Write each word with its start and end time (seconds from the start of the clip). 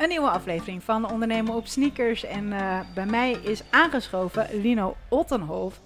Een 0.00 0.08
nieuwe 0.08 0.30
aflevering 0.30 0.82
van 0.82 1.10
Ondernemen 1.10 1.54
op 1.54 1.66
Sneakers. 1.66 2.24
En 2.24 2.44
uh, 2.44 2.80
bij 2.94 3.06
mij 3.06 3.30
is 3.30 3.62
aangeschoven 3.70 4.48
Lino 4.52 4.96
Ottenhof. 5.08 5.80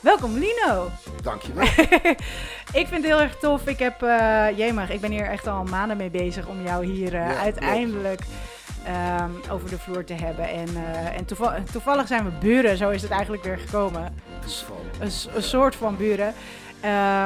Welkom 0.00 0.32
Lino. 0.38 0.90
Dankjewel. 1.22 1.64
ik 2.80 2.86
vind 2.86 2.90
het 2.90 3.04
heel 3.04 3.20
erg 3.20 3.36
tof. 3.36 3.66
Ik 3.66 3.78
heb, 3.78 4.02
uh, 4.02 4.46
jemig, 4.56 4.90
ik 4.90 5.00
ben 5.00 5.10
hier 5.10 5.24
echt 5.24 5.46
al 5.46 5.64
maanden 5.64 5.96
mee 5.96 6.10
bezig 6.10 6.46
om 6.46 6.62
jou 6.62 6.84
hier 6.84 7.14
uh, 7.14 7.30
ja, 7.30 7.36
uiteindelijk 7.36 8.20
um, 9.20 9.50
over 9.50 9.68
de 9.68 9.78
vloer 9.78 10.04
te 10.04 10.14
hebben. 10.14 10.48
En, 10.48 10.68
uh, 10.68 11.16
en 11.16 11.24
toeval 11.24 11.52
toevallig 11.72 12.06
zijn 12.06 12.24
we 12.24 12.30
buren, 12.40 12.76
zo 12.76 12.90
is 12.90 13.02
het 13.02 13.10
eigenlijk 13.10 13.44
weer 13.44 13.58
gekomen. 13.58 14.14
Een, 15.00 15.10
een 15.34 15.42
soort 15.42 15.76
van 15.76 15.96
buren. 15.96 16.34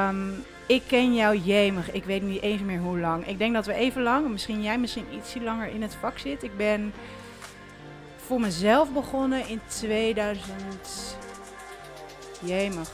Um, 0.09 0.43
ik 0.67 0.83
ken 0.87 1.15
jou 1.15 1.37
jemig. 1.37 1.91
Ik 1.91 2.03
weet 2.03 2.21
niet 2.21 2.41
eens 2.41 2.61
meer 2.61 2.79
hoe 2.79 2.99
lang. 2.99 3.27
Ik 3.27 3.37
denk 3.37 3.53
dat 3.53 3.65
we 3.65 3.73
even 3.73 4.01
lang, 4.01 4.29
misschien 4.29 4.63
jij 4.63 4.79
misschien 4.79 5.13
ietsje 5.13 5.41
langer 5.41 5.67
in 5.67 5.81
het 5.81 5.95
vak 5.95 6.17
zit. 6.17 6.43
Ik 6.43 6.57
ben 6.57 6.93
voor 8.15 8.39
mezelf 8.39 8.93
begonnen 8.93 9.47
in 9.47 9.61
2000. 9.67 11.17
Jemig. 12.43 12.91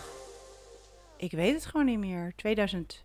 Ik 1.17 1.31
weet 1.31 1.53
het 1.53 1.65
gewoon 1.65 1.85
niet 1.85 1.99
meer. 1.99 2.33
2006 2.35 3.03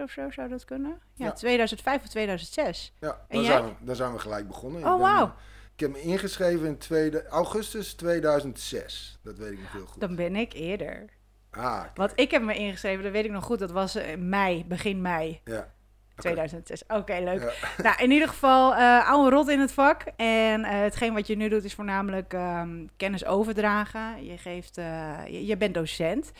of 0.00 0.10
zo 0.10 0.30
zou 0.30 0.48
dat 0.48 0.64
kunnen? 0.64 1.00
Ja, 1.14 1.24
ja. 1.24 1.32
2005 1.32 2.02
of 2.02 2.08
2006. 2.08 2.92
Ja, 3.00 3.26
daar 3.28 3.44
zijn, 3.44 3.64
we, 3.64 3.70
daar 3.80 3.96
zijn 3.96 4.12
we 4.12 4.18
gelijk 4.18 4.46
begonnen. 4.46 4.84
Oh, 4.84 5.00
wauw. 5.00 5.34
Ik 5.74 5.80
heb 5.80 5.92
me 5.92 6.00
ingeschreven 6.00 6.66
in 6.66 6.78
tweede, 6.78 7.26
augustus 7.26 7.94
2006. 7.94 9.18
Dat 9.22 9.38
weet 9.38 9.52
ik 9.52 9.60
nog 9.60 9.72
heel 9.72 9.86
goed. 9.86 10.00
Dan 10.00 10.16
ben 10.16 10.36
ik 10.36 10.52
eerder. 10.52 11.10
Ah, 11.56 11.82
Want 11.94 12.12
ik 12.14 12.30
heb 12.30 12.42
me 12.42 12.54
ingeschreven, 12.54 13.02
dat 13.02 13.12
weet 13.12 13.24
ik 13.24 13.30
nog 13.30 13.44
goed. 13.44 13.58
Dat 13.58 13.70
was 13.70 13.98
mei, 14.18 14.64
begin 14.64 15.02
mei. 15.02 15.40
Ja. 15.44 15.72
2006. 16.16 16.82
Oké, 16.88 17.20
leuk. 17.24 17.42
Nou, 17.82 18.02
in 18.02 18.10
ieder 18.10 18.28
geval, 18.28 18.72
uh, 18.72 19.10
oude 19.10 19.36
rot 19.36 19.48
in 19.48 19.60
het 19.60 19.72
vak. 19.72 20.02
En 20.16 20.60
uh, 20.60 20.66
hetgeen 20.70 21.14
wat 21.14 21.26
je 21.26 21.36
nu 21.36 21.48
doet 21.48 21.64
is 21.64 21.74
voornamelijk 21.74 22.32
um, 22.32 22.90
kennis 22.96 23.24
overdragen. 23.24 24.24
Je, 24.24 24.38
geeft, 24.38 24.78
uh, 24.78 25.26
je, 25.26 25.46
je, 25.46 25.56
bent 25.56 25.74
docent. 25.74 26.32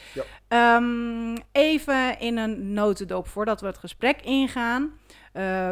Ja. 0.49 0.77
Um, 0.77 1.37
even 1.53 2.19
in 2.19 2.37
een 2.37 2.73
notendop 2.73 3.29
voordat 3.29 3.61
we 3.61 3.67
het 3.67 3.79
gesprek 3.79 4.21
ingaan. 4.23 4.93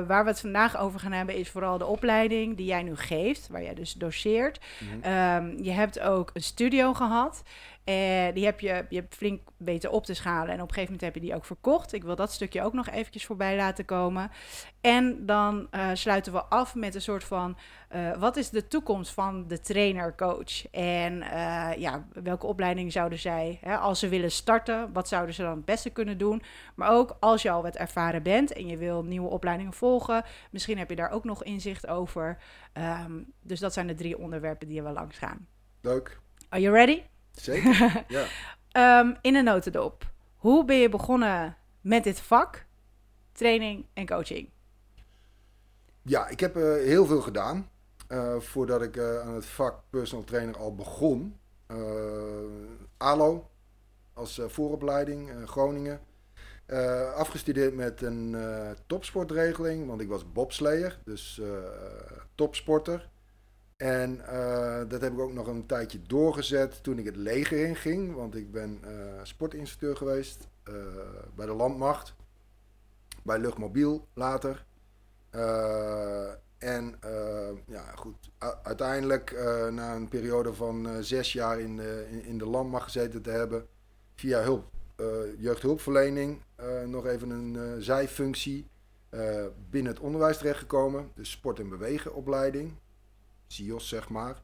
waar 0.07 0.25
we 0.25 0.31
het 0.31 0.41
vandaag 0.41 0.79
over 0.79 1.01
gaan 1.01 1.13
hebben 1.13 1.35
is 1.35 1.51
vooral 1.51 1.79
de 1.79 1.87
opleiding 1.87 2.57
die 2.57 2.67
jij 2.67 2.83
nu 2.83 2.97
geeft, 2.97 3.49
waar 3.49 3.63
jij 3.63 3.75
dus 3.75 3.93
doseert. 3.93 4.61
Mm 4.79 5.03
-hmm. 5.03 5.45
um, 5.45 5.63
je 5.63 5.71
hebt 5.71 6.01
ook 6.01 6.31
een 6.35 6.43
studio 6.43 6.95
gehad. 6.95 7.43
En 7.85 8.35
die 8.35 8.45
heb 8.45 8.61
je, 8.61 8.85
je 8.89 8.97
hebt 8.97 9.15
flink 9.15 9.41
beter 9.57 9.91
op 9.91 10.05
te 10.05 10.15
schalen. 10.15 10.49
En 10.49 10.63
op 10.63 10.69
een 10.69 10.75
gegeven 10.75 10.83
moment 10.83 11.01
heb 11.01 11.15
je 11.15 11.21
die 11.21 11.35
ook 11.35 11.45
verkocht. 11.45 11.93
Ik 11.93 12.05
wil 12.05 12.17
dat 12.17 12.33
stukje 12.33 12.63
ook 12.63 12.73
nog 12.73 12.89
eventjes 12.89 13.27
voorbij 13.27 13.57
laten 13.57 13.85
komen. 13.85 14.31
En 14.81 15.27
dan 15.27 15.69
uh, 15.71 15.91
sluiten 15.93 16.33
we 16.33 16.45
af 16.45 16.75
met 16.75 16.95
een 16.95 17.01
soort 17.01 17.25
van... 17.25 17.57
Uh, 17.95 18.17
wat 18.17 18.37
is 18.37 18.51
de 18.51 18.69
toekomst 18.69 19.13
van 19.13 19.49
de 19.49 19.61
trainer-coach? 19.61 20.71
En 20.71 21.13
uh, 21.23 21.71
ja, 21.77 22.07
welke 22.13 22.47
opleiding 22.47 22.93
zouden 22.93 23.19
zij, 23.19 23.59
hè, 23.61 23.77
als 23.77 23.99
ze 23.99 24.09
willen 24.09 24.31
starten... 24.31 24.93
wat 24.93 25.09
zouden 25.09 25.35
ze 25.35 25.43
dan 25.43 25.57
het 25.57 25.65
beste 25.65 25.91
kunnen 25.91 26.19
doen? 26.19 26.43
Maar 26.75 26.91
ook 26.91 27.17
als 27.21 27.43
je 27.43 27.51
al 27.51 27.63
wat 27.63 27.77
ervaren 27.77 28.23
bent 28.23 28.53
en 28.53 28.67
je 28.67 28.77
wil 28.77 29.05
nieuwe 29.05 29.29
opleidingen 29.29 29.73
volgen... 29.73 30.25
misschien 30.51 30.79
heb 30.79 30.89
je 30.89 30.97
daar 30.97 31.11
ook 31.11 31.25
nog 31.25 31.45
inzicht 31.45 31.87
over. 31.87 32.39
Um, 33.07 33.33
dus 33.41 33.61
dat 33.61 33.73
zijn 33.73 33.87
de 33.87 33.95
drie 33.95 34.19
onderwerpen 34.19 34.69
die 34.69 34.83
we 34.83 34.91
langs 34.91 35.19
gaan. 35.19 35.47
Leuk. 35.81 36.21
Are 36.49 36.63
you 36.63 36.75
ready? 36.75 37.03
Zeker, 37.33 38.05
ja. 38.73 39.01
um, 39.01 39.17
in 39.21 39.35
een 39.35 39.45
notendop. 39.45 40.11
Hoe 40.37 40.65
ben 40.65 40.77
je 40.77 40.89
begonnen 40.89 41.57
met 41.81 42.05
dit 42.05 42.21
vak, 42.21 42.67
training 43.33 43.87
en 43.95 44.07
coaching? 44.07 44.51
Ja, 46.03 46.29
ik 46.29 46.41
heb 46.41 46.57
uh, 46.57 46.63
heel 46.63 47.07
veel 47.07 47.21
gedaan. 47.21 47.71
Uh, 48.09 48.39
voordat 48.39 48.83
ik 48.83 48.97
uh, 48.97 49.21
aan 49.21 49.35
het 49.35 49.47
vak 49.47 49.83
personal 49.91 50.25
trainer 50.25 50.57
al 50.57 50.75
begon. 50.75 51.41
ALO 52.97 53.51
als 54.15 54.41
vooropleiding, 54.47 55.31
Groningen. 55.49 56.01
afgestudeerd 57.17 57.75
met 57.75 58.03
een 58.03 58.37
topsportregeling, 58.87 59.87
want 59.87 60.01
ik 60.01 60.09
was 60.09 60.33
bobslayer, 60.33 60.99
dus 61.05 61.41
topsporter. 62.35 63.11
En 63.83 64.21
uh, 64.33 64.79
dat 64.89 65.01
heb 65.01 65.13
ik 65.13 65.19
ook 65.19 65.33
nog 65.33 65.47
een 65.47 65.67
tijdje 65.67 66.03
doorgezet 66.07 66.83
toen 66.83 66.99
ik 66.99 67.05
het 67.05 67.17
leger 67.17 67.67
in 67.67 67.77
ging. 67.77 68.15
Want 68.15 68.37
ik 68.37 68.53
ben 68.53 68.81
uh, 68.85 68.91
sportinstructeur 69.23 69.97
geweest 69.97 70.49
uh, 70.69 70.75
bij 71.35 71.47
de 71.47 71.53
landmacht. 71.53 72.15
Bij 73.23 73.39
Luchtmobiel 73.39 74.07
later. 74.15 74.65
en 76.59 76.99
ja, 77.67 77.85
goed, 77.95 78.31
uiteindelijk 78.63 79.33
na 79.71 79.95
een 79.95 80.09
periode 80.09 80.55
van 80.55 81.05
zes 81.05 81.33
jaar 81.33 81.61
in 81.61 81.77
de, 81.77 82.07
in, 82.11 82.25
in, 82.25 82.39
de 82.39 82.47
landmacht 82.47 82.85
gezeten 82.85 83.23
te 83.23 83.31
hebben. 83.31 83.67
Via 84.15 84.41
hulp, 84.41 84.65
jeugdhulpverlening 85.39 86.41
nog 86.87 87.07
even 87.07 87.31
een 87.31 87.83
zijfunctie 87.83 88.67
binnen 89.71 89.93
het 89.93 90.01
onderwijs 90.01 90.39
terechtgekomen. 90.39 91.11
Dus 91.15 91.31
sport- 91.31 91.59
en 91.59 91.69
bewegenopleiding. 91.69 92.73
CIOS, 93.53 93.89
zeg 93.89 94.09
maar. 94.09 94.43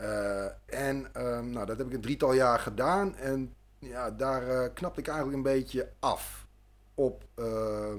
Uh, 0.00 0.44
en 0.66 1.06
um, 1.16 1.50
nou, 1.50 1.66
dat 1.66 1.78
heb 1.78 1.86
ik 1.86 1.92
een 1.92 2.00
drietal 2.00 2.32
jaar 2.32 2.58
gedaan. 2.58 3.16
En 3.16 3.54
ja, 3.78 4.10
daar 4.10 4.48
uh, 4.48 4.68
knapte 4.74 5.00
ik 5.00 5.06
eigenlijk 5.06 5.36
een 5.36 5.52
beetje 5.52 5.88
af. 5.98 6.46
Op 6.94 7.24
uh, 7.36 7.94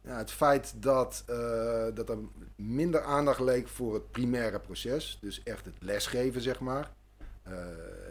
ja, 0.00 0.16
het 0.16 0.30
feit 0.30 0.82
dat, 0.82 1.24
uh, 1.30 1.84
dat 1.94 2.08
er 2.08 2.18
minder 2.56 3.02
aandacht 3.02 3.40
leek 3.40 3.68
voor 3.68 3.94
het 3.94 4.10
primaire 4.10 4.60
proces. 4.60 5.18
Dus 5.20 5.42
echt 5.42 5.64
het 5.64 5.74
lesgeven, 5.78 6.40
zeg 6.40 6.60
maar. 6.60 6.90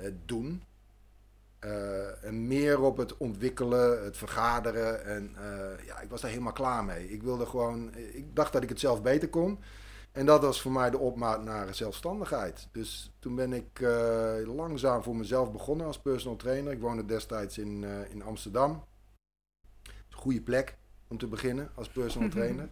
het 0.02 0.28
doen. 0.28 0.64
en 2.22 2.48
meer 2.48 2.82
op 2.82 2.98
het 2.98 3.18
ontwikkelen, 3.18 4.04
het 4.04 4.18
vergaderen. 4.18 5.06
En 5.06 5.36
ja, 5.86 6.00
ik 6.00 6.10
was 6.10 6.22
daar 6.22 6.30
helemaal 6.30 6.54
klaar 6.54 6.86
mee. 6.86 7.12
Ik 7.12 7.24
wilde 7.24 7.46
gewoon, 7.46 7.96
ik 7.96 8.36
dacht 8.36 8.54
dat 8.54 8.64
ik 8.64 8.70
het 8.70 8.80
zelf 8.80 9.02
beter 9.02 9.30
kon. 9.30 9.60
En 10.16 10.26
dat 10.26 10.42
was 10.42 10.62
voor 10.62 10.72
mij 10.72 10.90
de 10.90 10.98
opmaat 10.98 11.44
naar 11.44 11.76
zelfstandigheid. 11.76 12.68
Dus 12.72 13.12
toen 13.20 13.36
ben 13.36 13.54
ik 13.54 13.80
uh, 13.80 14.36
langzaam 14.56 15.04
voor 15.04 15.16
mezelf 15.16 15.52
begonnen 15.52 15.88
als 15.88 16.00
personal 16.00 16.38
trainer. 16.38 16.72
Ik 16.72 16.80
woonde 16.80 17.06
destijds 17.06 17.58
in, 17.58 17.82
uh, 17.82 18.10
in 18.10 18.24
Amsterdam. 18.24 18.84
Een 19.84 20.18
goede 20.18 20.42
plek 20.42 20.78
om 21.08 21.18
te 21.18 21.28
beginnen 21.28 21.70
als 21.74 21.90
personal 21.90 22.30
trainer. 22.38 22.70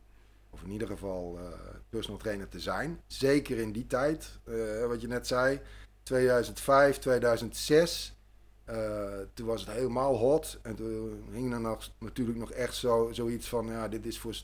Of 0.49 0.63
in 0.63 0.71
ieder 0.71 0.87
geval 0.87 1.39
uh, 1.39 1.45
personal 1.89 2.19
trainer 2.19 2.47
te 2.47 2.59
zijn. 2.59 3.01
Zeker 3.07 3.57
in 3.57 3.71
die 3.71 3.87
tijd, 3.87 4.39
wat 4.87 5.01
je 5.01 5.07
net 5.07 5.27
zei, 5.27 5.61
2005, 6.03 6.97
2006. 6.97 8.17
toen 9.33 9.45
was 9.45 9.61
het 9.61 9.75
helemaal 9.75 10.15
hot. 10.15 10.59
En 10.61 10.75
toen 10.75 11.23
hing 11.31 11.53
er 11.53 11.61
nog, 11.61 11.89
natuurlijk 11.99 12.37
nog 12.37 12.51
echt 12.51 12.75
zo, 12.75 13.09
zoiets 13.11 13.49
van, 13.49 13.67
ja, 13.67 13.87
dit 13.87 14.05
is 14.05 14.19
voor 14.19 14.35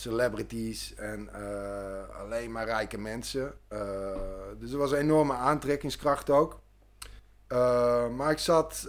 celebrities 0.00 0.94
en 0.94 1.28
uh, 1.36 2.20
alleen 2.20 2.52
maar 2.52 2.64
rijke 2.64 2.98
mensen. 2.98 3.52
Uh, 3.72 4.16
dus 4.58 4.72
er 4.72 4.78
was 4.78 4.92
een 4.92 4.98
enorme 4.98 5.32
aantrekkingskracht 5.32 6.30
ook. 6.30 6.60
Uh, 7.48 8.08
maar 8.08 8.30
ik 8.30 8.38
zat 8.38 8.88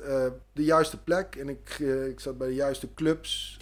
de 0.53 0.63
juiste 0.63 1.03
plek 1.03 1.35
en 1.35 1.49
ik, 1.49 1.79
ik 2.09 2.19
zat 2.19 2.37
bij 2.37 2.47
de 2.47 2.53
juiste 2.53 2.93
clubs. 2.93 3.59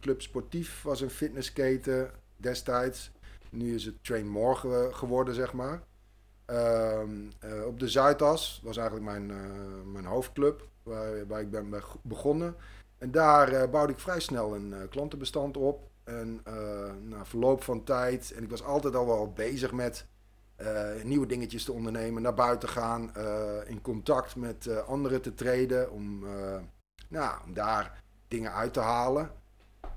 Club 0.00 0.22
Sportief 0.22 0.82
was 0.82 1.00
een 1.00 1.10
fitnessketen 1.10 2.10
destijds. 2.36 3.10
Nu 3.50 3.74
is 3.74 3.84
het 3.84 4.04
Train 4.04 4.28
More 4.28 4.54
ge 4.54 4.88
geworden, 4.92 5.34
zeg 5.34 5.52
maar. 5.52 5.82
Ehm, 6.44 7.10
op 7.66 7.78
de 7.78 7.88
Zuidas 7.88 8.60
was 8.64 8.76
eigenlijk 8.76 9.06
mijn, 9.06 9.32
mijn 9.92 10.04
hoofdclub, 10.04 10.68
waar, 10.82 11.26
waar 11.26 11.40
ik 11.40 11.50
ben 11.50 11.74
begonnen. 12.02 12.56
En 12.98 13.10
daar 13.10 13.70
bouwde 13.70 13.92
ik 13.92 13.98
vrij 13.98 14.20
snel 14.20 14.54
een 14.54 14.74
klantenbestand 14.90 15.56
op. 15.56 15.92
En 16.04 16.40
uh, 16.48 16.54
na 17.02 17.24
verloop 17.24 17.62
van 17.62 17.84
tijd, 17.84 18.32
en 18.32 18.42
ik 18.42 18.50
was 18.50 18.62
altijd 18.62 18.94
al 18.94 19.06
wel 19.06 19.32
bezig 19.32 19.72
met 19.72 20.06
uh, 20.60 21.02
nieuwe 21.02 21.26
dingetjes 21.26 21.64
te 21.64 21.72
ondernemen, 21.72 22.22
naar 22.22 22.34
buiten 22.34 22.68
gaan, 22.68 23.12
uh, 23.16 23.68
in 23.68 23.80
contact 23.80 24.36
met 24.36 24.84
anderen 24.86 25.22
te 25.22 25.34
treden, 25.34 25.90
om, 25.90 26.24
nou, 27.08 27.38
om 27.44 27.54
daar 27.54 28.02
dingen 28.28 28.52
uit 28.52 28.72
te 28.72 28.80
halen. 28.80 29.30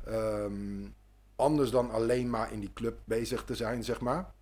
Um, 0.07 0.95
anders 1.35 1.71
dan 1.71 1.91
alleen 1.91 2.29
maar 2.29 2.51
in 2.51 2.59
die 2.59 2.73
club 2.73 2.99
bezig 3.05 3.43
te 3.43 3.55
zijn, 3.55 3.83
zeg 3.83 4.01
maar. 4.01 4.33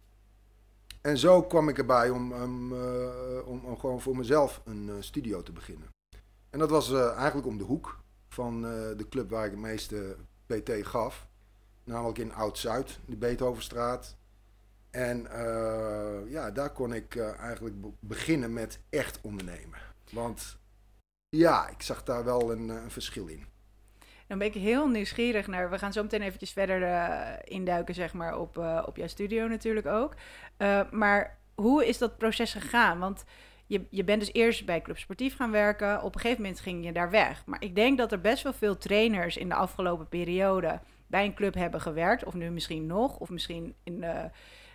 En 1.02 1.18
zo 1.18 1.44
kwam 1.44 1.70
ik 1.70 1.78
erbij 1.78 2.10
om, 2.10 2.34
om, 2.34 2.74
om, 3.46 3.78
gewoon 3.78 4.02
voor 4.02 4.18
mezelf 4.18 4.62
een 4.66 4.92
studio 5.00 5.44
te 5.44 5.52
beginnen. 5.52 5.88
En 6.50 6.60
dat 6.60 6.70
was 6.70 6.94
eigenlijk 6.94 7.48
om 7.48 7.58
de 7.58 7.64
hoek 7.64 8.00
van 8.28 8.62
de 8.98 9.06
club 9.10 9.30
waar 9.30 9.46
ik 9.46 9.52
het 9.52 9.60
meeste 9.60 10.16
PT 10.46 10.72
gaf. 10.82 11.28
Namelijk 11.86 12.18
in 12.18 12.34
Oud-Zuid, 12.34 13.00
de 13.06 13.16
Beethovenstraat. 13.16 14.18
En 14.92 15.28
uh, 15.32 16.32
ja, 16.32 16.52
daar 16.52 16.70
kon 16.70 16.94
ik 16.94 17.16
uh, 17.16 17.40
eigenlijk 17.40 17.82
be 17.82 17.90
beginnen 18.00 18.54
met 18.54 18.80
echt 18.90 19.22
ondernemen. 19.22 19.80
Want 20.12 20.58
ja, 21.30 21.70
ik 21.70 21.82
zag 21.82 22.04
daar 22.04 22.24
wel 22.24 22.52
een, 22.52 22.70
een 22.70 22.92
verschil 22.92 23.28
in. 23.28 23.46
Dan 24.28 24.38
ben 24.38 24.48
ik 24.48 24.54
heel 24.54 24.88
nieuwsgierig 24.88 25.48
naar. 25.48 25.70
We 25.70 25.80
gaan 25.80 25.94
zo 25.94 26.02
meteen 26.02 26.22
eventjes 26.22 26.52
verder 26.52 27.50
induiken, 27.50 27.96
zeg 27.96 28.14
maar, 28.14 28.38
op, 28.38 28.58
op 28.86 28.98
jouw 28.98 29.08
studio 29.08 29.48
natuurlijk 29.48 29.86
ook. 29.86 30.14
Maar 30.92 31.38
hoe 31.56 31.88
is 31.88 31.98
dat 31.98 32.18
proces 32.18 32.54
gegaan? 32.54 33.00
Want 33.00 33.24
je, 33.66 33.86
je 33.90 34.04
bent 34.04 34.20
dus 34.20 34.34
eerst 34.34 34.66
bij 34.66 34.82
Club 34.82 34.98
Sportief 34.98 35.36
gaan 35.36 35.52
werken. 35.52 36.02
Op 36.04 36.16
een 36.16 36.22
gegeven 36.22 36.42
moment 36.42 36.62
ging 36.62 36.86
je 36.86 36.92
daar 36.92 37.10
weg. 37.10 37.46
Maar 37.46 37.64
ik 37.64 37.76
denk 37.76 37.98
dat 37.98 38.12
er 38.12 38.22
best 38.22 38.44
wel 38.44 38.54
veel 38.54 38.78
trainers 38.78 39.38
in 39.38 39.50
de 39.50 39.56
afgelopen 39.56 40.08
periode 40.08 40.80
bij 41.08 41.26
een 41.26 41.34
club 41.34 41.54
hebben 41.54 41.82
gewerkt. 41.82 42.24
Of 42.24 42.34
nu 42.34 42.50
misschien 42.50 42.86
nog, 42.86 43.18
of 43.18 43.30
misschien 43.30 43.76
in 43.84 44.02
de 44.02 44.30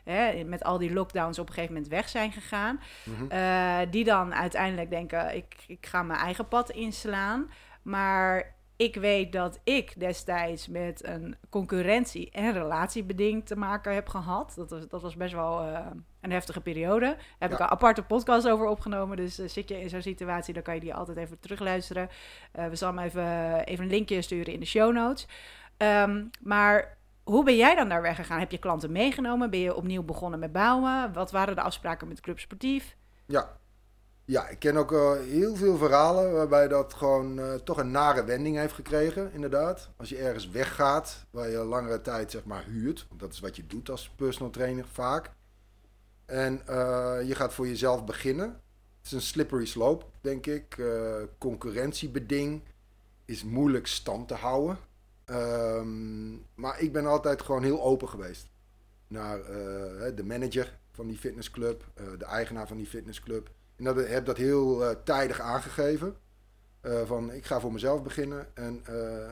hè, 0.04 0.44
met 0.44 0.64
al 0.64 0.78
die 0.78 0.92
lockdowns 0.92 1.38
op 1.38 1.48
een 1.48 1.54
gegeven 1.54 1.74
moment 1.74 1.92
weg 1.92 2.08
zijn 2.08 2.32
gegaan. 2.32 2.80
Mhm. 3.04 3.30
Eh, 3.30 3.78
die 3.90 4.04
dan 4.04 4.34
uiteindelijk 4.34 4.90
denken, 4.90 5.36
ik, 5.36 5.54
ik 5.66 5.86
ga 5.86 6.02
mijn 6.02 6.20
eigen 6.20 6.48
pad 6.48 6.70
inslaan. 6.70 7.50
Maar 7.82 8.58
ik 8.76 8.94
weet 8.96 9.32
dat 9.32 9.60
ik 9.64 10.00
destijds 10.00 10.68
met 10.68 11.06
een 11.06 11.36
concurrentie- 11.50 12.30
en 12.30 12.52
relatiebeding 12.52 13.46
te 13.46 13.56
maken 13.56 13.94
heb 13.94 14.08
gehad. 14.08 14.52
Dat 14.56 14.70
was, 14.70 14.88
dat 14.88 15.02
was 15.02 15.16
best 15.16 15.34
wel 15.34 15.66
uh, 15.66 15.78
een 16.20 16.30
heftige 16.30 16.60
periode. 16.60 17.06
Daar 17.06 17.18
heb 17.38 17.52
ik 17.52 17.58
een 17.58 17.70
aparte 17.70 18.02
podcast 18.02 18.48
over 18.48 18.66
opgenomen. 18.66 19.16
Dus 19.16 19.40
uh, 19.40 19.48
zit 19.48 19.68
je 19.68 19.80
in 19.80 19.88
zo'n 19.88 20.02
situatie, 20.02 20.54
dan 20.54 20.62
kan 20.62 20.74
je 20.74 20.80
die 20.80 20.94
altijd 20.94 21.16
even 21.16 21.38
terugluisteren. 21.40 22.08
Uh, 22.58 22.66
we 22.66 22.76
zullen 22.76 22.96
hem 22.96 23.04
even, 23.04 23.64
even 23.64 23.84
een 23.84 23.90
linkje 23.90 24.22
sturen 24.22 24.52
in 24.52 24.60
de 24.60 24.66
show 24.66 24.92
notes. 24.92 25.26
Um, 25.82 26.30
maar 26.40 26.98
hoe 27.22 27.44
ben 27.44 27.56
jij 27.56 27.74
dan 27.74 27.88
daar 27.88 28.02
weggegaan? 28.02 28.38
Heb 28.38 28.50
je 28.50 28.58
klanten 28.58 28.92
meegenomen? 28.92 29.50
Ben 29.50 29.60
je 29.60 29.74
opnieuw 29.74 30.02
begonnen 30.02 30.38
met 30.38 30.52
bouwen? 30.52 31.12
Wat 31.12 31.30
waren 31.30 31.54
de 31.54 31.60
afspraken 31.60 32.08
met 32.08 32.20
Club 32.20 32.38
Sportief? 32.38 32.96
Ja, 33.26 33.56
ja 34.24 34.48
ik 34.48 34.58
ken 34.58 34.76
ook 34.76 34.92
uh, 34.92 35.12
heel 35.12 35.56
veel 35.56 35.76
verhalen 35.76 36.32
waarbij 36.32 36.68
dat 36.68 36.94
gewoon 36.94 37.38
uh, 37.38 37.54
toch 37.54 37.76
een 37.76 37.90
nare 37.90 38.24
wending 38.24 38.56
heeft 38.56 38.74
gekregen, 38.74 39.32
inderdaad. 39.32 39.90
Als 39.96 40.08
je 40.08 40.18
ergens 40.18 40.50
weggaat, 40.50 41.26
waar 41.30 41.48
je 41.48 41.58
langere 41.58 42.00
tijd 42.00 42.30
zeg 42.30 42.44
maar 42.44 42.64
huurt, 42.64 43.06
dat 43.16 43.32
is 43.32 43.40
wat 43.40 43.56
je 43.56 43.66
doet 43.66 43.90
als 43.90 44.10
personal 44.16 44.50
trainer 44.50 44.86
vaak. 44.92 45.30
En 46.26 46.62
uh, 46.68 47.16
je 47.24 47.34
gaat 47.34 47.54
voor 47.54 47.66
jezelf 47.66 48.04
beginnen. 48.04 48.46
Het 48.96 49.06
is 49.06 49.12
een 49.12 49.20
slippery 49.20 49.66
slope, 49.66 50.04
denk 50.20 50.46
ik. 50.46 50.82
concurrentiebeding 51.38 52.62
is 53.24 53.44
moeilijk 53.44 53.86
stand 53.86 54.28
te 54.28 54.34
houden. 54.34 54.78
Um, 55.30 56.46
maar 56.54 56.80
ik 56.80 56.92
ben 56.92 57.06
altijd 57.06 57.42
gewoon 57.42 57.62
heel 57.62 57.82
open 57.82 58.08
geweest 58.08 58.48
naar 59.08 59.38
uh, 59.38 59.46
de 60.16 60.24
manager 60.24 60.78
van 60.92 61.06
die 61.06 61.18
fitnessclub, 61.18 61.84
uh, 62.00 62.18
de 62.18 62.24
eigenaar 62.24 62.66
van 62.66 62.76
die 62.76 62.86
fitnessclub. 62.86 63.50
En 63.76 63.84
dat, 63.84 64.08
heb 64.08 64.26
dat 64.26 64.36
heel 64.36 64.82
uh, 64.82 64.96
tijdig 65.04 65.40
aangegeven. 65.40 66.16
van 67.04 67.32
ik 67.32 67.44
ga 67.44 67.60
voor 67.60 67.72
mezelf 67.72 68.02
beginnen 68.02 68.56
en 68.56 68.84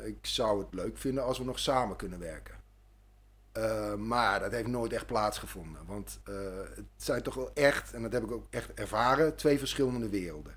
ik 0.04 0.18
zou 0.26 0.58
het 0.58 0.74
leuk 0.74 0.98
vinden 0.98 1.24
als 1.24 1.38
we 1.38 1.44
nog 1.44 1.58
samen 1.58 1.96
kunnen 1.96 2.18
werken. 2.18 2.54
maar 3.98 4.40
dat 4.40 4.52
heeft 4.52 4.66
nooit 4.66 4.92
echt 4.92 5.06
plaatsgevonden. 5.06 5.86
Want 5.86 6.20
het 6.74 6.86
zijn 6.96 7.22
toch 7.22 7.34
wel 7.34 7.50
echt, 7.54 7.92
en 7.92 8.02
dat 8.02 8.12
heb 8.12 8.22
ik 8.22 8.30
ook 8.30 8.46
echt 8.50 8.74
ervaren, 8.74 9.36
twee 9.36 9.58
verschillende 9.58 10.08
werelden. 10.08 10.54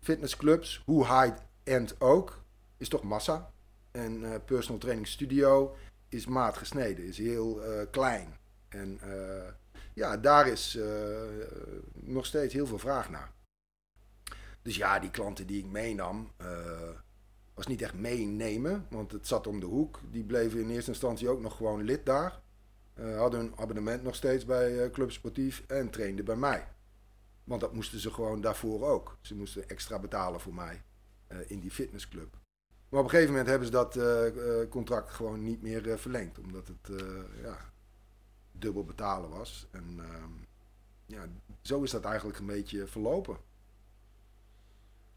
fitnessclubs, 0.00 0.82
hoe 0.84 1.06
high-end 1.06 2.00
ook, 2.00 2.42
is 2.76 2.88
toch 2.88 3.02
massa. 3.02 3.52
En 3.98 4.22
uh, 4.22 4.34
personal 4.44 4.80
training 4.80 5.06
studio 5.06 5.76
is 6.08 6.26
maat 6.26 6.56
gesneden, 6.56 7.04
is 7.04 7.18
heel 7.18 7.66
uh, 7.66 7.82
klein. 7.90 8.36
En 8.68 9.00
uh, 9.04 9.48
ja, 9.94 10.16
daar 10.16 10.48
is 10.48 10.78
nog 11.92 12.26
steeds 12.26 12.54
heel 12.54 12.66
veel 12.66 12.78
vraag 12.78 13.10
naar. 13.10 13.32
Dus 14.62 14.76
ja, 14.76 14.98
die 14.98 15.10
klanten 15.10 15.46
die 15.46 15.58
ik 15.58 15.70
meenam, 15.70 16.32
was 17.54 17.66
niet 17.66 17.82
echt 17.82 17.94
meenemen, 17.94 18.86
want 18.90 19.12
het 19.12 19.26
zat 19.26 19.46
om 19.46 19.60
de 19.60 19.66
hoek. 19.66 20.00
Die 20.10 20.24
bleven 20.24 20.60
in 20.60 20.70
eerste 20.70 20.90
instantie 20.90 21.28
ook 21.28 21.40
nog 21.40 21.56
gewoon 21.56 21.82
lid 21.82 22.06
daar. 22.06 22.40
hadden 23.16 23.40
een 23.40 23.52
abonnement 23.56 24.02
nog 24.02 24.14
steeds 24.14 24.44
bij 24.44 24.90
Club 24.90 25.10
Sportief 25.10 25.64
en 25.66 25.90
trainden 25.90 26.24
bij 26.24 26.36
mij. 26.36 26.68
Want 27.44 27.60
dat 27.60 27.74
moesten 27.74 28.00
ze 28.00 28.10
gewoon 28.10 28.40
daarvoor 28.40 28.86
ook. 28.86 29.18
Ze 29.20 29.34
moesten 29.34 29.68
extra 29.68 29.98
betalen 29.98 30.40
voor 30.40 30.54
mij 30.54 30.82
in 31.46 31.60
die 31.60 31.70
fitnessclub. 31.70 32.43
Maar 32.94 33.02
op 33.02 33.08
een 33.08 33.14
gegeven 33.14 33.34
moment 33.34 33.50
hebben 33.50 33.68
ze 33.68 33.74
dat 33.74 33.96
uh, 33.96 34.68
contract 34.70 35.10
gewoon 35.10 35.42
niet 35.42 35.62
meer 35.62 35.86
uh, 35.86 35.96
verlengd. 35.96 36.38
Omdat 36.38 36.68
het 36.68 37.02
ja, 37.42 37.58
dubbel 38.52 38.84
betalen 38.84 39.30
was. 39.30 39.66
En 39.70 39.96
ehm, 39.98 40.30
ja, 41.06 41.26
zo 41.62 41.82
is 41.82 41.90
dat 41.90 42.04
eigenlijk 42.04 42.38
een 42.38 42.46
beetje 42.46 42.86
verlopen. 42.86 43.36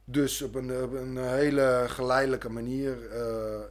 Dus 0.04 0.42
op 0.42 0.56
een, 0.56 0.70
een 0.96 1.18
hele 1.18 1.86
geleidelijke 1.88 2.50
manier. 2.50 3.12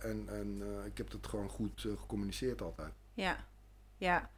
en 0.00 0.28
en 0.28 0.62
ik 0.84 0.98
heb 0.98 1.10
dat 1.10 1.26
gewoon 1.26 1.48
goed 1.48 1.86
gecommuniceerd 1.96 2.62
altijd. 2.62 2.92
Ja, 3.12 3.44
ja. 3.96 4.30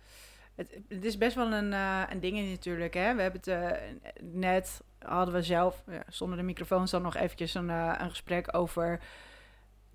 Het, 0.55 1.05
is 1.05 1.19
best 1.19 1.37
wel 1.37 1.53
een, 1.53 1.73
een 2.13 2.21
ding 2.21 2.51
natuurlijk. 2.51 2.95
Hè? 2.95 3.15
We 3.15 3.23
hebben 3.23 3.41
het 3.45 3.81
net, 4.21 4.81
hadden 4.99 5.35
we 5.35 5.43
zelf, 5.43 5.83
ja, 5.87 6.05
zonder 6.09 6.39
de 6.39 6.45
microfoons 6.45 6.91
dan 6.91 7.03
nog 7.03 7.17
eventjes 7.17 7.55
een, 7.55 7.69
een 7.69 8.11
gesprek 8.11 8.55
over 8.57 9.01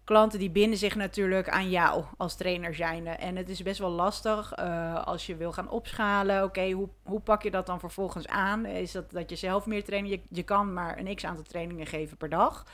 klanten 0.04 0.40
die 0.40 0.50
binden 0.50 0.78
zich 0.78 0.96
natuurlijk 0.96 1.50
aan 1.50 1.70
jou 1.70 2.04
als 2.18 2.36
trainer 2.36 2.76
zijnde. 2.76 3.10
En 3.10 3.36
het 3.36 3.50
is 3.50 3.64
best 3.64 3.80
wel 3.80 3.90
lastig 3.90 4.60
uh, 4.60 5.04
als 5.04 5.26
je 5.26 5.36
wil 5.36 5.52
gaan 5.52 5.70
opschalen. 5.70 6.44
Oké, 6.44 6.72
hoe, 6.72 6.90
hoe 7.04 7.20
pak 7.20 7.44
je 7.44 7.52
dat 7.52 7.66
dan 7.66 7.80
vervolgens 7.80 8.28
aan? 8.28 8.66
Is 8.66 8.92
dat 8.92 9.12
dat 9.12 9.30
je 9.30 9.36
zelf 9.36 9.66
meer 9.66 9.84
trainen? 9.84 10.12
Je, 10.12 10.22
je 10.30 10.44
kan 10.44 10.74
maar 10.74 11.00
een 11.00 11.16
x-aantal 11.16 11.44
trainingen 11.44 11.86
geven 11.86 12.18
per 12.18 12.30
dag. 12.30 12.66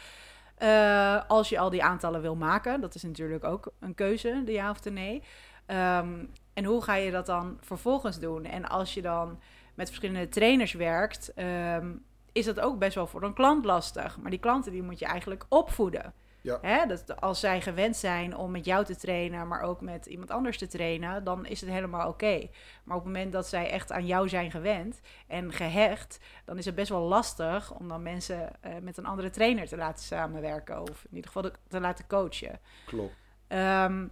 Uh, 0.59 1.21
als 1.27 1.49
je 1.49 1.59
al 1.59 1.69
die 1.69 1.83
aantallen 1.83 2.21
wil 2.21 2.35
maken. 2.35 2.81
Dat 2.81 2.95
is 2.95 3.03
natuurlijk 3.03 3.43
ook 3.43 3.71
een 3.79 3.95
keuze, 3.95 4.41
de 4.45 4.51
ja 4.51 4.69
of 4.69 4.79
de 4.79 4.91
nee. 4.91 5.23
Um, 5.67 6.31
en 6.53 6.65
hoe 6.65 6.81
ga 6.81 6.95
je 6.95 7.11
dat 7.11 7.25
dan 7.25 7.57
vervolgens 7.61 8.19
doen? 8.19 8.45
En 8.45 8.69
als 8.69 8.93
je 8.93 9.01
dan 9.01 9.39
met 9.73 9.87
verschillende 9.87 10.29
trainers 10.29 10.73
werkt... 10.73 11.33
Um, 11.75 12.07
is 12.31 12.45
dat 12.45 12.59
ook 12.59 12.79
best 12.79 12.95
wel 12.95 13.07
voor 13.07 13.23
een 13.23 13.33
klant 13.33 13.65
lastig. 13.65 14.17
Maar 14.17 14.31
die 14.31 14.39
klanten 14.39 14.71
die 14.71 14.83
moet 14.83 14.99
je 14.99 15.05
eigenlijk 15.05 15.45
opvoeden. 15.49 16.13
Ja. 16.41 16.57
Hè? 16.61 16.85
Dat 16.85 17.21
als 17.21 17.39
zij 17.39 17.61
gewend 17.61 17.95
zijn 17.95 18.35
om 18.37 18.51
met 18.51 18.65
jou 18.65 18.85
te 18.85 18.95
trainen, 18.95 19.47
maar 19.47 19.61
ook 19.61 19.81
met 19.81 20.05
iemand 20.05 20.31
anders 20.31 20.57
te 20.57 20.67
trainen, 20.67 21.23
dan 21.23 21.45
is 21.45 21.61
het 21.61 21.69
helemaal 21.69 22.07
oké. 22.07 22.49
Maar 22.83 22.97
op 22.97 23.03
het 23.03 23.13
moment 23.13 23.31
dat 23.31 23.47
zij 23.47 23.69
echt 23.69 23.91
aan 23.91 24.05
jou 24.05 24.29
zijn 24.29 24.51
gewend 24.51 25.01
en 25.27 25.53
gehecht, 25.53 26.19
dan 26.45 26.57
is 26.57 26.65
het 26.65 26.75
best 26.75 26.89
wel 26.89 27.01
lastig 27.01 27.73
om 27.73 27.87
dan 27.87 28.03
mensen 28.03 28.51
uh, 28.65 28.71
met 28.81 28.97
een 28.97 29.05
andere 29.05 29.29
trainer 29.29 29.67
te 29.67 29.77
laten 29.77 30.05
samenwerken. 30.05 30.81
Of 30.81 31.03
in 31.09 31.15
ieder 31.15 31.31
geval 31.31 31.51
te 31.67 31.79
laten 31.79 32.07
coachen. 32.07 32.59
Klopt. 32.85 33.13
Um, 33.47 34.11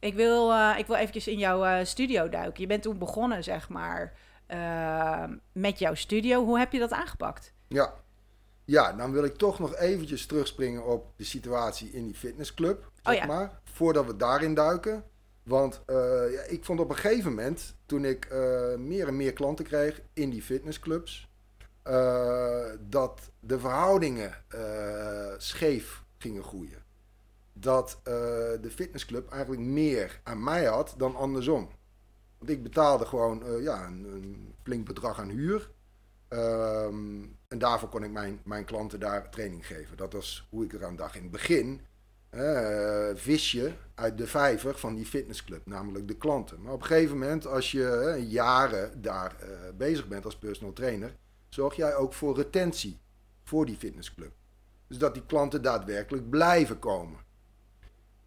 ik, 0.00 0.14
wil, 0.14 0.52
uh, 0.52 0.74
ik 0.78 0.86
wil 0.86 0.96
eventjes 0.96 1.28
in 1.28 1.38
jouw 1.38 1.64
uh, 1.64 1.84
studio 1.84 2.28
duiken. 2.28 2.60
Je 2.60 2.66
bent 2.66 2.82
toen 2.82 2.98
begonnen, 2.98 3.44
zeg 3.44 3.68
maar, 3.68 4.12
ehm, 4.46 5.36
met 5.52 5.78
jouw 5.78 5.94
studio. 5.94 6.44
Hoe 6.44 6.58
heb 6.58 6.72
je 6.72 6.78
dat 6.78 6.92
aangepakt? 6.92 7.54
Ja, 7.68 7.94
ja, 8.68 8.92
dan 8.92 9.12
wil 9.12 9.24
ik 9.24 9.36
toch 9.36 9.58
nog 9.58 9.76
eventjes 9.76 10.26
terugspringen 10.26 10.84
op 10.84 11.12
de 11.16 11.24
situatie 11.24 11.90
in 11.90 12.04
die 12.04 12.14
fitnessclub. 12.14 12.90
Zeg 13.02 13.14
oh 13.14 13.20
ja. 13.20 13.26
maar, 13.26 13.60
voordat 13.64 14.06
we 14.06 14.16
daarin 14.16 14.54
duiken. 14.54 15.04
Want 15.42 15.82
uh, 15.86 15.96
ja, 16.32 16.42
ik 16.42 16.64
vond 16.64 16.80
op 16.80 16.90
een 16.90 16.96
gegeven 16.96 17.30
moment, 17.30 17.74
toen 17.86 18.04
ik 18.04 18.28
uh, 18.32 18.74
meer 18.74 19.06
en 19.06 19.16
meer 19.16 19.32
klanten 19.32 19.64
kreeg 19.64 20.02
in 20.12 20.30
die 20.30 20.42
fitnessclubs, 20.42 21.28
uh, 21.84 22.64
dat 22.80 23.30
de 23.40 23.58
verhoudingen 23.58 24.34
scheef 25.36 26.04
gingen 26.18 26.42
groeien. 26.42 26.82
Dat 27.52 28.00
de 28.04 28.70
fitnessclub 28.70 29.30
eigenlijk 29.30 29.62
meer 29.62 30.20
aan 30.22 30.44
mij 30.44 30.64
had 30.64 30.94
dan 30.96 31.16
andersom. 31.16 31.68
Want 32.38 32.50
ik 32.50 32.62
betaalde 32.62 33.06
gewoon 33.06 33.62
ja, 33.62 33.86
een, 33.86 34.04
een 34.04 34.54
flink 34.62 34.86
bedrag 34.86 35.20
aan 35.20 35.28
huur. 35.28 35.70
Ehm, 36.28 37.24
en 37.48 37.58
daarvoor 37.58 37.88
kon 37.88 38.04
ik 38.04 38.10
mijn, 38.10 38.40
mijn 38.44 38.64
klanten 38.64 39.00
daar 39.00 39.30
training 39.30 39.66
geven. 39.66 39.96
Dat 39.96 40.12
was 40.12 40.46
hoe 40.50 40.64
ik 40.64 40.72
eraan 40.72 40.96
dacht. 40.96 41.14
In 41.14 41.22
het 41.22 41.30
begin 41.30 41.80
vis 43.14 43.52
je 43.52 43.72
uit 43.94 44.18
de 44.18 44.26
vijver 44.26 44.78
van 44.78 44.94
die 44.94 45.06
fitnessclub, 45.06 45.66
namelijk 45.66 46.08
de 46.08 46.16
klanten. 46.16 46.62
Maar 46.62 46.72
op 46.72 46.80
een 46.80 46.86
gegeven 46.86 47.18
moment, 47.18 47.46
als 47.46 47.70
je 47.70 48.16
jaren 48.28 49.02
daar 49.02 49.36
uh, 49.42 49.48
bezig 49.76 50.08
bent 50.08 50.24
als 50.24 50.36
personal 50.36 50.72
trainer, 50.72 51.14
zorg 51.48 51.74
jij 51.74 51.94
ook 51.94 52.12
voor 52.12 52.36
retentie 52.36 52.98
voor 53.44 53.66
die 53.66 53.76
fitnessclub. 53.76 54.32
Dus 54.86 54.98
dat 54.98 55.14
die 55.14 55.26
klanten 55.26 55.62
daadwerkelijk 55.62 56.30
blijven 56.30 56.78
komen. 56.78 57.18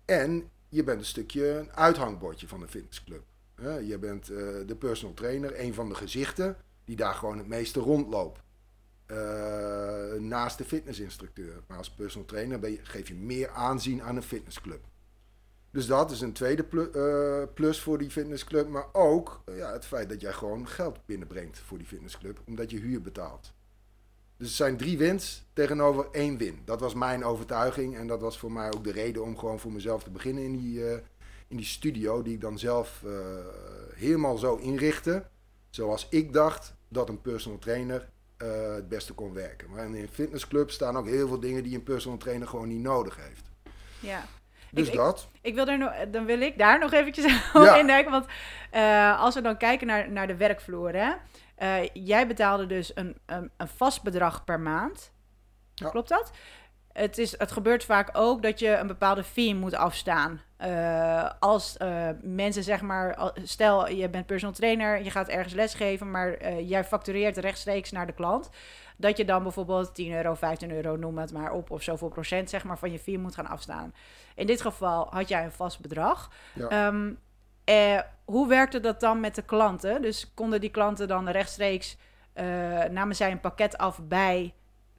En 0.06 0.50
je 0.70 0.84
bent 0.84 1.00
een 1.00 1.06
stukje 1.06 1.48
een 1.48 1.72
uithangbordje 1.72 2.48
van 2.48 2.60
de 2.60 2.68
fitnessclub. 2.68 3.24
je 3.86 3.98
bent 4.00 4.26
de 4.68 4.76
personal 4.80 5.14
trainer, 5.14 5.60
een 5.60 5.74
van 5.74 5.90
de 5.90 5.96
gezichten 5.96 6.58
die 6.86 6.96
daar 6.96 7.14
gewoon 7.14 7.38
het 7.38 7.48
meeste 7.48 7.80
rondloopt. 7.80 8.40
Uh, 9.12 10.20
naast 10.20 10.58
de 10.58 10.64
fitnessinstructeur. 10.64 11.64
Maar 11.68 11.78
als 11.78 11.92
personal 11.92 12.28
trainer 12.28 12.60
ben 12.60 12.72
je, 12.72 12.80
geef 12.84 13.08
je 13.08 13.16
meer 13.16 13.50
aanzien 13.50 14.02
aan 14.02 14.16
een 14.16 14.24
fitnessclub. 14.24 14.80
Dus 15.72 15.86
dat 15.86 16.12
is 16.12 16.22
een 16.22 16.34
tweede 16.34 16.66
uh, 16.96 17.54
plus 17.54 17.82
voor 17.82 17.98
die 17.98 18.10
fitnessclub. 18.10 18.68
Maar 18.68 18.86
ook 18.92 19.42
uh, 19.46 19.58
ja, 19.58 19.72
het 19.72 19.86
feit 19.86 20.10
dat 20.10 20.22
jij 20.22 20.34
gewoon 20.34 20.68
geld 20.68 21.06
binnenbrengt 21.06 21.60
voor 21.60 21.78
die 21.78 21.88
fitnessclub. 21.88 22.42
Omdat 22.46 22.72
je 22.72 22.80
huur 22.80 23.02
betaalt. 23.02 23.54
Dus 24.38 24.48
het 24.48 24.58
zijn 24.58 24.78
drie 24.78 24.98
wins 24.98 25.46
tegenover 25.54 26.08
één 26.12 26.38
win. 26.38 26.62
Dat 26.66 26.80
was 26.80 26.94
mijn 26.94 27.24
overtuiging 27.24 27.98
en 27.98 28.08
dat 28.08 28.22
was 28.22 28.40
voor 28.40 28.52
mij 28.52 28.74
ook 28.74 28.84
de 28.84 28.92
reden 28.92 29.24
om 29.24 29.38
gewoon 29.38 29.60
voor 29.60 29.72
mezelf 29.72 30.04
te 30.04 30.10
beginnen 30.10 30.44
in 30.44 30.58
die, 30.58 30.84
in 31.48 31.58
die 31.58 31.66
studio, 31.66 32.22
die 32.22 32.34
ik 32.34 32.42
dan 32.42 32.60
zelf 32.60 33.04
helemaal 33.94 34.38
zo 34.38 34.56
inrichtte, 34.56 35.26
zoals 35.70 36.08
ik 36.10 36.34
dacht 36.34 36.74
dat 36.88 37.10
een 37.10 37.22
personal 37.22 37.60
trainer 37.60 38.10
uh, 38.44 38.74
het 38.74 38.90
beste 38.90 39.14
kon 39.14 39.34
werken. 39.34 39.70
Maar 39.70 39.86
in 39.86 39.96
een 39.96 40.10
fitnessclub 40.12 40.72
staan 40.72 40.98
ook 40.98 41.08
heel 41.08 41.28
veel 41.28 41.40
dingen 41.40 41.64
die 41.64 41.76
een 41.76 41.84
personal 41.84 42.18
trainer 42.18 42.48
gewoon 42.48 42.68
niet 42.68 42.82
nodig 42.82 43.16
heeft. 43.16 43.52
Ja. 44.00 44.24
Dus 44.72 44.88
ik, 44.88 44.96
dat. 44.96 45.28
Ik, 45.32 45.40
ik 45.42 45.56
wil 45.56 45.78
nog, 45.78 45.94
dan 46.12 46.26
wil 46.26 46.42
ik 46.42 46.58
daar 46.58 46.80
nog 46.80 46.94
eventjes 46.94 47.26
ja. 47.54 47.76
in. 47.76 48.10
Want 48.10 48.26
uh, 48.74 49.20
als 49.20 49.36
we 49.36 49.42
dan 49.42 49.58
kijken 49.58 49.88
naar, 49.88 50.12
naar 50.12 50.28
de 50.28 50.36
werkvloer, 50.36 50.94
hè. 50.96 51.14
Uh, 51.62 51.90
jij 51.94 52.28
betaalde 52.28 52.66
dus 52.66 52.92
een, 52.96 53.18
een, 53.26 53.52
een, 53.58 53.68
vast 53.68 54.04
bedrag 54.04 54.44
per 54.44 54.60
maand. 54.60 55.12
Ja. 55.74 55.90
Klopt 55.90 56.10
dat? 56.10 56.32
Het, 56.94 57.18
is, 57.18 57.38
het 57.38 57.52
gebeurt 57.52 57.84
vaak 57.84 58.10
ook 58.14 58.42
dat 58.42 58.60
je 58.60 58.76
een 58.76 58.88
bepaalde 58.88 59.24
fee 59.24 59.56
moet 59.56 59.76
afstaan. 59.76 60.42
Uh, 60.66 61.30
als 61.40 61.76
uh, 61.82 62.08
mensen 62.22 62.64
zeg 62.64 62.82
maar, 62.82 63.32
stel 63.44 63.90
je 63.90 64.10
bent 64.10 64.26
personal 64.26 64.56
trainer, 64.56 65.04
je 65.04 65.10
gaat 65.10 65.28
ergens 65.28 65.54
lesgeven, 65.54 66.12
maar 66.12 66.42
uh, 66.42 66.70
jij 66.70 66.84
factureert 66.84 67.38
rechtstreeks 67.38 67.92
naar 67.92 68.06
de 68.06 68.14
klant. 68.14 68.50
Dat 68.98 69.18
je 69.18 69.26
dan 69.26 69.44
bijvoorbeeld 69.44 69.96
10 69.96 70.14
euro, 70.14 70.34
15 70.34 70.72
euro, 70.72 70.96
noem 70.96 71.18
het 71.18 71.34
maar 71.34 71.52
op, 71.52 71.72
of 71.72 71.84
zoveel 71.84 72.10
procent 72.10 72.50
zeg 72.50 72.64
maar, 72.64 72.78
van 72.78 72.92
je 72.92 73.00
fee 73.00 73.18
moet 73.18 73.36
gaan 73.36 73.48
afstaan. 73.48 73.94
In 74.36 74.48
dit 74.48 74.62
geval 74.62 75.08
had 75.10 75.28
jij 75.28 75.44
een 75.44 75.52
vast 75.52 75.80
bedrag. 75.80 76.32
Ja. 76.54 76.88
Um, 76.88 77.20
hoe 78.26 78.48
werkte 78.48 78.80
dat 78.80 79.00
dan 79.00 79.20
met 79.20 79.36
de 79.36 79.42
klanten? 79.42 80.02
Dus 80.02 80.32
konden 80.34 80.62
die 80.62 80.72
klanten 80.72 81.08
dan 81.08 81.30
rechtstreeks, 81.30 81.98
namen 82.90 83.16
zij 83.16 83.32
een 83.32 83.40
pakket 83.40 83.78
af 83.78 84.00
bij 84.04 84.54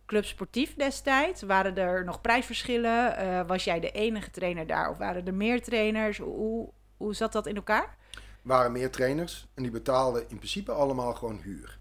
Club 0.07 0.25
Sportief 0.25 0.75
destijds? 0.75 1.43
Waren 1.43 1.77
er 1.77 2.05
nog 2.05 2.21
prijsverschillen? 2.21 3.25
Uh, 3.25 3.47
was 3.47 3.65
jij 3.65 3.81
de 3.81 3.91
enige 3.91 4.31
trainer 4.31 4.67
daar 4.67 4.91
of 4.91 4.97
waren 4.99 5.27
er 5.27 5.35
meer 5.35 5.63
trainers? 5.63 6.19
Hoe, 6.19 6.71
hoe 6.97 7.15
zat 7.15 7.33
dat 7.33 7.47
in 7.47 7.57
elkaar? 7.57 7.97
Er 8.15 8.21
waren 8.43 8.73
meer 8.73 8.91
trainers 8.91 9.47
en 9.55 9.63
die 9.63 9.73
betaalden 9.73 10.29
in 10.29 10.37
principe 10.37 10.73
allemaal 10.73 11.15
gewoon 11.15 11.41
huur. 11.43 11.79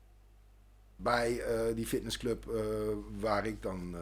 Bij 0.95 1.31
uh, 1.31 1.75
die 1.75 1.87
fitnessclub 1.87 2.45
uh, 2.45 2.61
waar 3.19 3.45
ik 3.45 3.61
dan 3.61 3.95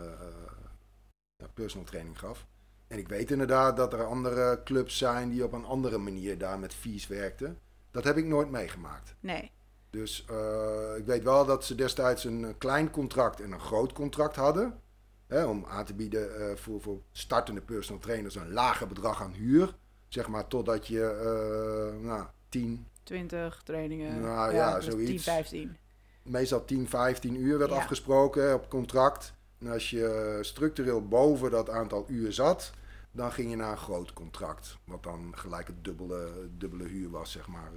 personal 1.54 1.86
training 1.86 2.20
gaf. 2.20 2.46
En 2.88 2.98
ik 2.98 3.08
weet 3.08 3.32
inderdaad 3.32 3.78
dat 3.78 3.94
er 3.94 4.06
andere 4.06 4.62
clubs 4.64 4.98
zijn 4.98 5.30
die 5.30 5.44
op 5.44 5.54
een 5.54 5.66
andere 5.66 5.98
manier 5.98 6.38
daar 6.38 6.60
met 6.60 6.74
fees 6.74 7.08
werkten. 7.08 7.60
Dat 7.92 8.04
heb 8.04 8.18
ik 8.18 8.26
nooit 8.26 8.50
meegemaakt. 8.50 9.16
Nee. 9.20 9.52
Dus 9.90 10.26
uh, 10.32 10.98
ik 10.98 11.06
weet 11.06 11.24
wel 11.24 11.46
dat 11.46 11.66
ze 11.66 11.76
destijds 11.76 12.24
een 12.24 12.58
klein 12.58 12.92
contract 12.92 13.42
en 13.42 13.52
een 13.52 13.60
groot 13.60 13.94
contract 13.94 14.36
hadden. 14.36 14.80
Hè, 15.28 15.46
om 15.46 15.66
aan 15.66 15.86
te 15.86 15.94
bieden 15.94 16.42
uh, 16.42 16.56
voor, 16.56 16.82
voor 16.82 17.02
startende 17.12 17.62
personal 17.62 18.02
trainers 18.02 18.36
een 18.36 18.52
lager 18.52 18.88
bedrag 18.88 19.22
aan 19.22 19.34
huur. 19.34 19.76
Zeg 20.08 20.28
maar 20.28 20.48
totdat 20.48 20.88
je 20.88 21.94
uh, 22.00 22.06
nou, 22.06 22.26
10... 22.50 22.88
20 23.04 23.62
trainingen. 23.64 24.22
Nou 24.22 24.54
ja, 24.54 24.70
ja 24.76 24.82
zoiets. 24.82 25.10
10, 25.10 25.20
15. 25.20 25.78
Meestal 26.24 26.66
10, 26.66 26.88
15 26.88 27.36
uur 27.36 27.58
werd 27.58 27.70
ja. 27.70 27.78
afgesproken 27.78 28.54
op 28.54 28.70
contract. 28.70 29.34
En 29.60 29.68
als 29.68 29.90
je 29.90 30.38
structureel 30.42 31.08
boven 31.08 31.52
dat 31.52 31.70
aantal 31.70 32.06
uur 32.08 32.34
zat, 32.34 32.72
dan 33.12 33.32
ging 33.32 33.50
je 33.50 33.56
naar 33.56 33.72
een 33.72 33.78
groot 33.78 34.14
contract. 34.14 34.78
Wat 34.84 35.04
dan 35.04 35.32
gelijk 35.36 35.68
het 35.68 35.84
dubbele, 35.84 36.50
dubbele 36.58 36.88
huur 36.88 37.10
was, 37.10 37.32
zeg 37.32 37.48
maar. 37.48 37.72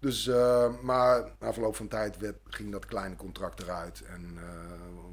Dus, 0.00 0.26
uh, 0.26 0.80
maar 0.82 1.30
na 1.38 1.52
verloop 1.52 1.76
van 1.76 1.88
tijd 1.88 2.16
werd, 2.16 2.36
ging 2.44 2.72
dat 2.72 2.86
kleine 2.86 3.16
contract 3.16 3.62
eruit 3.62 4.02
en 4.02 4.34
uh, 4.34 4.42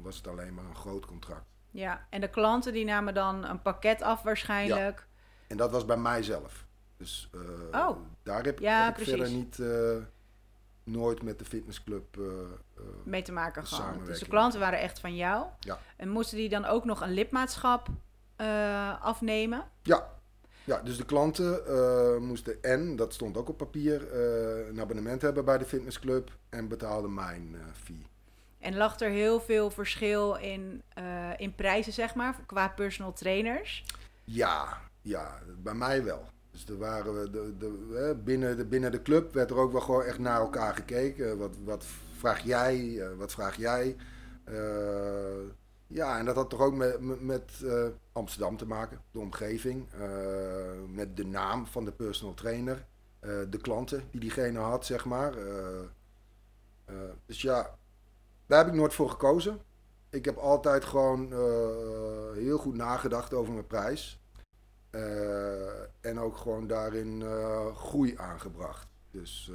was 0.02 0.16
het 0.16 0.28
alleen 0.28 0.54
maar 0.54 0.64
een 0.64 0.76
groot 0.76 1.06
contract. 1.06 1.46
Ja, 1.70 2.06
en 2.10 2.20
de 2.20 2.30
klanten 2.30 2.72
die 2.72 2.84
namen 2.84 3.14
dan 3.14 3.44
een 3.44 3.62
pakket 3.62 4.02
af 4.02 4.22
waarschijnlijk. 4.22 4.98
Ja. 4.98 5.22
En 5.46 5.56
dat 5.56 5.70
was 5.70 5.84
bij 5.84 5.96
mijzelf. 5.96 6.66
Dus 6.96 7.30
uh, 7.34 7.40
oh. 7.80 7.96
daar 8.22 8.44
heb, 8.44 8.58
ja, 8.58 8.84
heb 8.84 8.98
ik 8.98 9.04
verder 9.04 9.30
niet, 9.30 9.62
nooit 10.84 11.22
met 11.22 11.38
de 11.38 11.44
fitnessclub 11.44 12.18
mee 13.04 13.22
te 13.22 13.32
maken 13.32 13.66
gehad. 13.66 14.06
Dus 14.06 14.18
de 14.18 14.28
klanten 14.28 14.60
waren 14.60 14.80
echt 14.80 15.00
van 15.00 15.16
jou. 15.16 15.46
Ja. 15.60 15.78
En 15.96 16.08
moesten 16.08 16.36
die 16.36 16.48
dan 16.48 16.64
ook 16.64 16.84
nog 16.84 17.00
een 17.00 17.12
lidmaatschap 17.12 17.88
afnemen? 19.00 19.64
Ja, 19.82 20.13
ja, 20.64 20.80
dus 20.82 20.96
de 20.96 21.04
klanten 21.04 21.60
uh, 21.68 22.16
moesten 22.16 22.62
en, 22.62 22.96
dat 22.96 23.14
stond 23.14 23.36
ook 23.36 23.48
op 23.48 23.56
papier, 23.56 24.02
uh, 24.12 24.68
een 24.68 24.80
abonnement 24.80 25.22
hebben 25.22 25.44
bij 25.44 25.58
de 25.58 25.64
fitnessclub 25.64 26.36
en 26.48 26.68
betaalden 26.68 27.14
mijn 27.14 27.50
uh, 27.52 27.60
fee. 27.82 28.06
En 28.58 28.76
lag 28.76 29.00
er 29.00 29.10
heel 29.10 29.40
veel 29.40 29.70
verschil 29.70 30.34
in, 30.34 30.82
in 31.36 31.54
prijzen, 31.54 31.92
zeg 31.92 32.14
maar, 32.14 32.40
qua 32.46 32.68
personal 32.68 33.12
trainers? 33.12 33.84
Ja, 34.24 34.80
ja, 35.02 35.38
bij 35.62 35.74
mij 35.74 36.04
wel. 36.04 36.24
Dus 36.50 36.66
er 36.68 36.78
waren 36.78 37.20
we 37.20 37.30
de, 37.30 37.54
de, 37.58 38.16
binnen, 38.24 38.56
de, 38.56 38.64
binnen 38.64 38.90
de 38.90 39.02
club 39.02 39.32
werd 39.32 39.50
er 39.50 39.56
ook 39.56 39.72
wel 39.72 39.80
gewoon 39.80 40.02
echt 40.02 40.18
naar 40.18 40.40
elkaar 40.40 40.74
gekeken. 40.74 41.38
Wat, 41.38 41.56
wat 41.64 41.84
vraag 42.18 42.40
jij? 42.44 43.02
wat 43.16 43.32
vraag 43.32 43.56
jij? 43.56 43.96
Ja, 45.86 46.18
en 46.18 46.24
dat 46.24 46.34
had 46.34 46.50
toch 46.50 46.60
ook 46.60 46.74
met, 46.74 47.00
met, 47.00 47.20
met 47.20 47.52
Amsterdam 48.14 48.56
te 48.56 48.66
maken, 48.66 49.00
de 49.10 49.18
omgeving, 49.18 49.86
uh, 49.94 50.04
met 50.88 51.16
de 51.16 51.24
naam 51.26 51.66
van 51.66 51.84
de 51.84 51.92
personal 51.92 52.34
trainer, 52.34 52.86
uh, 53.20 53.30
de 53.50 53.58
klanten 53.58 54.08
die 54.10 54.20
diegene 54.20 54.58
had, 54.58 54.86
zeg 54.86 55.04
maar. 55.04 55.34
dus 57.26 57.42
ja, 57.42 57.78
daar 58.46 58.58
heb 58.58 58.68
ik 58.68 58.80
nooit 58.80 58.94
voor 58.94 59.10
gekozen. 59.10 59.60
Ik 60.10 60.24
heb 60.24 60.36
altijd 60.36 60.84
gewoon 60.84 61.32
heel 62.34 62.58
goed 62.58 62.74
nagedacht 62.74 63.34
over 63.34 63.52
mijn 63.52 63.66
prijs. 63.66 64.20
en 66.00 66.18
ook 66.18 66.36
gewoon 66.36 66.66
daarin 66.66 67.22
groei 67.74 68.16
aangebracht. 68.16 68.88
Dus 69.10 69.52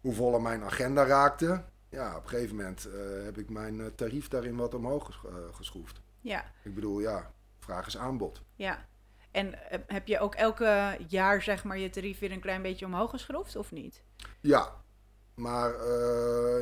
hoe 0.00 0.14
voller 0.14 0.42
mijn 0.42 0.62
agenda 0.62 1.04
raakte, 1.04 1.64
ja, 1.88 2.16
op 2.16 2.22
een 2.22 2.28
gegeven 2.28 2.56
moment 2.56 2.88
heb 3.24 3.38
ik 3.38 3.50
mijn 3.50 3.94
tarief 3.94 4.28
daarin 4.28 4.56
wat 4.56 4.74
omhoog 4.74 5.06
ges 5.06 5.30
geschroefd. 5.56 6.00
Ja. 6.20 6.44
Ik 6.62 6.74
bedoel, 6.74 7.00
ja, 7.00 7.32
vraag 7.68 7.86
is 7.86 7.96
aanbod. 7.96 8.42
Ja. 8.54 8.86
En 9.30 9.54
heb 9.86 10.06
je 10.06 10.18
ook 10.18 10.34
elke 10.34 10.98
jaar 11.08 11.42
zeg 11.42 11.64
maar 11.64 11.78
je 11.78 11.90
tarief 11.90 12.18
weer 12.18 12.32
een 12.32 12.40
klein 12.40 12.62
beetje 12.62 12.86
omhoog 12.86 13.10
geschroefd 13.10 13.56
of 13.56 13.72
niet? 13.72 14.02
Ja, 14.40 14.74
maar 15.34 15.74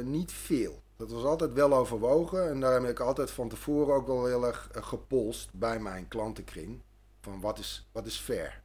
niet 0.05 0.33
veel. 0.33 0.83
Dat 0.97 1.11
was 1.11 1.25
altijd 1.25 1.53
wel 1.53 1.75
overwogen 1.75 2.49
en 2.49 2.61
daar 2.61 2.73
heb 2.73 2.91
ik 2.91 3.01
altijd 3.01 3.31
van 3.31 3.49
tevoren 3.49 3.95
ook 3.95 4.07
wel 4.07 4.27
heel 4.27 4.47
erg 4.47 4.69
gepolst 4.73 5.55
bij 5.55 5.81
mijn 5.81 6.09
klantenkring. 6.09 6.83
Van 7.21 7.41
wat 7.41 7.59
is, 7.59 7.89
wat 7.93 8.07
is 8.07 8.19
fair? 8.19 8.63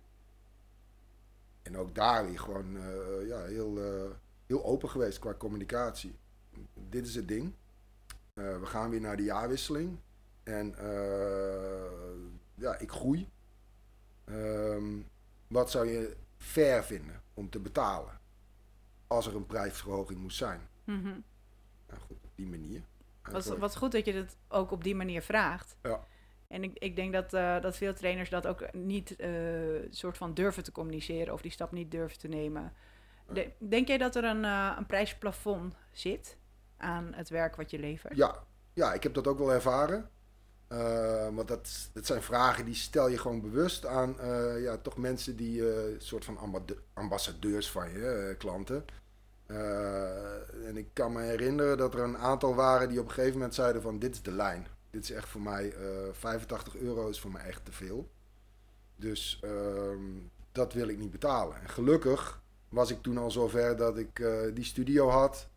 En 1.61 1.77
ook 1.77 1.95
daar 1.95 2.25
weer 2.25 2.39
gewoon 2.39 2.77
ja, 3.27 3.43
heel, 3.43 3.79
heel 4.45 4.65
open 4.65 4.89
geweest 4.89 5.19
qua 5.19 5.33
communicatie 5.33 6.19
dit 6.89 7.07
is 7.07 7.15
het 7.15 7.27
ding. 7.27 7.53
We 8.33 8.65
gaan 8.65 8.89
weer 8.89 9.01
naar 9.01 9.17
de 9.17 9.23
jaarwisseling. 9.23 9.97
En 10.43 10.75
uh, 10.79 12.63
ja, 12.63 12.77
ik 12.77 12.91
groei. 12.91 13.29
Um, 14.25 15.07
wat 15.47 15.71
zou 15.71 15.87
je 15.87 16.17
fair 16.37 16.83
vinden 16.83 17.21
om 17.33 17.49
te 17.49 17.59
betalen? 17.59 18.19
Als 19.07 19.27
er 19.27 19.35
een 19.35 19.45
prijsverhoging 19.45 20.19
moest 20.19 20.37
zijn. 20.37 20.67
Mm 20.83 21.03
-hmm. 21.03 21.23
nou, 21.87 21.99
goed, 21.99 22.17
op 22.23 22.31
die 22.35 22.47
manier. 22.47 22.81
Wat, 23.21 23.45
wat 23.45 23.77
goed 23.77 23.91
dat 23.91 24.05
je 24.05 24.13
dat 24.13 24.37
ook 24.47 24.71
op 24.71 24.83
die 24.83 24.95
manier 24.95 25.21
vraagt. 25.21 25.75
Ja. 25.83 26.03
En 26.47 26.63
ik, 26.63 26.77
ik 26.77 26.95
denk 26.95 27.13
dat, 27.13 27.33
uh, 27.33 27.61
dat 27.61 27.77
veel 27.77 27.93
trainers 27.93 28.29
dat 28.29 28.47
ook 28.47 28.73
niet 28.73 29.15
soort 29.89 30.17
van 30.17 30.33
durven 30.33 30.63
te 30.63 30.71
communiceren 30.71 31.33
of 31.33 31.41
die 31.41 31.51
stap 31.51 31.71
niet 31.71 31.91
durven 31.91 32.19
te 32.19 32.27
nemen. 32.27 32.73
De, 33.27 33.51
denk 33.57 33.87
jij 33.87 33.97
dat 33.97 34.15
er 34.15 34.23
een, 34.23 34.43
een 34.43 34.85
prijsplafond 34.85 35.75
zit? 35.91 36.37
aan 36.81 37.13
het 37.13 37.29
werk 37.29 37.55
wat 37.55 37.71
je 37.71 37.79
levert? 37.79 38.15
Ja, 38.15 38.43
ja 38.73 38.93
ik 38.93 39.03
heb 39.03 39.13
dat 39.13 39.27
ook 39.27 39.37
wel 39.37 39.53
ervaren. 39.53 40.09
Uh, 40.71 41.27
want 41.35 41.47
dat, 41.47 41.89
dat 41.93 42.05
zijn 42.05 42.21
vragen 42.21 42.65
die 42.65 42.75
stel 42.75 43.07
je 43.07 43.17
gewoon 43.17 43.41
bewust 43.41 43.85
aan 43.85 44.15
uh, 44.21 44.61
ja, 44.61 44.77
toch 44.77 44.97
mensen 44.97 45.35
die 45.35 45.59
uh, 45.59 45.69
soort 45.97 46.25
van 46.25 46.37
ambassadeurs 46.93 47.71
van 47.71 47.89
je, 47.89 48.35
klanten. 48.37 48.85
en 50.65 50.77
ik 50.77 50.87
kan 50.93 51.11
me 51.11 51.21
herinneren 51.21 51.77
dat 51.77 51.93
er 51.93 51.99
een 51.99 52.17
aantal 52.17 52.55
waren 52.55 52.89
die 52.89 52.99
op 52.99 53.05
een 53.05 53.11
gegeven 53.11 53.33
moment 53.33 53.55
zeiden 53.55 53.81
van 53.81 53.99
dit 53.99 54.15
is 54.15 54.21
de 54.21 54.31
lijn. 54.31 54.67
Dit 54.89 55.03
is 55.03 55.11
echt 55.11 55.27
voor 55.27 55.41
mij, 55.41 55.73
85 56.11 56.75
euro 56.75 57.07
is 57.09 57.19
voor 57.19 57.31
mij 57.31 57.43
echt 57.43 57.65
te 57.65 57.71
veel. 57.71 58.09
Dus 58.95 59.39
ehm, 59.43 60.03
dat 60.51 60.73
wil 60.73 60.87
ik 60.87 60.97
niet 60.97 61.11
betalen. 61.11 61.61
En 61.61 61.69
gelukkig 61.69 62.41
was 62.69 62.91
ik 62.91 63.01
toen 63.01 63.17
al 63.17 63.31
zover 63.31 63.77
dat 63.77 63.97
ik 63.97 64.23
die 64.53 64.65
studio 64.65 65.09
had. 65.09 65.47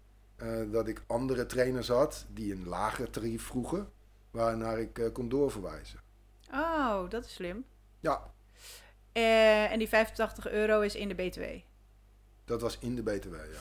Dat 0.71 0.88
ik 0.88 1.02
andere 1.06 1.47
trainers 1.47 1.88
had 1.88 2.26
die 2.33 2.52
een 2.52 2.68
lager 2.68 3.11
tarief 3.11 3.42
vroegen, 3.42 3.88
waarnaar 4.34 4.78
ik 4.78 4.98
uh, 4.98 5.12
kon 5.12 5.28
doorverwijzen. 5.28 6.00
Oh, 6.52 7.10
dat 7.10 7.24
is 7.24 7.34
slim. 7.34 7.64
Ja. 8.00 8.32
Uh, 9.12 9.72
en 9.72 9.78
die 9.78 9.88
85 9.88 10.48
euro 10.48 10.80
is 10.80 10.94
in 10.94 11.08
de 11.08 11.14
BTW? 11.14 11.42
Dat 12.44 12.60
was 12.60 12.78
in 12.78 12.94
de 12.94 13.02
BTW, 13.02 13.34
ja. 13.34 13.60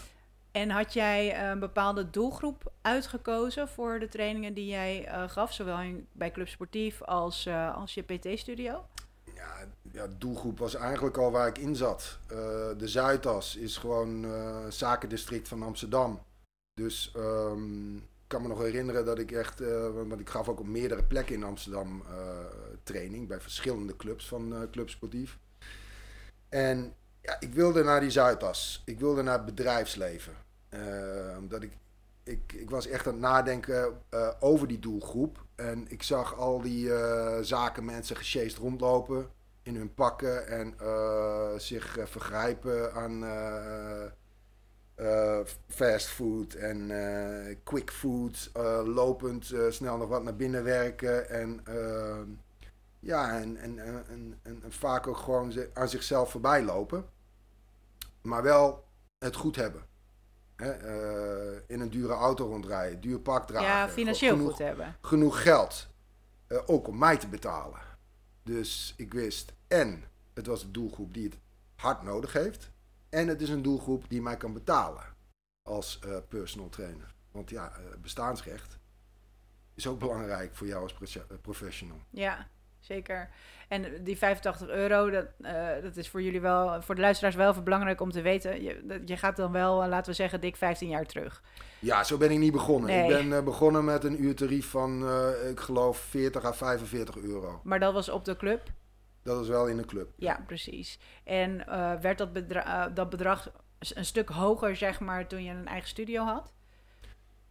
En 0.52 0.70
had 0.70 0.94
jij 0.94 1.50
een 1.50 1.60
bepaalde 1.60 2.10
doelgroep 2.10 2.72
uitgekozen 2.82 3.68
voor 3.68 4.00
de 4.00 4.08
trainingen 4.08 4.54
die 4.54 4.66
jij 4.66 5.08
uh, 5.08 5.30
gaf, 5.30 5.54
zowel 5.54 5.80
in, 5.80 6.08
bij 6.12 6.32
Club 6.32 6.48
Sportief 6.48 7.02
als, 7.02 7.48
als 7.76 7.94
je 7.94 8.02
PT-studio? 8.02 8.86
Ja, 9.36 9.68
ja, 9.92 10.08
doelgroep 10.18 10.60
was 10.60 10.76
eigenlijk 10.76 11.18
al 11.18 11.32
waar 11.32 11.48
ik 11.48 11.58
in 11.58 11.76
zat. 11.76 12.20
De 12.78 12.88
Zuidas 12.88 13.56
is 13.56 13.78
gewoon 13.78 14.26
zakendistrict 14.70 15.48
van 15.48 15.64
Amsterdam. 15.64 16.22
Dus 16.74 17.14
um, 17.16 18.08
kan 18.34 18.42
me 18.42 18.48
nog 18.48 18.62
herinneren 18.62 19.06
dat 19.06 19.20
ik 19.20 19.32
echt, 19.32 19.60
want 19.94 20.20
ik 20.20 20.30
gaf 20.30 20.50
ook 20.50 20.60
op 20.60 20.68
meerdere 20.68 21.04
plekken 21.04 21.36
in 21.36 21.44
Amsterdam 21.44 22.04
training 22.84 23.28
bij 23.28 23.42
verschillende 23.42 23.96
clubs 23.96 24.28
van 24.28 24.68
Club 24.72 24.90
Sportief. 24.90 25.38
En 26.50 26.94
ja, 27.22 27.40
ik 27.40 27.54
wilde 27.54 27.84
naar 27.84 28.00
die 28.00 28.10
Zuidas. 28.10 28.82
Ik 28.86 29.00
wilde 29.00 29.22
naar 29.22 29.34
het 29.34 29.46
bedrijfsleven. 29.46 30.34
Uh, 30.70 31.38
omdat 31.38 31.64
ik, 31.64 31.72
ik, 32.24 32.54
ik 32.54 32.70
was 32.70 32.88
echt 32.88 33.08
aan 33.08 33.14
het 33.14 33.22
nadenken 33.22 34.02
uh, 34.14 34.30
over 34.40 34.68
die 34.68 34.80
doelgroep. 34.80 35.46
En 35.56 35.86
ik 35.88 36.04
zag 36.04 36.36
al 36.36 36.62
die 36.62 36.86
uh, 36.86 37.38
zakenmensen 37.42 38.16
gesjeest 38.16 38.58
rondlopen 38.58 39.30
in 39.64 39.76
hun 39.76 39.94
pakken 39.94 40.48
en 40.48 40.76
zich 41.60 41.98
vergrijpen 42.04 42.94
aan 42.94 43.24
fastfood 45.68 46.54
en 46.54 46.92
quick 47.64 47.92
food. 47.92 48.52
lopend 48.86 49.54
snel 49.70 49.98
nog 49.98 50.08
wat 50.08 50.24
naar 50.24 50.36
binnen 50.36 50.64
werken. 50.64 51.30
En 51.30 51.62
ehm, 51.64 52.30
ja, 53.00 53.40
en, 53.40 53.58
en, 53.58 54.40
en, 54.44 54.64
vaak 54.70 55.08
ook 55.08 55.18
gewoon 55.18 55.54
aan 55.74 55.90
zichzelf 55.90 56.32
voorbij 56.32 56.64
lopen. 56.64 57.06
Maar 58.22 58.44
wel 58.44 58.84
het 59.18 59.36
goed 59.36 59.56
hebben. 59.56 59.86
Hè? 60.56 60.84
Uh, 61.54 61.60
in 61.68 61.80
een 61.80 61.90
dure 61.90 62.14
auto 62.14 62.48
rondrijden, 62.48 63.02
duur 63.02 63.20
pak 63.20 63.48
dragen. 63.48 63.68
Ja, 63.68 63.90
financieel 63.90 64.36
genoeg, 64.36 64.50
goed 64.50 64.60
hebben. 64.60 64.96
Genoeg 65.02 65.42
geld. 65.42 65.88
Uh, 66.48 66.60
ook 66.66 66.88
om 66.88 66.98
mij 66.98 67.18
te 67.18 67.28
betalen. 67.28 67.80
Dus 68.44 68.94
ik 68.98 69.14
wist, 69.14 69.54
en 69.68 70.04
het 70.34 70.46
was 70.46 70.62
de 70.62 70.72
doelgroep 70.72 71.14
die 71.14 71.24
het 71.24 71.38
hard 71.76 72.04
nodig 72.04 72.34
heeft. 72.34 72.72
En 73.14 73.28
het 73.28 73.42
is 73.42 73.50
een 73.50 73.62
doelgroep 73.62 74.04
die 74.08 74.22
mij 74.22 74.38
kan 74.38 74.54
betalen 74.54 75.04
als 75.62 76.00
uh, 76.06 76.18
personal 76.30 76.70
trainer. 76.70 77.14
Want 77.32 77.50
ja, 77.50 77.72
bestaansrecht 78.02 78.80
is 79.76 79.88
ook 79.88 80.00
belangrijk 80.00 80.56
voor 80.56 80.68
jou 80.68 80.82
als 80.82 81.18
professional. 81.42 81.98
Ja, 82.10 82.48
zeker. 82.80 83.30
En 83.68 84.04
die 84.04 84.18
85 84.18 84.68
euro, 84.68 85.10
dat, 85.10 85.26
uh, 85.40 85.68
dat 85.82 85.98
is 85.98 86.10
voor 86.10 86.22
jullie 86.22 86.42
wel, 86.42 86.82
voor 86.82 86.96
de 86.96 87.02
luisteraars 87.02 87.36
wel 87.36 87.50
even 87.52 87.64
belangrijk 87.64 88.02
om 88.02 88.12
te 88.12 88.22
weten. 88.22 88.64
Je, 88.64 89.02
je 89.06 89.18
gaat 89.18 89.36
dan 89.36 89.52
wel, 89.52 89.88
laten 89.88 90.12
we 90.12 90.18
zeggen, 90.18 90.42
dik 90.42 90.56
15 90.56 90.90
jaar 90.90 91.06
terug. 91.06 91.44
Ja, 91.80 92.04
zo 92.04 92.18
ben 92.18 92.32
ik 92.32 92.40
niet 92.40 92.52
begonnen. 92.52 92.90
Nee. 92.90 93.04
Ik 93.04 93.10
ben 93.10 93.28
uh, 93.28 93.44
begonnen 93.44 93.86
met 93.86 94.04
een 94.04 94.24
uurtarief 94.24 94.70
van, 94.70 95.10
ik 95.50 95.60
geloof, 95.60 95.98
40 95.98 96.46
à 96.46 96.54
45 96.54 97.18
euro. 97.18 97.62
Maar 97.64 97.80
dat 97.80 97.94
was 97.94 98.10
op 98.10 98.26
de 98.26 98.36
club? 98.36 98.62
Dat 99.24 99.38
was 99.38 99.48
wel 99.48 99.68
in 99.68 99.78
de 99.78 99.86
club. 99.86 100.10
Ja, 100.16 100.44
precies. 100.48 101.00
En 101.24 101.58
werd 102.02 102.18
dat, 102.18 102.34
bedra 102.34 102.90
dat 102.90 103.10
bedrag 103.10 103.52
een 103.80 104.06
stuk 104.06 104.30
hoger, 104.30 104.76
zeg 104.76 105.00
maar, 105.00 105.28
toen 105.28 105.44
je 105.44 105.52
een 105.52 105.68
eigen 105.68 105.90
studio 105.90 106.24
had? 106.24 106.52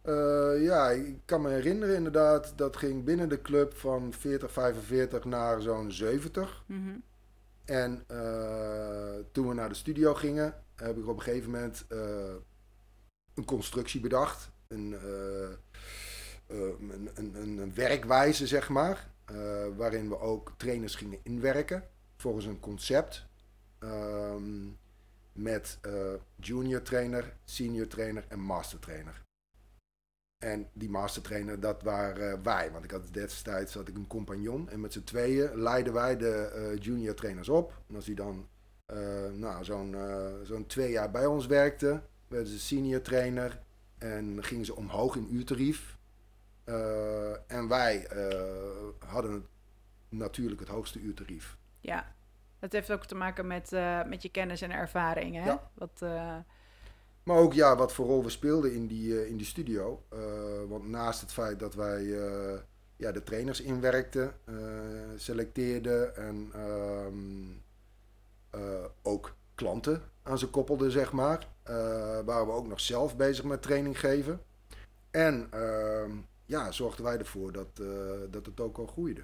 Uh, 0.05 0.63
ja, 0.63 0.89
ik 0.89 1.17
kan 1.25 1.41
me 1.41 1.49
herinneren 1.49 1.95
inderdaad, 1.95 2.53
dat 2.55 2.77
ging 2.77 3.03
binnen 3.03 3.29
de 3.29 3.41
club 3.41 3.77
van 3.77 4.13
40, 4.13 4.51
45 4.51 5.25
naar 5.25 5.61
zo'n 5.61 5.91
70. 5.91 6.63
Mm 6.67 6.85
-hmm. 6.85 7.03
En 7.65 8.03
uh, 8.11 9.25
toen 9.31 9.47
we 9.47 9.53
naar 9.53 9.69
de 9.69 9.75
studio 9.75 10.13
gingen, 10.13 10.53
heb 10.75 10.97
ik 10.97 11.07
op 11.07 11.17
een 11.17 11.23
gegeven 11.23 11.51
moment 11.51 11.85
uh, 11.89 11.99
een 13.33 13.45
constructie 13.45 13.99
bedacht. 13.99 14.51
Een, 14.67 14.95
een, 16.47 17.09
een, 17.13 17.57
een, 17.57 17.73
werkwijze, 17.73 18.47
zeg 18.47 18.69
maar. 18.69 19.12
Waarin 19.75 20.09
we 20.09 20.19
ook 20.19 20.53
trainers 20.57 20.95
gingen 20.95 21.19
inwerken 21.23 21.87
volgens 22.15 22.45
een 22.45 22.59
concept. 22.59 23.25
Um, 23.79 24.77
met 25.33 25.79
junior 26.35 26.81
trainer, 26.81 27.35
senior 27.43 27.87
trainer 27.87 28.25
en 28.27 28.39
master 28.39 28.79
trainer. 28.79 29.21
En 30.37 30.69
die 30.73 30.89
mastertrainer, 30.89 31.59
dat 31.59 31.81
waren 31.81 32.43
wij. 32.43 32.71
Want 32.71 32.83
ik 32.83 32.91
had 32.91 33.13
destijds 33.13 33.73
had 33.73 33.87
ik 33.87 33.95
een 33.95 34.07
compagnon. 34.07 34.69
En 34.69 34.79
met 34.81 34.93
z'n 34.93 35.03
tweeën 35.03 35.61
leidden 35.61 35.93
wij 35.93 36.17
de 36.17 36.77
junior 36.79 37.15
trainers 37.15 37.49
op. 37.49 37.81
En 37.89 37.95
als 37.95 38.05
die 38.05 38.15
dan 38.15 38.47
nou, 39.33 39.63
zo'n 39.63 39.95
zo'n 40.43 40.65
twee 40.65 40.91
jaar 40.91 41.11
bij 41.11 41.25
ons 41.25 41.45
werkte, 41.45 42.01
werden 42.27 42.47
ze 42.47 42.59
senior 42.59 43.01
trainer. 43.01 43.61
En 43.97 44.43
gingen 44.43 44.65
ze 44.65 44.75
omhoog 44.75 45.15
in 45.15 45.33
uurtarief. 45.35 45.97
En 47.47 47.67
wij 47.67 48.07
hadden 48.99 49.47
natuurlijk 50.09 50.59
het 50.59 50.69
hoogste 50.69 50.99
uurtarief. 50.99 51.57
Ja, 51.79 52.15
dat 52.59 52.71
heeft 52.71 52.91
ook 52.91 53.05
te 53.05 53.15
maken 53.15 53.47
met, 53.47 53.71
met 54.07 54.21
je 54.21 54.29
kennis 54.29 54.61
en 54.61 54.71
ervaring. 54.71 55.35
Hè? 55.35 55.45
Ja. 55.45 55.69
Wat, 55.73 56.01
maar 57.23 57.37
ook 57.37 57.53
ja, 57.53 57.75
wat 57.75 57.93
voor 57.93 58.05
rol 58.05 58.23
we 58.23 58.29
speelden 58.29 58.73
in 58.73 58.87
die, 58.87 59.07
uh, 59.07 59.27
in 59.27 59.37
die 59.37 59.45
studio. 59.45 60.03
Uh, 60.13 60.19
want 60.67 60.87
naast 60.87 61.21
het 61.21 61.31
feit 61.31 61.59
dat 61.59 61.75
wij 61.75 62.01
uh, 62.01 62.53
ja, 62.95 63.11
de 63.11 63.23
trainers 63.23 63.61
inwerkten, 63.61 64.33
selecteerden 65.15 66.15
en 66.15 66.51
um, 67.05 67.61
ook 69.01 69.35
klanten 69.55 70.01
aan 70.23 70.37
ze 70.37 70.47
koppelden, 70.47 70.91
zeg 70.91 71.11
maar. 71.11 71.47
waren 72.25 72.45
we 72.45 72.51
ook 72.51 72.67
nog 72.67 72.79
zelf 72.79 73.15
bezig 73.15 73.43
met 73.43 73.61
training 73.61 73.99
geven. 73.99 74.41
En 75.11 75.47
ehm, 75.51 76.11
ja, 76.53 76.71
zorgden 76.71 77.05
wij 77.05 77.17
ervoor 77.17 77.51
dat, 77.51 77.81
dat 78.31 78.45
het 78.45 78.59
ook 78.59 78.77
al 78.77 78.87
groeide. 78.87 79.23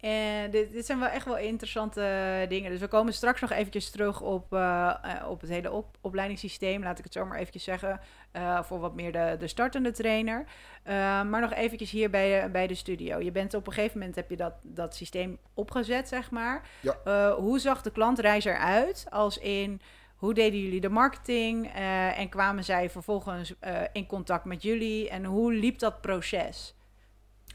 En 0.00 0.50
dit, 0.50 0.72
dit, 0.72 0.86
zijn 0.86 0.98
wel 0.98 1.08
echt 1.08 1.24
wel 1.24 1.38
interessante 1.38 2.46
dingen. 2.48 2.70
Dus 2.70 2.80
we 2.80 2.88
komen 2.88 3.12
straks 3.12 3.40
nog 3.40 3.50
eventjes 3.50 3.90
terug 3.90 4.20
op, 4.20 4.52
uh, 4.52 4.94
op 5.28 5.40
het 5.40 5.50
hele 5.50 5.72
op, 5.72 5.96
opleidingssysteem, 6.00 6.82
laat 6.82 6.98
ik 6.98 7.04
het 7.04 7.12
zo 7.12 7.24
maar 7.24 7.38
eventjes 7.38 7.64
zeggen, 7.64 8.00
uh, 8.32 8.62
voor 8.62 8.80
wat 8.80 8.94
meer 8.94 9.12
de, 9.12 9.36
de 9.38 9.46
startende 9.46 9.90
trainer. 9.90 10.44
Uh, 10.84 10.92
maar 11.22 11.40
nog 11.40 11.52
eventjes 11.52 11.90
hier 11.90 12.10
bij, 12.10 12.50
bij 12.50 12.66
de 12.66 12.74
studio. 12.74 13.18
Je 13.18 13.32
bent 13.32 13.54
op 13.54 13.66
een 13.66 13.72
gegeven 13.72 13.98
moment, 13.98 14.16
heb 14.16 14.30
je 14.30 14.36
dat, 14.36 14.54
dat 14.62 14.94
systeem 14.94 15.38
opgezet, 15.54 16.08
zeg 16.08 16.30
maar. 16.30 16.68
Ja. 16.80 17.32
hoe 17.32 17.58
zag 17.58 17.82
de 17.82 17.90
klantreis 17.90 18.44
eruit? 18.44 19.06
Als 19.10 19.38
in, 19.38 19.80
hoe 20.16 20.34
deden 20.34 20.60
jullie 20.60 20.80
de 20.80 20.88
marketing? 20.88 21.70
en 22.16 22.28
kwamen 22.28 22.64
zij 22.64 22.90
vervolgens 22.90 23.54
in 23.92 24.06
contact 24.06 24.44
met 24.44 24.62
jullie? 24.62 25.08
En 25.08 25.24
hoe 25.24 25.52
liep 25.52 25.78
dat 25.78 26.00
proces? 26.00 26.74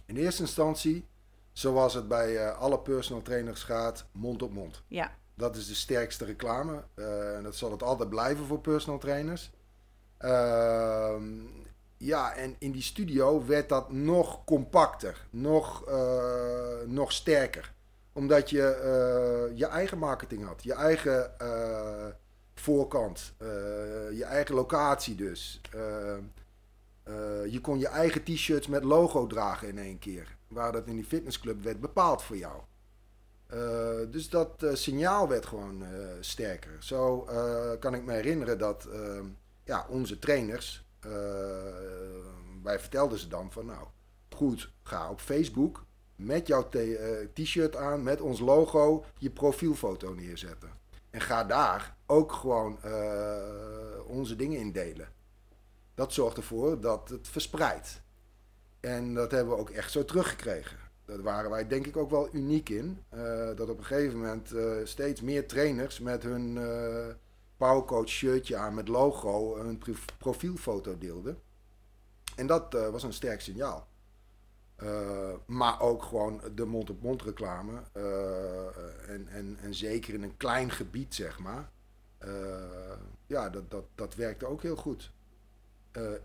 In 0.05 0.17
eerste 0.17 0.41
instantie 0.41 1.05
Zoals 1.53 1.93
het 1.93 2.07
bij 2.07 2.31
uh, 2.31 2.59
alle 2.59 2.79
personal 2.79 3.21
trainers 3.21 3.63
gaat, 3.63 4.05
mond 4.11 4.41
op 4.41 4.53
mond. 4.53 4.83
Ja. 4.87 5.11
Dat 5.33 5.55
is 5.55 5.67
de 5.67 5.75
sterkste 5.75 6.25
reclame. 6.25 6.83
En 7.35 7.43
dat 7.43 7.55
zal 7.55 7.71
het 7.71 7.83
altijd 7.83 8.09
blijven 8.09 8.45
voor 8.45 8.59
personal 8.59 8.99
trainers. 8.99 9.51
Uh, 10.19 11.15
ja, 11.97 12.33
en 12.33 12.55
in 12.59 12.71
die 12.71 12.81
studio 12.81 13.45
werd 13.45 13.69
dat 13.69 13.91
nog 13.91 14.43
compacter, 14.43 15.27
nog, 15.29 15.83
nog 16.85 17.11
sterker. 17.11 17.73
Omdat 18.13 18.49
je 18.49 19.51
je 19.55 19.65
eigen 19.65 19.97
marketing 19.97 20.45
had, 20.45 20.63
je 20.63 20.73
eigen 20.73 21.31
voorkant, 22.53 23.33
je 24.13 24.23
eigen 24.23 24.55
locatie 24.55 25.15
dus. 25.15 25.61
je 27.49 27.59
kon 27.61 27.79
je 27.79 27.87
eigen 27.87 28.23
t-shirts 28.23 28.67
met 28.67 28.83
logo 28.83 29.27
dragen 29.27 29.67
in 29.67 29.77
één 29.77 29.99
keer 29.99 30.37
waar 30.47 30.71
dat 30.71 30.87
in 30.87 30.95
die 30.95 31.05
fitnessclub 31.05 31.63
werd 31.63 31.79
bepaald 31.79 32.23
voor 32.23 32.37
jou. 32.37 32.61
Dus 34.09 34.29
dat 34.29 34.65
signaal 34.73 35.27
werd 35.27 35.45
gewoon 35.45 35.83
sterker. 36.19 36.77
Zo 36.79 37.27
kan 37.79 37.93
ik 37.93 38.03
me 38.03 38.13
herinneren 38.13 38.57
dat 38.57 38.87
ja, 39.63 39.85
onze 39.89 40.19
trainers, 40.19 40.85
wij 42.63 42.79
vertelden 42.79 43.19
ze 43.19 43.27
dan 43.27 43.51
van 43.51 43.65
nou, 43.65 43.87
goed, 44.35 44.71
ga 44.83 45.09
op 45.09 45.19
Facebook 45.19 45.85
met 46.15 46.47
jouw 46.47 46.69
t-shirt 47.33 47.75
aan, 47.75 48.03
met 48.03 48.21
ons 48.21 48.39
logo, 48.39 49.05
je 49.17 49.29
profielfoto 49.29 50.13
neerzetten. 50.13 50.79
En 51.11 51.21
ga 51.21 51.43
daar 51.43 51.95
ook 52.05 52.31
gewoon 52.31 52.79
onze 54.05 54.35
dingen 54.35 54.59
in 54.59 54.71
delen. 54.71 55.07
Dat 55.95 56.13
zorgt 56.13 56.37
ervoor 56.37 56.81
dat 56.81 57.09
het 57.09 57.27
verspreidt. 57.27 58.01
En 58.79 59.13
dat 59.13 59.31
hebben 59.31 59.53
we 59.53 59.59
ook 59.59 59.69
echt 59.69 59.91
zo 59.91 60.05
teruggekregen. 60.05 60.77
Daar 61.05 61.21
waren 61.21 61.49
wij 61.49 61.67
denk 61.67 61.87
ik 61.87 61.97
ook 61.97 62.09
wel 62.09 62.29
uniek 62.31 62.69
in. 62.69 63.03
Uh, 63.13 63.21
dat 63.55 63.69
op 63.69 63.77
een 63.77 63.85
gegeven 63.85 64.17
moment 64.17 64.53
uh, 64.53 64.73
steeds 64.83 65.21
meer 65.21 65.47
trainers 65.47 65.99
met 65.99 66.23
hun 66.23 66.59
Powercoach 67.57 68.07
shirtje 68.07 68.55
aan 68.55 68.73
met 68.73 68.87
logo 68.87 69.57
hun 69.57 69.81
profielfoto 70.17 70.97
deelden. 70.97 71.41
En 72.35 72.47
dat 72.47 72.73
was 72.91 73.03
een 73.03 73.13
sterk 73.13 73.41
signaal. 73.41 73.87
Maar 75.45 75.81
ook 75.81 76.03
gewoon 76.03 76.41
de 76.55 76.65
mond-op-mond 76.65 77.21
reclame. 77.21 77.81
en, 79.07 79.27
en, 79.27 79.57
en 79.61 79.73
zeker 79.73 80.13
in 80.13 80.23
een 80.23 80.37
klein 80.37 80.71
gebied, 80.71 81.15
zeg 81.15 81.39
maar. 81.39 81.69
ja, 83.27 83.49
dat, 83.49 83.71
dat, 83.71 83.85
dat 83.95 84.15
werkte 84.15 84.45
ook 84.45 84.61
heel 84.61 84.75
goed. 84.75 85.11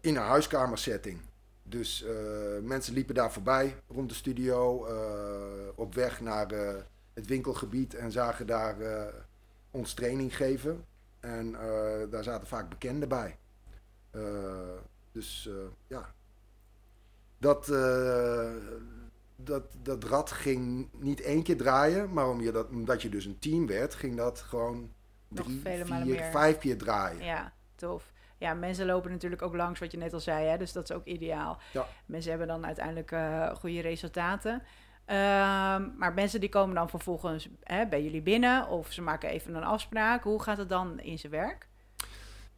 in 0.01 0.17
een 0.17 0.23
huiskamersetting. 0.23 1.21
Dus 1.63 2.05
mensen 2.63 2.95
liepen 2.95 3.15
daar 3.15 3.33
voorbij 3.33 3.77
rond 3.89 4.09
de 4.09 4.15
studio, 4.15 4.87
op 5.75 5.95
weg 5.95 6.21
naar 6.21 6.53
het 7.15 7.27
winkelgebied 7.27 7.95
en 7.95 8.13
zagen 8.13 8.47
daar 8.47 8.77
ons 9.71 9.95
training 9.95 10.37
geven. 10.37 10.85
En 11.21 11.53
daar 12.11 12.25
zaten 12.25 12.47
vaak 12.47 12.69
bekenden 12.69 13.09
bij. 13.09 13.39
dus 15.13 15.51
ja, 15.87 16.15
dat, 17.39 17.69
uh, 17.69 18.51
dat, 19.37 19.63
dat 19.83 20.05
rad 20.05 20.31
ging 20.31 20.89
niet 20.93 21.21
één 21.21 21.43
keer 21.43 21.57
draaien, 21.57 22.13
maar 22.13 22.29
om 22.29 22.41
je 22.41 22.53
dat, 22.53 22.69
omdat 22.69 23.03
je 23.03 23.09
dus 23.09 23.25
een 23.25 23.39
team 23.39 23.67
werd, 23.67 23.95
ging 23.95 24.17
dat 24.17 24.41
gewoon 24.41 24.93
drie, 25.29 25.61
vier, 25.65 26.23
vijf 26.23 26.59
keer 26.59 26.79
draaien. 26.79 27.25
Ja, 27.25 27.53
tof. 27.75 28.13
Ja, 28.39 28.55
mensen 28.55 28.87
lopen 28.87 29.11
natuurlijk 29.11 29.43
ook 29.43 29.55
langs 29.55 29.81
wat 29.81 29.93
je 29.93 29.99
net 29.99 30.13
al 30.13 30.21
zei, 30.21 30.47
hè? 30.47 30.57
dus 30.57 30.73
dat 30.73 30.91
is 30.91 30.97
ook 30.97 31.05
ideaal. 31.05 31.59
Ja. 31.73 31.87
Mensen 32.07 32.31
hebben 32.31 32.49
dan 32.49 32.67
uiteindelijk 32.67 33.11
uh, 33.11 33.55
goede 33.55 33.81
resultaten. 33.81 34.53
Um, 34.53 35.95
maar 35.97 36.13
mensen 36.15 36.41
die 36.41 36.49
komen 36.49 36.75
dan 36.75 36.89
vervolgens 36.89 37.49
hè, 37.63 37.87
bij 37.87 38.03
jullie 38.03 38.23
binnen 38.23 38.69
of 38.69 38.93
ze 38.93 39.03
maken 39.03 39.29
even 39.29 39.55
een 39.55 39.65
afspraak. 39.65 40.23
Hoe 40.23 40.43
gaat 40.43 40.57
het 40.57 40.69
dan 40.69 41.01
in 41.01 41.19
zijn 41.19 41.33
werk? 41.33 41.69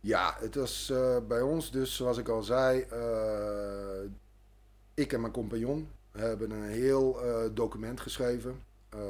Ja, 0.00 0.36
het 0.40 0.54
was 0.54 0.90
uh, 0.92 1.16
bij 1.28 1.40
ons 1.40 1.70
dus, 1.70 1.96
zoals 1.96 2.18
ik 2.18 2.28
al 2.28 2.42
zei, 2.42 2.86
uh, 2.92 4.10
ik 4.98 5.12
en 5.12 5.20
mijn 5.20 5.32
compagnon 5.32 5.88
hebben 6.12 6.50
een 6.50 6.68
heel 6.68 7.24
uh, 7.24 7.54
document 7.54 8.00
geschreven. 8.00 8.62
Uh, 8.94 9.00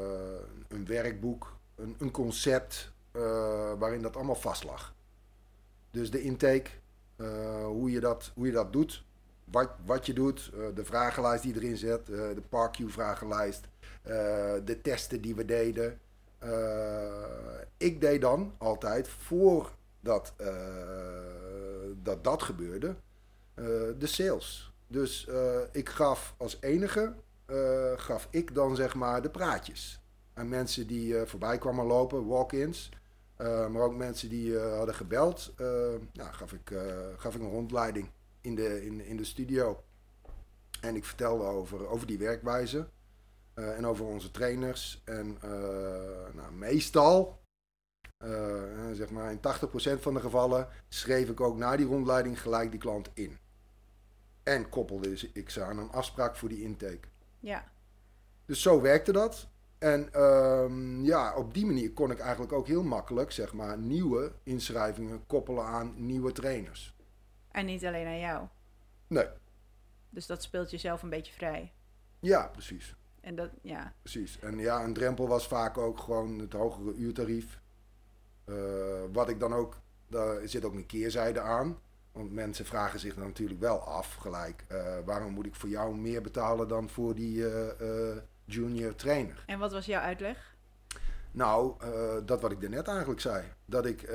een 0.68 0.86
werkboek, 0.86 1.56
een, 1.74 1.96
een 1.98 2.10
concept 2.10 2.92
uh, 3.12 3.22
waarin 3.78 4.02
dat 4.02 4.16
allemaal 4.16 4.34
vast 4.34 4.64
lag. 4.64 4.94
Dus 5.90 6.10
de 6.10 6.22
intake, 6.22 6.70
hoe, 7.64 7.90
je 7.90 8.00
dat, 8.00 8.30
hoe 8.34 8.46
je 8.46 8.52
dat 8.52 8.72
doet, 8.72 9.04
wat, 9.44 9.70
wat 9.84 10.06
je 10.06 10.12
doet, 10.12 10.52
de 10.74 10.84
vragenlijst 10.84 11.42
die 11.42 11.54
erin 11.54 11.76
zit, 11.76 12.06
de 12.06 12.42
ParkQ 12.48 12.76
vragenlijst, 12.86 13.68
de 14.64 14.78
testen 14.82 15.20
die 15.20 15.34
we 15.34 15.44
deden. 15.44 16.00
ik 17.76 18.00
deed 18.00 18.20
dan 18.20 18.54
altijd, 18.58 19.08
voordat 19.08 20.34
dat, 22.02 22.24
dat 22.24 22.42
gebeurde, 22.42 22.94
de 23.98 24.06
sales. 24.06 24.67
Dus 24.88 25.26
uh, 25.28 25.58
ik 25.72 25.88
gaf 25.88 26.34
als 26.38 26.56
enige, 26.60 27.14
uh, 27.46 27.92
gaf 27.96 28.28
ik 28.30 28.54
dan 28.54 28.76
zeg 28.76 28.94
maar 28.94 29.22
de 29.22 29.30
praatjes. 29.30 30.00
Aan 30.34 30.48
mensen 30.48 30.86
die 30.86 31.12
uh, 31.12 31.22
voorbij 31.22 31.58
kwamen 31.58 31.86
lopen, 31.86 32.26
walk-ins. 32.26 32.90
maar 33.36 33.82
ook 33.82 33.96
mensen 33.96 34.28
die 34.28 34.58
hadden 34.58 34.94
gebeld. 34.94 35.52
nou, 36.12 36.32
gaf, 36.32 36.52
ik, 36.52 36.72
gaf 37.16 37.34
ik 37.34 37.40
een 37.40 37.50
rondleiding 37.50 38.10
in 38.40 38.54
de, 38.54 38.84
in, 38.84 39.04
in 39.04 39.16
de 39.16 39.24
studio. 39.24 39.82
En 40.80 40.96
ik 40.96 41.04
vertelde 41.04 41.44
over, 41.44 41.88
over 41.88 42.06
die 42.06 42.18
werkwijze. 42.18 42.88
en 43.54 43.86
over 43.86 44.04
onze 44.04 44.30
trainers. 44.30 45.02
En 45.04 45.38
nou, 46.34 46.52
meestal, 46.52 47.40
zeg 48.92 49.10
maar 49.10 49.30
in 49.30 49.40
80% 49.98 50.00
van 50.00 50.14
de 50.14 50.20
gevallen, 50.20 50.68
schreef 50.88 51.28
ik 51.28 51.40
ook 51.40 51.56
na 51.56 51.76
die 51.76 51.86
rondleiding 51.86 52.40
gelijk 52.40 52.70
die 52.70 52.80
klant 52.80 53.10
in. 53.14 53.38
En 54.48 54.68
koppelde 54.68 55.30
ik 55.32 55.50
ze 55.50 55.62
aan 55.62 55.78
een 55.78 55.90
afspraak 55.90 56.36
voor 56.36 56.48
die 56.48 56.62
intake. 56.62 57.08
Ja. 57.40 57.64
Dus 58.44 58.62
zo 58.62 58.80
werkte 58.80 59.12
dat. 59.12 59.48
En 59.78 60.22
um, 60.22 61.04
ja, 61.04 61.34
op 61.34 61.54
die 61.54 61.66
manier 61.66 61.92
kon 61.92 62.10
ik 62.10 62.18
eigenlijk 62.18 62.52
ook 62.52 62.66
heel 62.66 62.82
makkelijk, 62.82 63.32
zeg 63.32 63.52
maar, 63.52 63.78
nieuwe 63.78 64.32
inschrijvingen 64.42 65.26
koppelen 65.26 65.64
aan 65.64 65.94
nieuwe 65.96 66.32
trainers. 66.32 66.96
En 67.50 67.66
niet 67.66 67.84
alleen 67.84 68.06
aan 68.06 68.18
jou? 68.18 68.46
Nee. 69.06 69.26
Dus 70.10 70.26
dat 70.26 70.42
speelt 70.42 70.70
jezelf 70.70 71.02
een 71.02 71.10
beetje 71.10 71.32
vrij? 71.32 71.72
Ja, 72.20 72.46
precies. 72.46 72.96
En 73.20 73.36
dat, 73.36 73.50
ja. 73.62 73.94
Precies. 74.02 74.38
En 74.38 74.58
ja, 74.58 74.84
een 74.84 74.94
drempel 74.94 75.28
was 75.28 75.46
vaak 75.46 75.78
ook 75.78 75.98
gewoon 75.98 76.38
het 76.38 76.52
hogere 76.52 76.94
uurtarief. 76.94 77.60
Uh, 78.44 78.56
wat 79.12 79.28
ik 79.28 79.40
dan 79.40 79.52
ook, 79.52 79.80
daar 80.06 80.48
zit 80.48 80.64
ook 80.64 80.74
een 80.74 80.86
keerzijde 80.86 81.40
aan. 81.40 81.78
Want 82.18 82.32
mensen 82.32 82.64
vragen 82.64 83.00
zich 83.00 83.14
dan 83.14 83.26
natuurlijk 83.26 83.60
wel 83.60 83.80
af 83.80 84.14
gelijk. 84.14 84.64
Uh, 84.72 84.98
waarom 85.04 85.32
moet 85.32 85.46
ik 85.46 85.54
voor 85.54 85.68
jou 85.68 85.96
meer 85.96 86.22
betalen 86.22 86.68
dan 86.68 86.88
voor 86.88 87.14
die 87.14 87.36
uh, 87.36 88.16
junior 88.44 88.94
trainer? 88.94 89.44
En 89.46 89.58
wat 89.58 89.72
was 89.72 89.86
jouw 89.86 90.00
uitleg? 90.00 90.56
Nou, 91.30 91.74
dat 92.24 92.40
wat 92.40 92.50
ik 92.50 92.68
net 92.68 92.88
eigenlijk 92.88 93.20
zei. 93.20 93.44
Dat 93.64 93.86
ik 93.86 94.10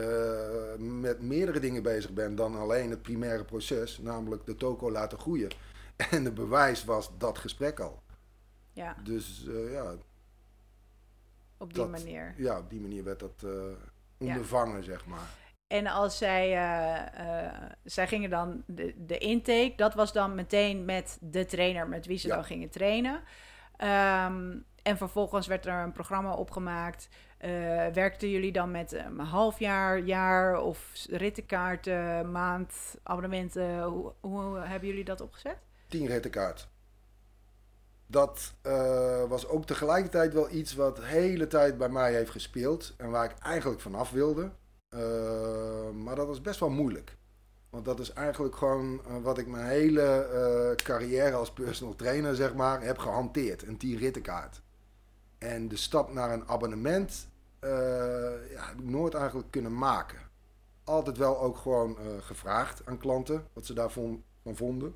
met 0.78 1.22
meerdere 1.22 1.60
dingen 1.60 1.84
bezig 1.84 2.14
ben 2.14 2.36
dan 2.36 2.56
alleen 2.56 2.90
het 2.90 3.02
primaire 3.02 3.44
proces. 3.44 3.98
Namelijk 3.98 4.46
de 4.46 4.56
toko 4.56 4.92
laten 4.92 5.20
groeien. 5.20 5.50
En 6.12 6.26
het 6.26 6.34
bewijs 6.34 6.84
was 6.84 7.12
dat 7.18 7.38
gesprek 7.38 7.80
al. 7.80 8.04
Ja. 8.74 8.96
Dus 9.04 9.48
ja. 9.72 9.96
Op 11.58 11.74
die 11.74 11.86
manier. 11.86 12.34
Ja, 12.38 12.58
op 12.58 12.70
die 12.70 12.82
manier 12.82 13.04
werd 13.04 13.20
dat 13.20 13.46
ondervangen, 14.18 14.84
zeg 14.84 15.06
maar. 15.06 15.30
En 15.74 15.88
als 15.88 16.18
zij, 16.18 16.54
uh, 16.54 17.60
zij 17.84 18.08
gingen 18.08 18.30
dan 18.30 18.64
de, 18.66 18.94
de 19.06 19.18
intake, 19.18 19.74
dat 19.76 19.94
was 19.94 20.14
dan 20.14 20.36
meteen 20.36 20.86
met 20.86 21.18
de 21.22 21.46
trainer 21.46 21.88
met 21.88 22.06
wie 22.06 22.18
ze 22.18 22.28
dan 22.28 22.44
gingen 22.44 22.70
trainen. 22.70 23.14
Um, 23.14 24.66
en 24.82 24.98
vervolgens 24.98 25.48
werd 25.48 25.66
er 25.66 25.84
een 25.84 25.92
programma 25.92 26.34
opgemaakt. 26.34 27.10
Uh, 27.42 27.50
werkten 27.88 28.30
jullie 28.30 28.52
dan 28.52 28.72
met 28.72 28.92
een 28.92 29.20
half 29.20 29.60
jaar, 29.60 30.00
jaar 30.00 30.62
of 30.62 31.06
rittenkaarten, 31.10 32.32
maand, 32.32 32.74
abonnementen? 33.04 33.84
Hoe, 33.84 34.14
hoe 34.20 34.58
hebben 34.60 34.90
jullie 34.90 35.04
dat 35.06 35.22
opgezet? 35.22 35.58
Tien 35.88 36.08
rittenkaart. 36.08 36.68
Dat 38.08 38.54
was 39.28 39.48
ook 39.48 39.66
tegelijkertijd 39.66 40.34
wel 40.34 40.52
iets 40.52 40.74
wat 40.74 40.96
de 40.96 41.06
hele 41.06 41.48
tijd 41.48 41.78
bij 41.78 41.90
mij 41.90 42.14
heeft 42.14 42.32
gespeeld. 42.32 42.94
En 42.98 43.10
waar 43.10 43.26
ik 43.26 43.38
eigenlijk 43.40 43.82
vanaf 43.82 44.12
wilde. 44.12 44.52
Uh, 44.96 45.90
maar 46.04 46.16
dat 46.16 46.28
was 46.28 46.42
best 46.42 46.60
wel 46.60 46.70
moeilijk. 46.70 47.18
Want 47.70 47.86
dat 47.86 48.00
is 48.00 48.14
eigenlijk 48.14 48.56
gewoon 48.56 49.02
uh, 49.08 49.18
wat 49.22 49.38
ik 49.38 49.48
mijn 49.48 49.66
hele 49.66 50.30
uh, 50.34 50.76
carrière 50.76 51.36
als 51.36 51.52
personal 51.52 51.96
trainer, 51.96 52.36
zeg 52.36 52.54
maar, 52.54 52.82
heb 52.82 52.98
gehanteerd. 52.98 53.68
Een 53.68 53.78
10 53.78 53.98
rittenkaart. 53.98 54.62
En 55.38 55.68
de 55.68 55.76
stap 55.76 56.14
naar 56.14 56.32
een 56.32 56.48
abonnement 56.48 57.28
ja, 58.50 58.68
heb 58.68 58.80
ik 58.80 58.84
nooit 58.84 59.14
eigenlijk 59.14 59.52
kunnen 59.52 59.78
maken. 59.78 60.20
Altijd 60.84 61.18
wel 61.18 61.40
ook 61.40 61.58
gewoon 61.58 61.98
gevraagd 62.20 62.86
aan 62.86 62.98
klanten 62.98 63.48
wat 63.54 63.66
ze 63.66 63.74
daarvan 63.74 64.24
van 64.44 64.56
vonden. 64.56 64.96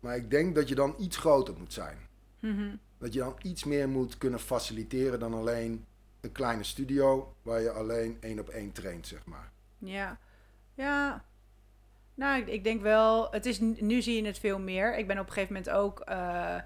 maar 0.00 0.16
ik 0.16 0.30
denk 0.30 0.54
dat 0.54 0.68
je 0.68 0.74
dan 0.74 0.94
iets 0.98 1.16
groter 1.16 1.54
moet 1.58 1.72
zijn. 1.72 1.98
Mm 2.40 2.56
-hmm. 2.56 2.80
Dat 2.98 3.12
je 3.12 3.18
dan 3.18 3.36
iets 3.42 3.64
meer 3.64 3.88
moet 3.88 4.18
kunnen 4.18 4.40
faciliteren 4.40 5.20
dan 5.20 5.34
alleen 5.34 5.86
een 6.20 6.32
kleine 6.32 6.62
studio 6.62 7.34
waar 7.42 7.60
je 7.60 7.70
alleen 7.70 8.16
één 8.20 8.38
op 8.38 8.48
één 8.48 8.72
traint, 8.72 9.06
zeg 9.06 9.24
maar. 9.24 9.50
Ja, 9.78 10.18
ja. 10.74 11.24
Nou, 12.14 12.40
ik, 12.40 12.46
ik, 12.46 12.64
denk 12.64 12.82
wel, 12.82 13.30
het 13.30 13.46
is, 13.46 13.60
nu 13.60 14.02
zie 14.02 14.22
je 14.22 14.26
het 14.26 14.38
veel 14.38 14.58
meer. 14.58 14.96
Ik 14.96 15.06
ben 15.06 15.18
op 15.18 15.26
een 15.26 15.32
gegeven 15.32 15.54
moment 15.54 15.72
ook 15.72 16.02
uh, 16.08 16.56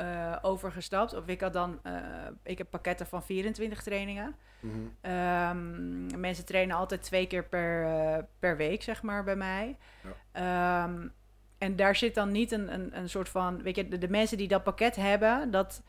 uh, 0.00 0.36
overgestapt. 0.42 1.14
Of 1.14 1.26
ik 1.26 1.40
had 1.40 1.52
dan, 1.52 1.80
uh, 1.86 1.94
ik 2.42 2.58
heb 2.58 2.70
pakketten 2.70 3.06
van 3.06 3.22
24 3.22 3.82
trainingen. 3.82 4.34
Mm 4.60 4.70
-hmm. 4.70 5.12
um, 5.12 6.20
mensen 6.20 6.44
trainen 6.44 6.76
altijd 6.76 7.02
twee 7.02 7.26
keer 7.26 7.44
per, 7.44 8.28
per 8.38 8.56
week, 8.56 8.82
zeg 8.82 9.02
maar, 9.02 9.24
bij 9.24 9.36
mij. 9.36 9.76
Ja. 10.32 10.84
Um, 10.84 11.12
en 11.62 11.76
daar 11.76 11.96
zit 11.96 12.14
dan 12.14 12.30
niet 12.30 12.52
een, 12.52 12.74
een, 12.74 12.98
een 12.98 13.08
soort 13.08 13.28
van, 13.28 13.62
weet 13.62 13.76
je, 13.76 13.88
de, 13.88 13.98
de 13.98 14.08
mensen 14.08 14.36
die 14.36 14.48
dat 14.48 14.62
pakket 14.62 14.96
hebben, 14.96 15.50
dat 15.50 15.82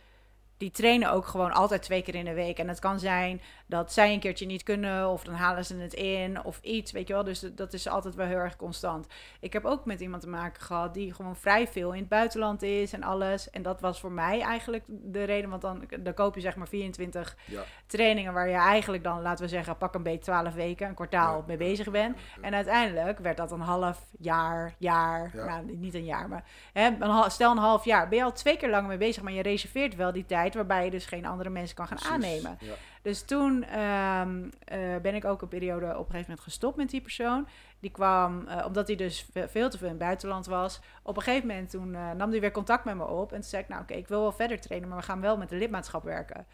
die 0.64 0.72
trainen 0.72 1.12
ook 1.12 1.26
gewoon 1.26 1.52
altijd 1.52 1.82
twee 1.82 2.02
keer 2.02 2.16
in 2.16 2.26
de 2.26 2.34
week. 2.34 2.60
En 2.60 2.68
het 2.68 2.80
kan 2.80 3.00
zijn 3.00 3.42
dat 3.66 3.94
zij 3.94 4.14
een 4.14 4.20
keertje 4.20 4.46
niet 4.46 4.64
kunnen, 4.64 5.10
of 5.10 5.24
dan 5.24 5.34
halen 5.34 5.66
ze 5.66 5.76
het 5.76 5.94
in, 5.94 6.44
of 6.44 6.60
iets, 6.62 6.92
weet 6.92 7.08
je 7.08 7.14
wel. 7.14 7.24
Dus 7.24 7.40
dat 7.40 7.74
is 7.74 7.88
altijd 7.88 8.16
wel 8.16 8.28
heel 8.28 8.38
erg 8.38 8.56
constant. 8.56 9.08
Ik 9.40 9.54
heb 9.54 9.66
ook 9.66 9.86
met 9.86 10.00
iemand 10.00 10.22
te 10.22 10.28
maken 10.28 10.62
gehad 10.62 10.94
die 10.94 11.14
gewoon 11.14 11.36
vrij 11.36 11.68
veel 11.68 11.92
in 11.92 12.00
het 12.00 12.10
buitenland 12.10 12.62
is 12.62 12.94
en 12.94 13.04
alles. 13.04 13.50
En 13.50 13.62
dat 13.62 13.82
was 13.82 14.00
voor 14.00 14.12
mij 14.12 14.42
eigenlijk 14.42 14.84
de 14.88 15.24
reden, 15.24 15.50
want 15.50 15.62
dan, 15.62 15.84
dan 16.00 16.14
koop 16.14 16.36
je 16.36 16.42
zeg 16.42 16.56
maar 16.56 16.68
24 16.68 17.38
ja. 17.46 17.64
trainingen 17.86 18.34
waar 18.34 18.50
je 18.50 18.56
eigenlijk 18.56 19.04
dan, 19.04 19.22
laten 19.22 19.44
we 19.44 19.50
zeggen, 19.50 19.78
pak 19.78 19.94
een 19.94 20.04
beetje 20.04 20.20
12 20.20 20.54
weken, 20.54 20.88
een 20.88 20.96
kwartaal 20.96 21.44
mee 21.48 21.58
bezig 21.58 21.92
bent. 21.92 22.18
En 22.42 22.54
uiteindelijk 22.54 23.20
werd 23.20 23.38
dat 23.38 23.52
een 23.52 23.60
half 23.60 24.06
jaar, 24.20 24.76
jaar, 24.78 25.32
nou 25.34 25.78
niet 25.78 25.94
een 25.94 26.06
jaar, 26.06 26.30
maar 26.30 26.44
hè, 26.74 26.90
een, 27.00 27.32
stel 27.32 27.52
een 27.52 27.58
half 27.58 27.86
jaar. 27.86 28.08
Ben 28.08 28.18
je 28.18 28.24
al 28.24 28.32
twee 28.32 28.58
keer 28.58 28.70
langer 28.70 28.88
mee 28.88 28.98
bezig, 28.98 29.24
maar 29.24 29.34
je 29.34 29.42
reserveert 29.42 29.96
wel 29.96 30.12
die 30.12 30.26
tijd 30.26 30.53
waarbij 30.54 30.86
je 30.86 30.92
dus 30.92 31.06
geen 31.06 31.26
andere 31.26 31.50
mensen 31.50 31.76
kan 31.76 31.88
gaan 31.88 31.98
aannemen. 32.14 32.58
Dus 33.02 33.22
toen 33.26 33.64
ehm, 33.64 34.50
eh, 34.66 34.80
ben 35.02 35.16
ik 35.16 35.26
ook 35.26 35.42
een 35.42 35.48
periode 35.48 35.86
op 35.86 35.92
een 35.92 35.98
gegeven 35.98 36.20
moment 36.22 36.40
gestopt 36.40 36.78
met 36.78 36.90
die 36.90 37.02
persoon. 37.02 37.48
Die 37.80 37.92
kwam, 37.92 38.48
eh, 38.48 38.66
omdat 38.66 38.88
hij 38.88 38.96
dus 38.96 39.26
ve- 39.32 39.48
veel 39.48 39.70
te 39.70 39.78
veel 39.78 39.88
in 39.88 39.94
het 39.94 40.04
buitenland 40.04 40.46
was. 40.46 40.80
Op 41.04 41.18
een 41.18 41.24
gegeven 41.24 41.48
moment 41.48 41.70
toen 41.70 41.96
eh, 41.96 42.12
nam 42.12 42.30
hij 42.30 42.40
weer 42.40 42.52
contact 42.52 42.86
met 42.86 42.96
me 42.96 43.06
op. 43.08 43.30
En 43.32 43.40
toen 43.40 43.50
zei 43.50 43.62
ik, 43.64 43.70
nou 43.70 43.82
oké, 43.82 43.94
ik 43.94 44.08
wil 44.08 44.22
wel 44.22 44.32
verder 44.32 44.60
trainen, 44.62 44.90
maar 44.90 44.98
we 44.98 45.04
gaan 45.04 45.22
wel 45.22 45.38
met 45.38 45.50
de 45.50 45.56
lidmaatschap 45.56 46.04
werken. 46.04 46.46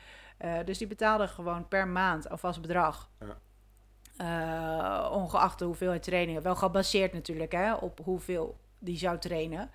Dus 0.65 0.77
die 0.77 0.87
betaalde 0.87 1.27
gewoon 1.27 1.67
per 1.67 1.87
maand 1.87 2.29
een 2.31 2.37
vast 2.37 2.61
bedrag. 2.61 3.09
Ja. 3.19 5.09
Ongeacht 5.09 5.59
de 5.59 5.65
hoeveelheid 5.65 6.03
trainingen. 6.03 6.41
Wel 6.41 6.55
gebaseerd 6.55 7.13
natuurlijk 7.13 7.51
hè, 7.51 7.73
op 7.73 7.99
hoeveel 8.03 8.57
die 8.79 8.97
zou 8.97 9.17
trainen. 9.17 9.69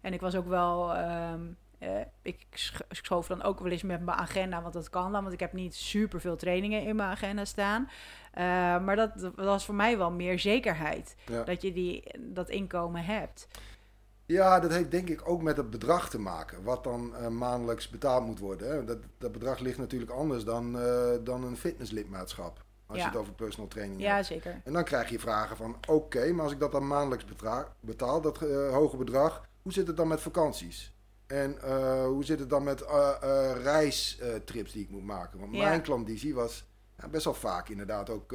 En 0.00 0.12
ik 0.12 0.20
was 0.20 0.34
ook 0.36 0.46
wel... 0.48 0.94
ehm, 0.94 1.40
eh, 1.44 1.69
ik 2.22 2.46
sch- 2.52 2.80
schoof 2.90 3.26
dan 3.26 3.42
ook 3.42 3.60
wel 3.60 3.70
eens 3.72 3.82
met 3.82 4.04
mijn 4.04 4.18
agenda, 4.18 4.62
want 4.62 4.74
dat 4.74 4.90
kan 4.90 5.12
dan. 5.12 5.22
Want 5.22 5.34
ik 5.34 5.40
heb 5.40 5.52
niet 5.52 5.74
super 5.74 6.20
veel 6.20 6.36
trainingen 6.36 6.82
in 6.82 6.96
mijn 6.96 7.10
agenda 7.10 7.44
staan. 7.44 7.88
Eh, 8.32 8.44
maar 8.84 8.96
dat, 8.96 9.10
dat 9.18 9.34
was 9.34 9.64
voor 9.64 9.74
mij 9.74 9.98
wel 9.98 10.10
meer 10.10 10.38
zekerheid. 10.38 11.16
Ja. 11.26 11.42
Dat 11.42 11.62
je 11.62 11.72
die, 11.72 12.04
dat 12.18 12.48
inkomen 12.48 13.04
hebt. 13.04 13.48
Ja, 14.26 14.60
dat 14.60 14.72
heeft 14.72 14.90
denk 14.90 15.08
ik 15.08 15.28
ook 15.28 15.42
met 15.42 15.56
het 15.56 15.70
bedrag 15.70 16.10
te 16.10 16.18
maken, 16.18 16.62
wat 16.62 16.84
dan 16.84 17.16
eh, 17.16 17.26
maandelijks 17.28 17.88
betaald 17.88 18.26
moet 18.26 18.38
worden. 18.38 18.70
Hè. 18.70 18.84
Dat, 18.84 18.98
dat 19.18 19.32
bedrag 19.32 19.58
ligt 19.58 19.78
natuurlijk 19.78 20.10
anders 20.10 20.44
dan, 20.44 20.78
eh, 20.80 21.10
dan 21.24 21.44
een 21.44 21.56
fitnesslidmaatschap, 21.56 22.64
als 22.86 22.98
Ja. 22.98 23.04
je 23.04 23.10
het 23.10 23.18
over 23.20 23.32
personal 23.32 23.68
training 23.68 24.00
Ja, 24.00 24.14
hebt. 24.14 24.26
zeker. 24.26 24.60
En 24.64 24.72
dan 24.72 24.84
krijg 24.84 25.08
je 25.10 25.18
vragen 25.18 25.56
van, 25.56 25.76
oké, 25.88 26.32
maar 26.32 26.44
als 26.44 26.52
ik 26.52 26.60
dat 26.60 26.72
dan 26.72 26.86
maandelijks 26.86 27.24
betaal, 27.80 28.20
dat 28.20 28.42
eh, 28.42 28.70
hoge 28.72 28.96
bedrag, 28.96 29.48
hoe 29.62 29.72
zit 29.72 29.86
het 29.86 29.96
dan 29.96 30.08
met 30.08 30.20
vakanties? 30.20 30.92
En 31.30 31.62
eh, 31.62 32.04
hoe 32.04 32.24
zit 32.24 32.38
het 32.38 32.50
dan 32.50 32.62
met 32.62 32.80
eh, 32.82 33.10
eh, 33.22 33.62
reistrips 33.62 34.72
die 34.72 34.82
ik 34.82 34.90
moet 34.90 35.04
maken? 35.04 35.38
Want 35.40 35.54
Ja. 35.54 35.68
mijn 35.68 35.82
klandizie 35.82 36.34
was 36.34 36.64
ja, 36.98 37.08
best 37.08 37.24
wel 37.24 37.34
vaak 37.34 37.68
inderdaad 37.68 38.10
ook 38.10 38.34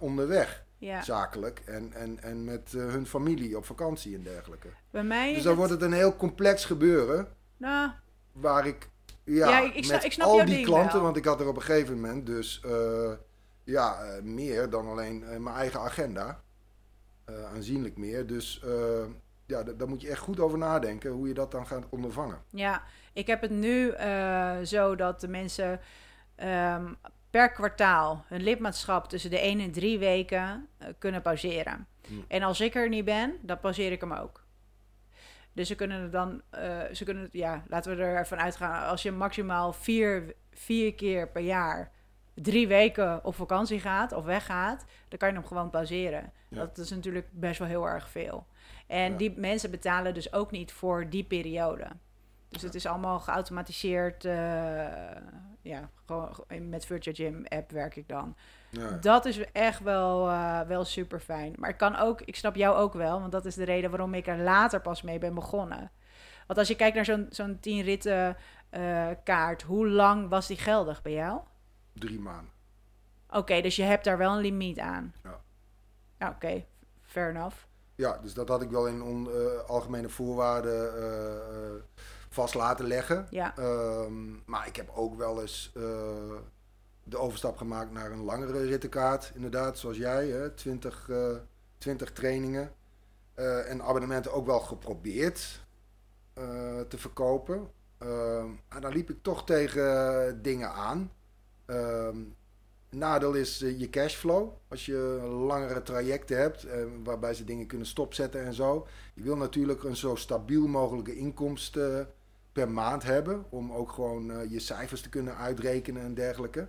onderweg, 0.00 0.64
Ja. 0.78 1.02
zakelijk. 1.02 1.62
En, 1.66 1.92
en, 1.92 2.22
en 2.22 2.44
met 2.44 2.72
hun 2.72 3.06
familie 3.06 3.56
op 3.56 3.64
vakantie 3.64 4.14
en 4.14 4.22
dergelijke. 4.22 4.68
Bij 4.90 5.02
mij 5.04 5.28
Dus 5.34 5.38
dan 5.42 5.48
het- 5.48 5.56
wordt 5.58 5.72
het 5.72 5.82
een 5.82 5.92
heel 5.92 6.16
complex 6.16 6.64
gebeuren. 6.64 7.28
Nou, 7.56 7.90
Waar 8.32 8.66
ik, 8.66 8.88
ja, 9.24 9.48
Ja, 9.48 9.72
ik- 9.74 9.88
met 9.88 10.04
ik 10.04 10.12
snap 10.12 10.26
al 10.26 10.44
die 10.44 10.64
klanten, 10.64 10.92
wel. 10.92 11.02
want 11.02 11.16
ik 11.16 11.24
had 11.24 11.40
er 11.40 11.48
op 11.48 11.56
een 11.56 11.62
gegeven 11.62 11.94
moment 12.00 12.26
dus, 12.26 12.62
ja, 13.64 13.98
meer 14.22 14.70
dan 14.70 14.86
alleen 14.86 15.18
mijn 15.42 15.56
eigen 15.56 15.80
agenda. 15.80 16.40
Aanzienlijk 17.54 17.96
meer. 17.96 18.26
Dus 18.26 18.62
eh, 18.64 19.04
ja, 19.50 19.62
da- 19.62 19.72
daar 19.72 19.88
moet 19.88 20.00
je 20.00 20.08
echt 20.08 20.20
goed 20.20 20.40
over 20.40 20.58
nadenken 20.58 21.10
hoe 21.10 21.28
je 21.28 21.34
dat 21.34 21.50
dan 21.50 21.66
gaat 21.66 21.86
ondervangen. 21.88 22.38
Ja, 22.50 22.82
ik 23.12 23.26
heb 23.26 23.40
het 23.40 23.50
nu 23.50 23.90
eh, 23.90 24.56
zo 24.62 24.94
dat 24.96 25.20
de 25.20 25.28
mensen 25.28 25.80
ehm, 26.34 26.92
per 27.30 27.52
kwartaal 27.52 28.24
hun 28.26 28.42
lidmaatschap 28.42 29.08
tussen 29.08 29.30
de 29.30 29.38
1 29.38 29.60
en 29.60 29.72
3 29.72 29.98
weken 29.98 30.68
eh, 30.78 30.88
kunnen 30.98 31.22
pauzeren. 31.22 31.86
Hmm. 32.06 32.24
En 32.28 32.42
als 32.42 32.60
ik 32.60 32.74
er 32.74 32.88
niet 32.88 33.04
ben, 33.04 33.34
dan 33.42 33.60
pauzeer 33.60 33.92
ik 33.92 34.00
hem 34.00 34.12
ook. 34.12 34.44
Dus 35.52 35.68
ze 35.68 35.74
kunnen 35.74 36.02
het 36.02 36.12
dan, 36.12 36.42
eh, 36.50 36.78
ze 36.92 37.04
kunnen 37.04 37.28
ja, 37.32 37.62
laten 37.68 37.96
we 37.96 38.02
ervan 38.02 38.38
uitgaan, 38.38 38.88
als 38.88 39.02
je 39.02 39.12
maximaal 39.12 39.72
vier, 39.72 40.34
vier 40.52 40.94
keer 40.94 41.28
per 41.28 41.42
jaar 41.42 41.92
drie 42.34 42.68
weken 42.68 43.24
op 43.24 43.34
vakantie 43.34 43.80
gaat 43.80 44.12
of 44.12 44.24
weggaat, 44.24 44.84
dan 45.08 45.18
kan 45.18 45.28
je 45.28 45.34
hem 45.34 45.46
gewoon 45.46 45.70
pauzeren. 45.70 46.32
Ja. 46.48 46.56
Dat 46.58 46.78
is 46.78 46.90
natuurlijk 46.90 47.26
best 47.30 47.58
wel 47.58 47.68
heel 47.68 47.88
erg 47.88 48.08
veel. 48.10 48.46
En 48.90 49.10
Ja. 49.12 49.16
die 49.18 49.38
mensen 49.38 49.70
betalen 49.70 50.14
dus 50.14 50.32
ook 50.32 50.50
niet 50.50 50.72
voor 50.72 51.08
die 51.10 51.24
periode. 51.24 51.86
Dus 52.48 52.62
het 52.62 52.74
is 52.74 52.86
allemaal 52.86 53.20
geautomatiseerd. 53.20 54.24
eh, 54.24 54.32
ja, 55.62 55.90
gewoon 56.06 56.68
met 56.68 56.84
Virtual 56.86 57.14
Gym 57.16 57.44
app 57.48 57.70
werk 57.70 57.96
ik 57.96 58.08
dan. 58.08 58.36
Ja. 58.70 58.90
Dat 58.90 59.24
is 59.24 59.52
echt 59.52 59.80
wel, 59.80 60.28
eh, 60.28 60.60
wel 60.60 60.84
super 60.84 61.20
fijn. 61.20 61.54
Maar 61.58 61.70
ik 61.70 61.76
kan 61.76 61.96
ook, 61.96 62.20
ik 62.20 62.36
snap 62.36 62.54
jou 62.56 62.76
ook 62.76 62.92
wel, 62.92 63.20
want 63.20 63.32
dat 63.32 63.44
is 63.44 63.54
de 63.54 63.64
reden 63.64 63.90
waarom 63.90 64.14
ik 64.14 64.26
er 64.26 64.38
later 64.38 64.80
pas 64.80 65.02
mee 65.02 65.18
ben 65.18 65.34
begonnen. 65.34 65.90
Want 66.46 66.58
als 66.58 66.68
je 66.68 66.76
kijkt 66.76 66.94
naar 66.96 67.04
zo'n 67.04 67.26
zo'n 67.30 67.60
10 67.60 67.82
ritten 67.82 68.36
eh, 68.70 69.08
kaart, 69.24 69.62
hoe 69.62 69.88
lang 69.88 70.28
was 70.28 70.46
die 70.46 70.56
geldig 70.58 71.02
bij 71.02 71.12
jou? 71.12 71.40
Drie 71.92 72.18
maanden. 72.20 72.52
Oké, 73.30 73.60
dus 73.60 73.76
je 73.76 73.82
hebt 73.82 74.04
daar 74.04 74.18
wel 74.18 74.32
een 74.34 74.40
limiet 74.40 74.78
aan. 74.78 75.14
Ja. 75.22 75.40
Ja, 76.18 76.28
Oké, 76.30 76.64
fair 77.00 77.30
enough. 77.30 77.56
Ja, 78.00 78.18
dus 78.22 78.34
dat 78.34 78.48
had 78.48 78.62
ik 78.62 78.70
wel 78.70 78.86
in 78.86 79.02
on- 79.02 79.30
eh, 79.30 79.60
algemene 79.66 80.08
voorwaarden 80.08 80.96
eh, 80.96 81.36
eh, 81.36 81.82
vast 82.30 82.54
laten 82.54 82.86
leggen. 82.86 83.26
Ja, 83.30 83.56
Ehm, 83.56 84.30
maar 84.46 84.66
ik 84.66 84.76
heb 84.76 84.90
ook 84.94 85.14
wel 85.16 85.40
eens 85.40 85.72
de 87.04 87.16
overstap 87.16 87.56
gemaakt 87.56 87.90
naar 87.92 88.10
een 88.10 88.22
langere 88.24 88.64
rittenkaart. 88.64 89.32
Inderdaad, 89.34 89.78
zoals 89.78 89.96
jij, 89.96 90.28
hè, 90.28 90.50
20, 90.50 91.08
eh, 91.08 91.36
20 91.78 92.12
trainingen. 92.12 92.72
En 93.66 93.82
abonnementen 93.82 94.32
ook 94.32 94.46
wel 94.46 94.60
geprobeerd 94.60 95.64
te 96.88 96.98
verkopen. 96.98 97.70
Ehm, 97.98 98.48
maar 98.68 98.80
dan 98.80 98.92
liep 98.92 99.10
ik 99.10 99.22
toch 99.22 99.44
tegen 99.44 100.42
dingen 100.42 100.70
aan. 100.72 101.12
Ehm, 101.66 102.16
nadeel 102.90 103.32
is 103.34 103.62
eh, 103.62 103.78
je 103.78 103.90
cashflow. 103.90 104.52
Als 104.68 104.86
je 104.86 104.96
langere 105.46 105.82
trajecten 105.82 106.36
hebt, 106.38 106.64
eh, 106.64 106.84
waarbij 107.04 107.34
ze 107.34 107.44
dingen 107.44 107.66
kunnen 107.66 107.86
stopzetten 107.86 108.44
en 108.44 108.54
zo. 108.54 108.86
Je 109.14 109.22
wil 109.22 109.36
natuurlijk 109.36 109.82
een 109.82 109.96
zo 109.96 110.14
stabiel 110.14 110.66
mogelijke 110.66 111.16
inkomsten 111.16 112.08
per 112.52 112.70
maand 112.70 113.02
hebben. 113.02 113.44
Om 113.50 113.72
ook 113.72 113.92
gewoon 113.92 114.30
eh, 114.30 114.50
je 114.50 114.58
cijfers 114.58 115.00
te 115.00 115.08
kunnen 115.08 115.36
uitrekenen 115.36 116.02
en 116.02 116.14
dergelijke. 116.14 116.68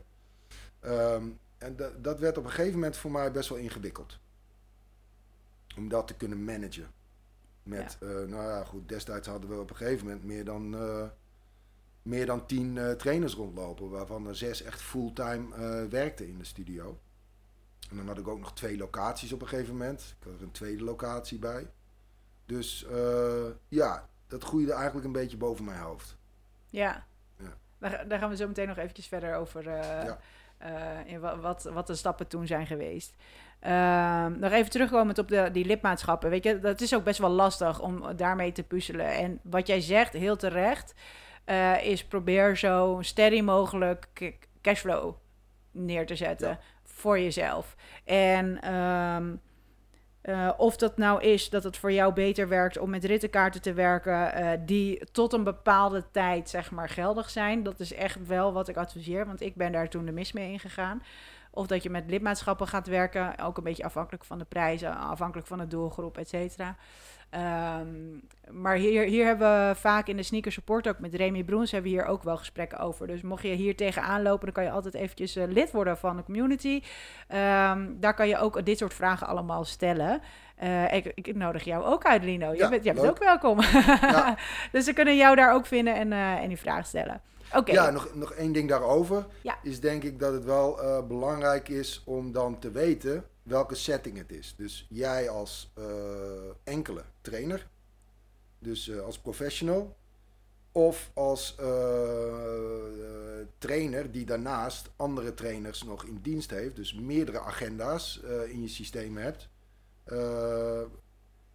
Ehm, 0.80 1.30
en 1.58 1.76
da- 1.76 1.92
dat 2.02 2.20
werd 2.20 2.38
op 2.38 2.44
een 2.44 2.50
gegeven 2.50 2.74
moment 2.74 2.98
voor 2.98 3.12
mij 3.12 3.32
best 3.32 3.50
wel 3.50 3.58
ingewikkeld. 3.58 4.20
Om 5.78 5.90
dat 5.90 6.08
te 6.08 6.16
kunnen 6.16 6.44
managen. 6.44 6.88
Met, 7.64 7.98
eh, 8.02 8.10
nou 8.10 8.44
ja, 8.44 8.64
goed, 8.64 8.90
destijds 8.90 9.28
hadden 9.28 9.50
we 9.50 9.60
op 9.60 9.70
een 9.70 9.76
gegeven 9.76 10.06
moment 10.08 10.24
meer 10.26 10.46
dan, 10.46 10.76
eh, 10.76 11.04
meer 12.02 12.26
dan 12.26 12.46
tien 12.46 12.78
eh, 12.78 12.92
trainers 12.92 13.34
rondlopen. 13.34 13.90
Waarvan 13.90 14.28
er 14.28 14.36
zes 14.36 14.62
echt 14.64 14.82
fulltime 14.82 15.56
eh 15.56 15.90
werkten 15.90 16.28
in 16.28 16.38
de 16.38 16.44
studio. 16.46 17.00
En 17.90 17.98
dan 17.98 18.08
had 18.08 18.18
ik 18.18 18.28
ook 18.28 18.40
nog 18.40 18.54
twee 18.54 18.78
locaties 18.78 19.34
op 19.34 19.42
een 19.42 19.48
gegeven 19.48 19.78
moment. 19.78 20.16
Ik 20.20 20.26
had 20.28 20.34
er 20.38 20.42
een 20.42 20.52
tweede 20.52 20.84
locatie 20.84 21.40
bij. 21.40 21.68
Dus 22.46 22.86
eh, 22.86 23.46
ja, 23.68 24.10
dat 24.28 24.44
groeide 24.44 24.74
eigenlijk 24.74 25.06
een 25.06 25.12
beetje 25.12 25.38
boven 25.38 25.66
mijn 25.66 25.80
hoofd. 25.80 26.18
ja. 26.70 27.06
Ja. 27.38 27.58
Daar, 27.90 28.08
daar 28.08 28.20
gaan 28.20 28.30
we 28.30 28.36
zo 28.36 28.48
meteen 28.48 28.68
nog 28.68 28.78
eventjes 28.78 29.08
verder 29.08 29.36
over. 29.36 29.64
Ja. 29.70 30.18
in 31.06 31.20
wa- 31.20 31.38
wat, 31.40 31.64
wat 31.64 31.88
de 31.88 31.96
stappen 31.96 32.28
toen 32.28 32.48
zijn 32.48 32.68
geweest. 32.68 33.14
Ehm, 33.60 34.40
nog 34.40 34.52
even 34.52 34.72
terugkomend 34.72 35.18
op 35.18 35.28
de, 35.28 35.50
die 35.52 35.66
lidmaatschappen. 35.66 36.30
Weet 36.30 36.44
je, 36.44 36.60
dat 36.60 36.82
is 36.82 36.96
ook 36.96 37.04
best 37.04 37.20
wel 37.20 37.30
lastig 37.30 37.80
om 37.82 38.16
daarmee 38.16 38.52
te 38.52 38.64
puzzelen. 38.64 39.06
En 39.14 39.40
wat 39.44 39.68
jij 39.68 39.82
zegt, 39.82 40.14
heel 40.14 40.36
terecht, 40.36 40.94
eh, 41.46 41.86
is 41.86 42.06
probeer 42.06 42.58
zo 42.58 42.98
steady 43.02 43.42
mogelijk 43.42 44.34
cashflow 44.62 45.14
neer 45.72 46.06
te 46.06 46.16
zetten 46.16 46.50
Ja. 46.50 46.60
voor 46.84 47.20
jezelf. 47.20 47.76
En 48.06 48.62
ehm, 48.62 49.36
eh, 50.22 50.52
of 50.58 50.76
dat 50.78 50.98
nou 50.98 51.22
is 51.22 51.50
dat 51.50 51.64
het 51.64 51.78
voor 51.78 51.92
jou 51.92 52.14
beter 52.14 52.48
werkt 52.48 52.78
om 52.78 52.90
met 52.90 53.04
rittenkaarten 53.04 53.62
te 53.62 53.74
werken 53.74 54.34
eh, 54.34 54.60
die 54.66 55.12
tot 55.12 55.34
een 55.34 55.44
bepaalde 55.44 56.04
tijd 56.12 56.50
zeg 56.50 56.72
maar 56.72 56.90
geldig 56.90 57.30
zijn. 57.30 57.64
Dat 57.64 57.80
is 57.80 57.94
echt 57.94 58.28
wel 58.28 58.54
wat 58.54 58.68
ik 58.68 58.78
adviseer, 58.78 59.26
want 59.26 59.42
ik 59.42 59.56
ben 59.56 59.72
daar 59.72 59.90
toen 59.90 60.06
de 60.06 60.12
mis 60.12 60.32
mee 60.32 60.52
ingegaan. 60.52 61.04
Of 61.54 61.68
dat 61.68 61.84
je 61.84 61.90
met 61.90 62.10
lidmaatschappen 62.10 62.68
gaat 62.68 62.88
werken, 62.88 63.40
ook 63.40 63.58
een 63.58 63.64
beetje 63.64 63.84
afhankelijk 63.84 64.24
van 64.24 64.38
de 64.38 64.46
prijzen, 64.46 64.98
afhankelijk 64.98 65.48
van 65.48 65.58
de 65.58 65.68
doelgroep, 65.68 66.18
et 66.18 66.30
cetera. 66.30 66.76
Ehm, 67.32 67.88
maar 68.62 68.76
hier, 68.76 69.04
hier 69.04 69.26
hebben 69.26 69.68
we 69.68 69.76
vaak 69.76 70.08
in 70.08 70.18
de 70.18 70.24
sneaker 70.24 70.52
support 70.52 70.88
ook 70.88 71.00
met 71.00 71.14
Remy 71.14 71.44
Broens 71.44 71.72
hebben 71.72 71.92
we 71.92 71.98
hier 71.98 72.08
ook 72.08 72.24
wel 72.24 72.38
gesprekken 72.38 72.80
over. 72.80 73.08
Dus 73.08 73.22
mocht 73.22 73.44
je 73.44 73.50
hier 73.50 73.76
tegenaan 73.76 74.22
lopen, 74.22 74.46
dan 74.46 74.54
kan 74.54 74.64
je 74.64 74.72
altijd 74.72 74.94
eventjes 74.94 75.36
eh, 75.36 75.48
lid 75.48 75.72
worden 75.72 75.98
van 75.98 76.16
de 76.16 76.24
community. 76.24 76.84
Ehm, 77.28 77.88
daar 78.00 78.14
kan 78.14 78.28
je 78.28 78.38
ook 78.38 78.66
dit 78.66 78.78
soort 78.78 78.94
vragen 78.94 79.28
allemaal 79.28 79.64
stellen. 79.64 80.22
Eh, 80.56 80.94
ik, 80.94 81.12
ik 81.16 81.36
nodig 81.36 81.64
jou 81.64 81.84
ook 81.84 82.06
uit, 82.06 82.24
Lino. 82.24 82.52
Je 82.52 82.58
Ja, 82.58 82.70
bent, 82.70 82.84
jij 82.84 82.94
bent 82.94 83.08
ook 83.08 83.20
welkom. 83.20 83.62
Ja. 83.62 84.38
dus 84.72 84.86
ze 84.86 84.94
kunnen 84.94 85.16
jou 85.18 85.36
daar 85.36 85.54
ook 85.54 85.66
vinden 85.66 85.96
en, 85.96 86.12
eh, 86.14 86.34
en 86.36 86.48
die 86.48 86.60
vraag 86.60 86.86
stellen. 86.86 87.22
Ja, 87.66 87.90
nog, 87.90 88.16
nog 88.16 88.34
één 88.34 88.52
ding 88.52 88.70
daarover. 88.70 89.28
Ja. 89.42 89.60
Is 89.64 89.80
denk 89.80 90.04
ik 90.04 90.20
dat 90.20 90.34
het 90.34 90.44
wel 90.44 90.82
eh, 90.82 91.08
belangrijk 91.08 91.70
is 91.70 92.02
om 92.06 92.32
dan 92.32 92.60
te 92.60 92.72
weten 92.72 93.26
welke 93.44 93.76
setting 93.76 94.18
het 94.18 94.32
is. 94.32 94.54
Dus 94.58 94.88
jij 94.90 95.30
als 95.30 95.72
eh, 95.74 95.84
enkele 96.64 97.04
trainer, 97.22 97.68
dus 98.60 98.90
eh, 98.90 99.00
als 99.00 99.20
professional, 99.20 99.96
of 100.72 101.12
als 101.14 101.56
trainer 103.58 104.12
die 104.12 104.26
daarnaast 104.26 104.90
andere 104.96 105.34
trainers 105.34 105.84
nog 105.84 106.06
in 106.06 106.20
dienst 106.22 106.50
heeft, 106.50 106.76
dus 106.76 106.94
meerdere 106.94 107.40
agenda's 107.40 108.22
in 108.48 108.62
je 108.62 108.68
systeem 108.68 109.18
hebt. 109.18 109.50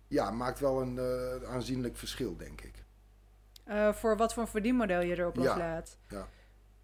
ja, 0.08 0.30
maakt 0.30 0.60
wel 0.60 0.80
een 0.80 1.00
aanzienlijk 1.46 1.96
verschil, 1.96 2.36
denk 2.36 2.60
ik. 2.60 2.85
Eh, 3.66 3.92
voor 3.92 4.16
wat 4.16 4.34
voor 4.34 4.48
verdienmodel 4.48 5.00
je 5.00 5.18
erop 5.18 5.36
Ja, 5.36 5.42
loslaat. 5.42 5.98
ja. 6.08 6.26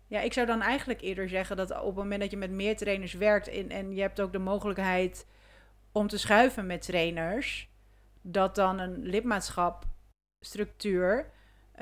Ja, 0.07 0.21
ik 0.21 0.33
zou 0.33 0.47
dan 0.47 0.63
eigenlijk 0.63 1.01
eerder 1.01 1.29
zeggen 1.29 1.57
dat 1.57 1.71
op 1.71 1.87
het 1.87 1.95
moment 1.95 2.21
dat 2.21 2.31
je 2.31 2.37
met 2.37 2.51
meer 2.51 2.77
trainers 2.77 3.13
werkt 3.13 3.49
en, 3.49 3.71
en 3.71 3.95
je 3.95 4.01
hebt 4.01 4.21
ook 4.21 4.33
de 4.33 4.39
mogelijkheid 4.39 5.27
om 5.93 6.09
te 6.09 6.19
schuiven 6.19 6.67
met 6.67 6.83
trainers, 6.83 7.71
dat 8.21 8.55
dan 8.55 8.79
een 8.79 9.03
lidmaatschapstructuur 9.03 11.31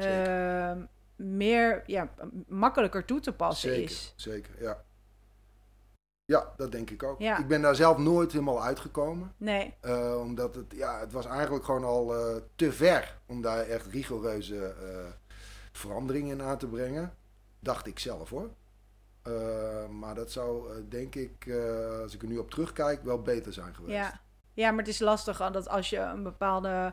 uh, 0.01 0.73
meer 1.17 1.83
ja, 1.87 2.09
makkelijker 2.49 3.05
toe 3.05 3.21
te 3.21 3.33
passen 3.33 3.71
zeker, 3.71 3.85
is. 3.85 4.13
Zeker, 4.17 4.63
ja. 4.63 4.83
Ja, 6.31 6.53
dat 6.57 6.73
denk 6.73 6.91
ik 6.91 7.03
ook. 7.03 7.21
Ja. 7.21 7.39
Ik 7.39 7.49
ben 7.49 7.63
daar 7.63 7.75
zelf 7.75 7.99
nooit 7.99 8.33
helemaal 8.33 8.63
uitgekomen. 8.63 9.33
Nee. 9.37 9.75
Uh, 9.83 10.17
omdat 10.21 10.55
het, 10.55 10.73
ja, 10.75 11.01
het 11.01 11.13
was 11.13 11.27
eigenlijk 11.27 11.65
gewoon 11.65 11.85
al 11.85 12.15
uh, 12.15 12.37
te 12.57 12.73
ver 12.73 13.19
om 13.27 13.43
daar 13.43 13.59
echt 13.59 13.87
rigoureuze 13.87 14.75
uh, 14.83 14.99
veranderingen 15.73 16.39
in 16.39 16.45
aan 16.45 16.59
te 16.59 16.67
brengen. 16.67 17.15
Dacht 17.61 17.87
ik 17.87 17.99
zelf 17.99 18.31
hoor. 18.31 18.51
maar 19.91 20.15
dat 20.15 20.31
zou 20.31 20.73
denk 20.89 21.15
ik, 21.15 21.53
als 22.03 22.15
ik 22.15 22.23
er 22.23 22.29
nu 22.29 22.39
op 22.39 22.51
terugkijk, 22.51 23.03
wel 23.03 23.23
beter 23.23 23.53
zijn 23.53 23.75
geweest. 23.75 23.97
Ja, 23.97 24.21
ja 24.55 24.71
maar 24.71 24.79
het 24.79 24.89
is 24.89 24.99
lastig 24.99 25.51
dat 25.53 25.69
als 25.69 25.91
je 25.91 25.99
een 25.99 26.23
bepaalde 26.23 26.93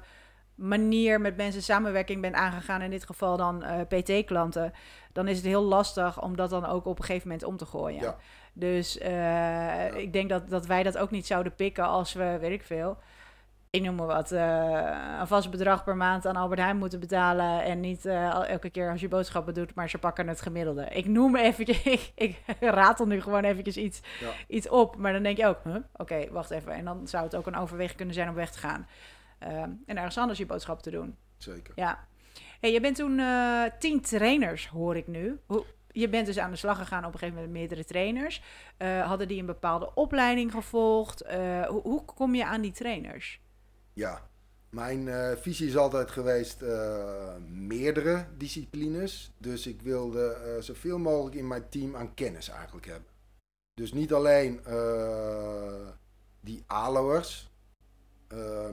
manier 0.56 1.22
met 1.22 1.38
mensen 1.38 1.64
samenwerking 1.64 2.22
bent 2.22 2.36
aangegaan, 2.36 2.82
in 2.82 2.90
dit 2.90 3.06
geval 3.06 3.38
dan 3.38 3.64
PT-klanten, 3.88 4.74
dan 5.14 5.28
is 5.28 5.38
het 5.38 5.46
heel 5.46 5.64
lastig 5.64 6.22
om 6.22 6.36
dat 6.36 6.50
dan 6.50 6.66
ook 6.66 6.86
op 6.86 7.00
een 7.00 7.06
gegeven 7.06 7.28
moment 7.28 7.46
om 7.46 7.58
te 7.58 7.66
gooien. 7.66 8.02
Ja. 8.02 8.18
Dus 8.60 8.98
uh, 8.98 9.98
ik 9.98 10.14
denk 10.14 10.30
dat, 10.30 10.50
dat 10.50 10.66
wij 10.66 10.84
dat 10.84 10.98
ook 10.98 11.12
niet 11.12 11.28
zouden 11.28 11.56
pikken 11.56 11.84
als 11.86 12.14
we, 12.14 12.38
weet 12.40 12.52
ik 12.52 12.64
veel, 12.64 12.98
ik 13.70 13.82
noem 13.82 13.96
maar 13.96 14.08
wat, 14.08 14.32
uh, 14.32 15.18
een 15.20 15.28
vast 15.28 15.52
bedrag 15.52 15.84
per 15.84 15.96
maand 15.96 16.26
aan 16.26 16.36
Albert 16.36 16.60
Heijn 16.60 16.78
moeten 16.78 17.00
betalen. 17.00 17.64
En 17.64 17.80
niet 17.80 18.06
uh, 18.06 18.50
elke 18.50 18.70
keer 18.70 18.92
als 18.92 19.02
je 19.02 19.08
boodschappen 19.08 19.54
doet, 19.54 19.74
maar 19.74 19.90
ze 19.90 19.98
pakken 19.98 20.28
het 20.28 20.42
gemiddelde. 20.42 20.86
Ik 20.86 21.06
noem 21.06 21.36
eventjes, 21.36 21.84
ik, 21.96 22.12
ik 22.16 22.36
ratel 22.60 23.06
nu 23.08 23.22
gewoon 23.22 23.44
eventjes 23.44 23.78
iets, 23.78 24.02
Ja. 24.20 24.30
iets 24.48 24.70
op. 24.70 24.96
Maar 24.96 25.14
dan 25.14 25.24
denk 25.24 25.38
je 25.38 25.46
ook, 25.48 25.60
huh? 25.64 25.76
oké, 25.96 26.32
wacht 26.32 26.50
even. 26.52 26.72
En 26.72 26.86
dan 26.86 27.08
zou 27.08 27.24
het 27.24 27.36
ook 27.36 27.48
een 27.48 27.58
overweging 27.58 27.98
kunnen 27.98 28.16
zijn 28.16 28.30
om 28.30 28.36
weg 28.36 28.52
te 28.52 28.60
gaan. 28.60 28.88
Uh, 29.44 29.62
en 29.62 29.98
ergens 29.98 30.18
anders 30.18 30.40
je 30.40 30.46
boodschappen 30.46 30.84
te 30.84 30.92
doen. 30.92 31.16
Zeker. 31.38 31.74
Ja. 31.76 32.06
Hey, 32.60 32.72
je 32.72 32.82
bent 32.82 32.96
toen 32.96 33.22
tien 33.80 34.02
trainers, 34.02 34.68
hoor 34.68 34.96
ik 34.96 35.08
nu. 35.08 35.40
Hoe, 35.46 35.66
je 36.00 36.10
bent 36.10 36.26
dus 36.26 36.38
aan 36.38 36.52
de 36.52 36.58
slag 36.58 36.78
gegaan 36.78 37.06
op 37.06 37.14
een 37.14 37.20
gegeven 37.20 37.34
moment 37.34 37.52
met 37.52 37.62
meerdere 37.62 37.86
trainers. 37.86 38.42
Uh, 38.78 39.08
hadden 39.08 39.28
die 39.28 39.40
een 39.40 39.46
bepaalde 39.46 39.94
opleiding 39.94 40.52
gevolgd? 40.52 41.26
Uh, 41.26 41.66
hoe, 41.66 41.82
hoe, 41.82 42.06
kom 42.06 42.36
je 42.36 42.46
aan 42.46 42.62
die 42.62 42.72
trainers? 42.72 43.42
Ja, 43.94 44.30
mijn 44.70 45.08
uh, 45.08 45.32
visie 45.36 45.68
is 45.68 45.78
altijd 45.78 46.12
geweest 46.12 46.62
meerdere 47.48 48.26
disciplines. 48.38 49.32
Dus 49.38 49.68
ik 49.68 49.82
wilde 49.82 50.58
zoveel 50.60 50.98
mogelijk 50.98 51.36
in 51.36 51.48
mijn 51.48 51.70
team 51.70 51.96
aan 51.96 52.14
kennis 52.14 52.50
eigenlijk 52.50 52.86
hebben. 52.86 53.10
Dus 53.74 53.94
niet 53.94 54.14
alleen 54.14 54.62
die 56.42 56.64
aloers, 56.68 57.52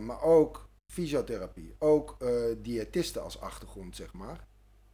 maar 0.00 0.22
ook 0.22 0.68
fysiotherapie. 0.86 1.74
Ook 1.78 2.16
diëtisten 2.62 3.22
als 3.22 3.40
achtergrond, 3.40 3.96
zeg 3.96 4.12
maar. 4.12 4.46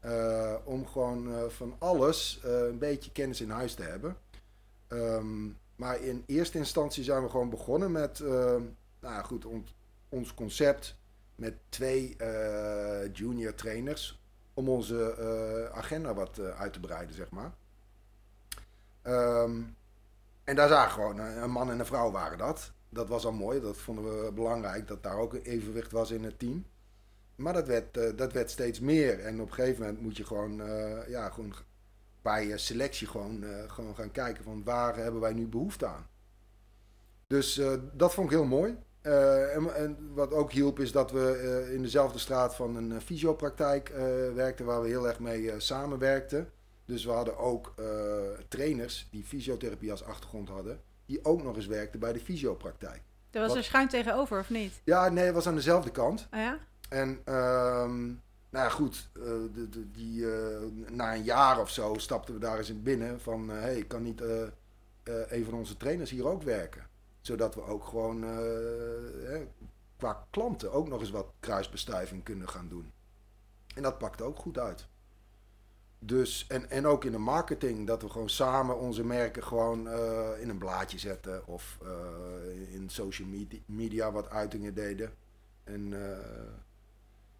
Uh, 0.04 0.54
om 0.64 0.86
gewoon 0.86 1.28
uh, 1.28 1.48
van 1.48 1.76
alles 1.78 2.40
uh, 2.44 2.58
een 2.58 2.78
beetje 2.78 3.12
kennis 3.12 3.40
in 3.40 3.50
huis 3.50 3.74
te 3.74 3.82
hebben. 3.82 4.16
Um, 4.88 5.58
maar 5.76 6.00
in 6.00 6.22
eerste 6.26 6.58
instantie 6.58 7.04
zijn 7.04 7.22
we 7.22 7.28
gewoon 7.28 7.50
begonnen 7.50 7.92
met, 7.92 8.20
nou 9.00 9.24
goed, 9.24 9.44
on, 9.44 9.66
ons 10.08 10.34
concept 10.34 10.96
met 11.34 11.54
twee 11.68 12.16
junior 13.12 13.54
trainers 13.54 14.20
om 14.54 14.68
onze 14.68 15.70
agenda 15.74 16.14
wat 16.14 16.40
uit 16.40 16.72
te 16.72 16.80
breiden, 16.80 17.14
zeg 17.14 17.30
maar. 17.30 17.52
Um, 19.02 19.76
en 20.44 20.56
daar 20.56 20.68
zagen 20.68 20.92
gewoon 20.92 21.18
een 21.18 21.50
man 21.50 21.70
en 21.70 21.78
een 21.78 21.86
vrouw 21.86 22.10
waren 22.10 22.38
dat. 22.38 22.72
Dat 22.88 23.08
was 23.08 23.24
al 23.24 23.32
mooi, 23.32 23.60
dat 23.60 23.76
vonden 23.76 24.24
we 24.24 24.32
belangrijk, 24.32 24.88
dat 24.88 25.02
daar 25.02 25.16
ook 25.16 25.34
evenwicht 25.34 25.92
was 25.92 26.10
in 26.10 26.24
het 26.24 26.38
team. 26.38 26.64
Maar 27.40 27.52
dat 27.52 27.66
werd, 27.66 27.96
uh, 27.96 28.04
dat 28.16 28.32
werd 28.32 28.50
steeds 28.50 28.80
meer. 28.80 29.20
En 29.20 29.40
op 29.40 29.48
een 29.48 29.54
gegeven 29.54 29.80
moment 29.80 30.00
moet 30.00 30.16
je 30.16 30.24
gewoon, 30.24 30.60
uh, 30.60 31.08
ja, 31.08 31.30
gewoon 31.30 31.54
bij 32.22 32.46
je 32.46 32.58
selectie 32.58 33.06
gewoon, 33.06 33.42
uh, 33.42 33.50
gewoon 33.66 33.94
gaan 33.94 34.10
kijken 34.10 34.44
van 34.44 34.64
waar 34.64 34.96
hebben 34.96 35.20
wij 35.20 35.32
nu 35.32 35.46
behoefte 35.46 35.86
aan. 35.86 36.06
Dus 37.26 37.60
dat 37.92 38.14
vond 38.14 38.30
ik 38.30 38.36
heel 38.36 38.46
mooi. 38.46 38.76
En, 39.00 39.74
en, 39.74 40.14
wat 40.14 40.32
ook 40.32 40.52
hielp 40.52 40.80
is 40.80 40.92
dat 40.92 41.10
we 41.10 41.70
in 41.74 41.82
dezelfde 41.82 42.18
straat 42.18 42.54
van 42.54 42.76
een 42.76 43.00
fysiopraktijk 43.00 43.88
werkten 44.34 44.64
waar 44.64 44.82
we 44.82 44.88
heel 44.88 45.08
erg 45.08 45.18
mee 45.18 45.60
samenwerkten. 45.60 46.50
Dus 46.84 47.04
we 47.04 47.10
hadden 47.10 47.38
ook 47.38 47.74
trainers 48.48 49.08
die 49.10 49.24
fysiotherapie 49.24 49.90
als 49.90 50.04
achtergrond 50.04 50.48
hadden, 50.48 50.80
die 51.06 51.24
ook 51.24 51.42
nog 51.42 51.56
eens 51.56 51.66
werkten 51.66 52.00
bij 52.00 52.12
de 52.12 52.20
fysiopraktijk. 52.20 53.02
Dat 53.30 53.42
was 53.42 53.50
Wat- 53.50 53.58
er 53.58 53.64
schuin 53.64 53.88
tegenover, 53.88 54.38
of 54.38 54.50
niet? 54.50 54.80
Ja, 54.84 55.08
nee, 55.08 55.24
het 55.24 55.34
was 55.34 55.46
aan 55.46 55.54
dezelfde 55.54 55.90
kant. 55.90 56.26
Ah 56.30 56.40
ja? 56.40 56.58
En 56.90 57.20
ehm, 57.24 58.06
nou 58.50 58.64
ja, 58.64 58.68
goed, 58.68 59.10
eh, 59.14 59.22
de, 59.54 59.90
die, 59.90 60.32
eh, 60.32 60.66
na 60.90 61.14
een 61.14 61.22
jaar 61.22 61.60
of 61.60 61.70
zo 61.70 61.94
stapten 61.94 62.34
we 62.34 62.40
daar 62.40 62.58
eens 62.58 62.70
in 62.70 62.82
binnen 62.82 63.20
van, 63.20 63.48
hé, 63.48 63.60
hey, 63.60 63.84
kan 63.84 64.02
niet 64.02 64.20
eh, 64.20 64.42
eh, 64.42 64.50
een 65.28 65.44
van 65.44 65.54
onze 65.54 65.76
trainers 65.76 66.10
hier 66.10 66.26
ook 66.26 66.42
werken? 66.42 66.86
Zodat 67.20 67.54
we 67.54 67.62
ook 67.62 67.84
gewoon 67.84 68.24
eh, 68.24 69.40
qua 69.96 70.26
klanten 70.30 70.72
ook 70.72 70.88
nog 70.88 71.00
eens 71.00 71.10
wat 71.10 71.32
kruisbestuiving 71.40 72.22
kunnen 72.22 72.48
gaan 72.48 72.68
doen. 72.68 72.92
En 73.74 73.82
dat 73.82 73.98
pakt 73.98 74.22
ook 74.22 74.38
goed 74.38 74.58
uit. 74.58 74.88
Dus, 76.02 76.46
en, 76.48 76.70
en 76.70 76.86
ook 76.86 77.04
in 77.04 77.12
de 77.12 77.18
marketing, 77.18 77.86
dat 77.86 78.02
we 78.02 78.08
gewoon 78.08 78.30
samen 78.30 78.78
onze 78.78 79.04
merken 79.04 79.44
gewoon 79.44 79.88
eh, 79.88 80.28
in 80.40 80.48
een 80.48 80.58
blaadje 80.58 80.98
zetten 80.98 81.46
of 81.46 81.78
eh, 81.82 82.74
in 82.74 82.88
social 82.88 83.28
media, 83.28 83.58
media 83.66 84.12
wat 84.12 84.30
uitingen 84.30 84.74
deden. 84.74 85.12
En 85.64 85.92
eh, 85.92 86.18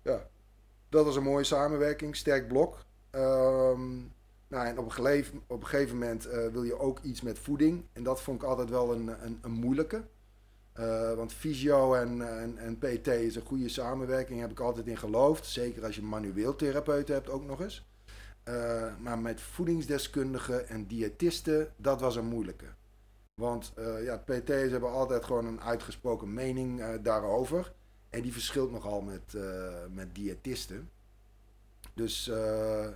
ja, 0.03 0.29
dat 0.89 1.05
was 1.05 1.17
een 1.17 1.23
mooie 1.23 1.45
samenwerking, 1.45 2.17
sterk 2.17 2.49
blok. 2.49 2.85
Ehm, 3.11 3.99
nou, 4.49 4.67
en 4.67 4.79
op 4.79 4.85
een, 4.85 4.93
geleef, 4.93 5.33
op 5.47 5.61
een 5.61 5.67
gegeven 5.67 5.99
moment 5.99 6.27
eh, 6.27 6.47
wil 6.47 6.63
je 6.63 6.79
ook 6.79 7.01
iets 7.03 7.21
met 7.21 7.39
voeding. 7.39 7.85
En 7.93 8.03
dat 8.03 8.23
vond 8.23 8.43
ik 8.43 8.49
altijd 8.49 8.71
wel 8.71 8.93
een, 8.93 9.25
een, 9.25 9.39
een 9.43 9.53
moeilijke. 9.53 10.03
Eh, 10.73 11.15
want 11.15 11.33
fysio 11.33 11.95
en, 11.95 12.23
en, 12.59 12.79
PT 12.79 13.07
is 13.07 13.37
een 13.37 13.47
goede 13.47 13.69
samenwerking, 13.69 14.41
heb 14.41 14.51
ik 14.51 14.61
altijd 14.61 14.87
in 14.87 14.97
geloofd. 14.97 15.47
Zeker 15.47 15.85
als 15.85 15.95
je 15.95 16.03
manueel 16.03 16.57
therapeut 16.57 17.09
hebt 17.09 17.31
ook 17.31 17.45
nog 17.45 17.61
eens. 17.61 17.89
Eh, 18.43 18.93
maar 18.99 19.19
met 19.19 19.41
voedingsdeskundigen 19.41 20.69
en 20.69 20.87
diëtisten, 20.87 21.73
dat 21.77 22.01
was 22.01 22.17
een 22.17 22.29
moeilijke. 22.29 22.67
Want 23.35 23.73
ja, 24.03 24.17
PT's 24.17 24.71
hebben 24.71 24.91
altijd 24.91 25.25
gewoon 25.25 25.47
een 25.47 25.61
uitgesproken 25.61 26.35
mening 26.35 27.01
daarover. 27.03 27.73
En 28.11 28.23
die 28.23 28.33
verschilt 28.33 28.71
nogal 28.71 29.01
met, 29.01 29.35
eh, 29.35 29.75
met 29.93 30.15
diëtisten. 30.15 30.91
Dus 31.95 32.29
eh, 32.29 32.89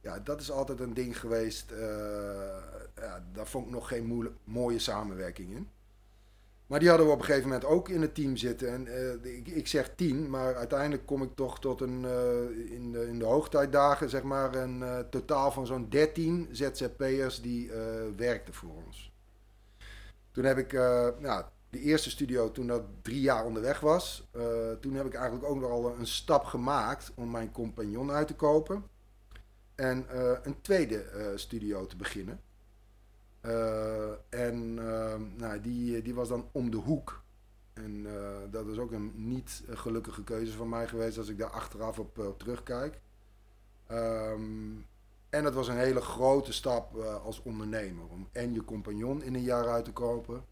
ja, 0.00 0.18
dat 0.18 0.40
is 0.40 0.50
altijd 0.50 0.80
een 0.80 0.94
ding 0.94 1.20
geweest. 1.20 1.70
eh, 1.70 2.56
ja, 2.96 3.24
daar 3.32 3.46
vond 3.46 3.66
ik 3.66 3.72
nog 3.72 3.88
geen 3.88 4.34
mooie 4.44 4.78
samenwerking 4.78 5.50
in. 5.50 5.68
Maar 6.66 6.78
die 6.78 6.88
hadden 6.88 7.06
we 7.06 7.12
op 7.12 7.18
een 7.18 7.24
gegeven 7.24 7.48
moment 7.48 7.66
ook 7.66 7.88
in 7.88 8.00
het 8.00 8.14
team 8.14 8.36
zitten. 8.36 8.68
En 8.68 8.88
ik, 9.36 9.48
ik 9.48 9.66
zeg 9.66 9.94
tien, 9.94 10.30
maar 10.30 10.54
uiteindelijk 10.54 11.06
kom 11.06 11.22
ik 11.22 11.34
toch 11.34 11.60
tot 11.60 11.80
een, 11.80 12.04
in, 12.70 12.92
de, 12.92 13.06
in 13.08 13.18
de 13.18 13.24
hoogtijdagen, 13.24 14.10
zeg 14.10 14.22
maar, 14.22 14.54
een 14.54 15.06
totaal 15.10 15.52
van 15.52 15.66
zo'n 15.66 15.88
13 15.88 16.48
ZZP'ers 16.50 17.40
die 17.40 17.70
werkten 18.16 18.54
voor 18.54 18.70
ons. 18.86 19.12
Toen 20.30 20.44
heb 20.44 20.58
ik, 20.58 20.72
nou, 21.18 21.44
de 21.76 21.82
eerste 21.82 22.10
studio, 22.10 22.52
toen 22.52 22.66
dat 22.66 22.82
drie 23.02 23.20
jaar 23.20 23.44
onderweg 23.44 23.80
was, 23.80 24.28
eh, 24.32 24.70
toen 24.80 24.94
heb 24.94 25.06
ik 25.06 25.14
eigenlijk 25.14 25.44
ook 25.44 25.60
nog 25.60 25.70
al 25.70 25.98
een 25.98 26.06
stap 26.06 26.44
gemaakt 26.44 27.12
om 27.14 27.30
mijn 27.30 27.52
compagnon 27.52 28.10
uit 28.10 28.26
te 28.26 28.34
kopen. 28.34 28.84
En 29.76 30.08
eh, 30.08 30.32
een 30.42 30.60
tweede 30.60 31.02
eh, 31.02 31.26
studio 31.34 31.86
te 31.86 31.96
beginnen. 31.96 32.40
En 34.28 34.78
eh, 34.78 35.20
nou, 35.36 35.60
die, 35.60 36.02
die 36.02 36.14
was 36.14 36.28
dan 36.28 36.48
om 36.52 36.70
de 36.70 36.76
hoek. 36.76 37.24
En 37.72 38.06
dat 38.50 38.66
is 38.66 38.78
ook 38.78 38.92
een 38.92 39.12
niet 39.14 39.62
gelukkige 39.68 40.24
keuze 40.24 40.52
van 40.52 40.68
mij 40.68 40.88
geweest 40.88 41.18
als 41.18 41.28
ik 41.28 41.38
daar 41.38 41.50
achteraf 41.50 41.98
op 41.98 42.34
terugkijk. 42.38 43.00
Ehm, 43.86 44.72
en 45.28 45.44
het 45.44 45.54
was 45.54 45.68
een 45.68 45.76
hele 45.76 46.00
grote 46.00 46.52
stap 46.52 46.96
als 47.24 47.42
ondernemer. 47.42 48.06
Om 48.08 48.28
en 48.32 48.52
je 48.52 48.64
compagnon 48.64 49.22
in 49.22 49.34
een 49.34 49.42
jaar 49.42 49.68
uit 49.68 49.84
te 49.84 49.92
kopen. 49.92 50.44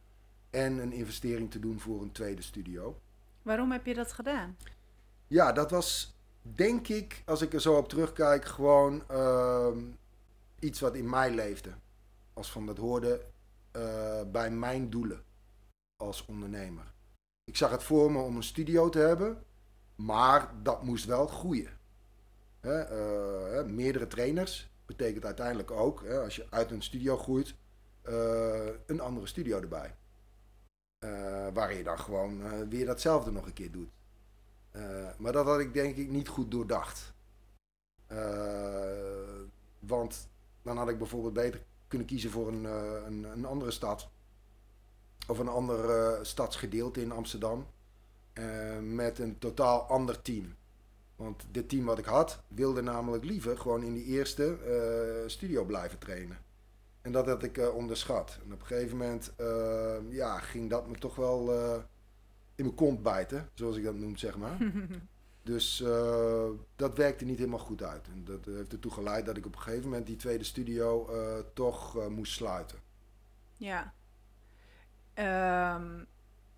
En 0.54 0.78
een 0.78 0.92
investering 0.92 1.50
te 1.50 1.58
doen 1.58 1.80
voor 1.80 2.02
een 2.02 2.12
tweede 2.12 2.42
studio. 2.42 3.00
Waarom 3.42 3.72
heb 3.72 3.86
je 3.86 3.94
dat 3.94 4.12
gedaan? 4.12 4.56
Ja, 5.26 5.52
dat 5.52 5.70
was 5.70 6.16
denk 6.42 6.88
ik, 6.88 7.22
als 7.26 7.42
ik 7.42 7.52
er 7.52 7.60
zo 7.60 7.76
op 7.76 7.88
terugkijk, 7.88 8.44
gewoon 8.44 9.08
ehm, 9.08 9.78
iets 10.58 10.80
wat 10.80 10.94
in 10.94 11.08
mij 11.08 11.34
leefde. 11.34 11.70
Als 12.32 12.50
van 12.50 12.66
dat 12.66 12.76
hoorde 12.76 13.24
eh, 13.70 14.20
bij 14.32 14.50
mijn 14.50 14.90
doelen 14.90 15.22
als 15.96 16.26
ondernemer. 16.26 16.92
Ik 17.44 17.56
zag 17.56 17.70
het 17.70 17.82
voor 17.82 18.12
me 18.12 18.18
om 18.18 18.36
een 18.36 18.42
studio 18.42 18.88
te 18.88 18.98
hebben, 18.98 19.42
maar 19.94 20.50
dat 20.62 20.82
moest 20.82 21.04
wel 21.04 21.26
groeien. 21.26 21.78
Hè, 22.60 22.80
eh, 22.80 23.52
hè, 23.52 23.64
meerdere 23.64 24.06
trainers 24.06 24.70
betekent 24.86 25.24
uiteindelijk 25.24 25.70
ook, 25.70 26.02
hè, 26.02 26.20
als 26.20 26.36
je 26.36 26.46
uit 26.50 26.70
een 26.70 26.82
studio 26.82 27.16
groeit, 27.16 27.54
eh, 28.02 28.68
een 28.86 29.00
andere 29.00 29.26
studio 29.26 29.60
erbij. 29.60 29.94
Uh, 31.04 31.46
waar 31.52 31.74
je 31.74 31.82
dan 31.82 31.98
gewoon 31.98 32.40
uh, 32.40 32.52
weer 32.68 32.86
datzelfde 32.86 33.30
nog 33.30 33.46
een 33.46 33.52
keer 33.52 33.70
doet. 33.70 33.90
maar 35.18 35.32
dat 35.32 35.46
had 35.46 35.60
ik 35.60 35.74
denk 35.74 35.96
ik 35.96 36.08
niet 36.08 36.28
goed 36.28 36.50
doordacht. 36.50 37.12
want 39.78 40.28
dan 40.62 40.76
had 40.76 40.88
ik 40.88 40.98
bijvoorbeeld 40.98 41.32
beter 41.32 41.62
kunnen 41.88 42.06
kiezen 42.06 42.30
voor 42.30 42.48
een, 42.48 42.64
een, 42.64 43.24
een, 43.24 43.44
andere 43.44 43.70
stad. 43.70 44.08
Of 45.28 45.38
een 45.38 45.48
ander 45.48 46.26
stadsgedeelte 46.26 47.00
in 47.00 47.12
Amsterdam. 47.12 47.66
met 48.80 49.18
een 49.18 49.38
totaal 49.38 49.82
ander 49.82 50.22
team. 50.22 50.54
Want 51.16 51.44
dit 51.50 51.68
team 51.68 51.84
wat 51.84 51.98
ik 51.98 52.04
had, 52.04 52.42
wilde 52.48 52.82
namelijk 52.82 53.24
liever 53.24 53.58
gewoon 53.58 53.82
in 53.82 53.94
die 53.94 54.04
eerste 54.04 54.56
studio 55.26 55.64
blijven 55.64 55.98
trainen. 55.98 56.38
En 57.04 57.12
dat 57.12 57.26
had 57.26 57.42
ik 57.42 57.58
uh, 57.58 57.74
onderschat. 57.74 58.38
En 58.44 58.52
op 58.52 58.60
een 58.60 58.66
gegeven 58.66 58.96
moment 58.96 59.32
uh, 59.40 59.96
ja, 60.10 60.38
ging 60.38 60.70
dat 60.70 60.88
me 60.88 60.94
toch 60.94 61.16
wel 61.16 61.52
in 62.54 62.64
mijn 62.64 62.74
kont 62.74 63.02
bijten, 63.02 63.48
zoals 63.54 63.76
ik 63.76 63.84
dat 63.84 63.94
noem, 63.94 64.16
zeg 64.16 64.36
maar. 64.36 64.56
dus 65.42 65.84
dat 66.76 66.96
werkte 66.96 67.24
niet 67.24 67.38
helemaal 67.38 67.58
goed 67.58 67.82
uit. 67.82 68.08
En 68.08 68.24
dat 68.24 68.44
heeft 68.44 68.72
ertoe 68.72 68.92
geleid 68.92 69.26
dat 69.26 69.36
ik 69.36 69.46
op 69.46 69.54
een 69.54 69.60
gegeven 69.60 69.84
moment 69.84 70.06
die 70.06 70.16
tweede 70.16 70.44
studio 70.44 71.08
toch 71.54 72.08
moest 72.08 72.32
sluiten. 72.32 72.78
Ja. 73.56 73.92
Um, 75.74 76.06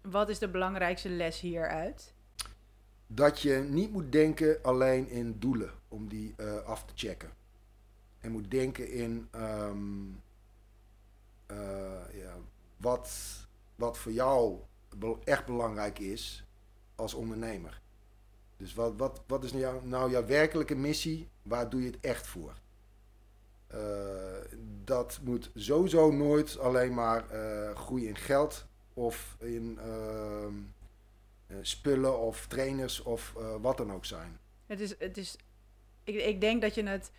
wat 0.00 0.28
is 0.28 0.38
de 0.38 0.48
belangrijkste 0.48 1.08
les 1.08 1.40
hieruit? 1.40 2.14
dat 3.06 3.40
je 3.40 3.66
niet 3.70 3.92
moet 3.92 4.12
denken 4.12 4.58
alleen 4.62 5.08
in 5.08 5.38
doelen 5.38 5.70
om 5.88 6.08
die 6.08 6.34
uh, 6.36 6.56
af 6.56 6.84
te 6.84 6.92
checken. 6.94 7.30
En 8.18 8.32
moet 8.32 8.50
denken 8.50 8.90
in 8.90 9.28
um, 9.34 10.22
uh, 11.50 11.58
ja, 12.12 12.34
wat, 12.76 13.10
wat 13.74 13.98
voor 13.98 14.12
jou 14.12 14.58
echt 15.24 15.46
belangrijk 15.46 15.98
is 15.98 16.44
als 16.94 17.14
ondernemer. 17.14 17.80
Dus 18.56 18.74
wat, 18.74 18.92
wat, 18.96 19.22
wat 19.26 19.44
is 19.44 19.52
nou, 19.52 19.86
nou 19.86 20.10
jouw 20.10 20.26
werkelijke 20.26 20.74
missie? 20.74 21.28
Waar 21.42 21.68
doe 21.68 21.80
je 21.80 21.86
het 21.86 22.00
echt 22.00 22.26
voor? 22.26 22.54
Uh, 23.74 23.80
dat 24.84 25.20
moet 25.22 25.50
sowieso 25.54 26.10
nooit 26.10 26.58
alleen 26.58 26.94
maar 26.94 27.24
groeien 27.74 28.08
in 28.08 28.16
geld 28.16 28.66
of 28.94 29.36
in 29.40 29.78
ehm, 29.78 30.54
eh, 31.46 31.56
spullen 31.60 32.18
of 32.18 32.46
trainers 32.46 33.02
of 33.02 33.34
eh, 33.36 33.54
wat 33.60 33.76
dan 33.76 33.92
ook 33.92 34.04
zijn. 34.04 34.38
Het 34.66 34.80
is, 34.80 34.98
het 34.98 35.16
is, 35.16 35.36
ik, 36.04 36.14
ik 36.14 36.40
denk 36.40 36.62
dat 36.62 36.74
je 36.74 36.82
het 36.82 37.10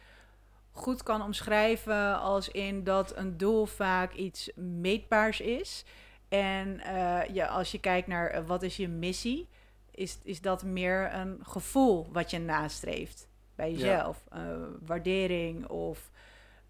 goed 0.77 1.03
kan 1.03 1.21
omschrijven 1.21 2.19
als 2.19 2.49
in 2.49 2.83
dat 2.83 3.15
een 3.15 3.37
doel 3.37 3.65
vaak 3.65 4.13
iets 4.13 4.51
meetbaars 4.55 5.41
is. 5.41 5.85
En 6.29 6.67
uh, 6.85 7.25
ja, 7.25 7.47
als 7.47 7.71
je 7.71 7.79
kijkt 7.79 8.07
naar 8.07 8.45
wat 8.45 8.63
is 8.63 8.77
je 8.77 8.87
missie, 8.87 9.47
is, 9.91 10.17
is 10.23 10.41
dat 10.41 10.63
meer 10.63 11.13
een 11.13 11.39
gevoel 11.43 12.07
wat 12.11 12.31
je 12.31 12.39
nastreeft 12.39 13.27
bij 13.55 13.71
jezelf. 13.71 14.23
Ja. 14.31 14.67
waardering 14.85 15.67
of 15.67 16.11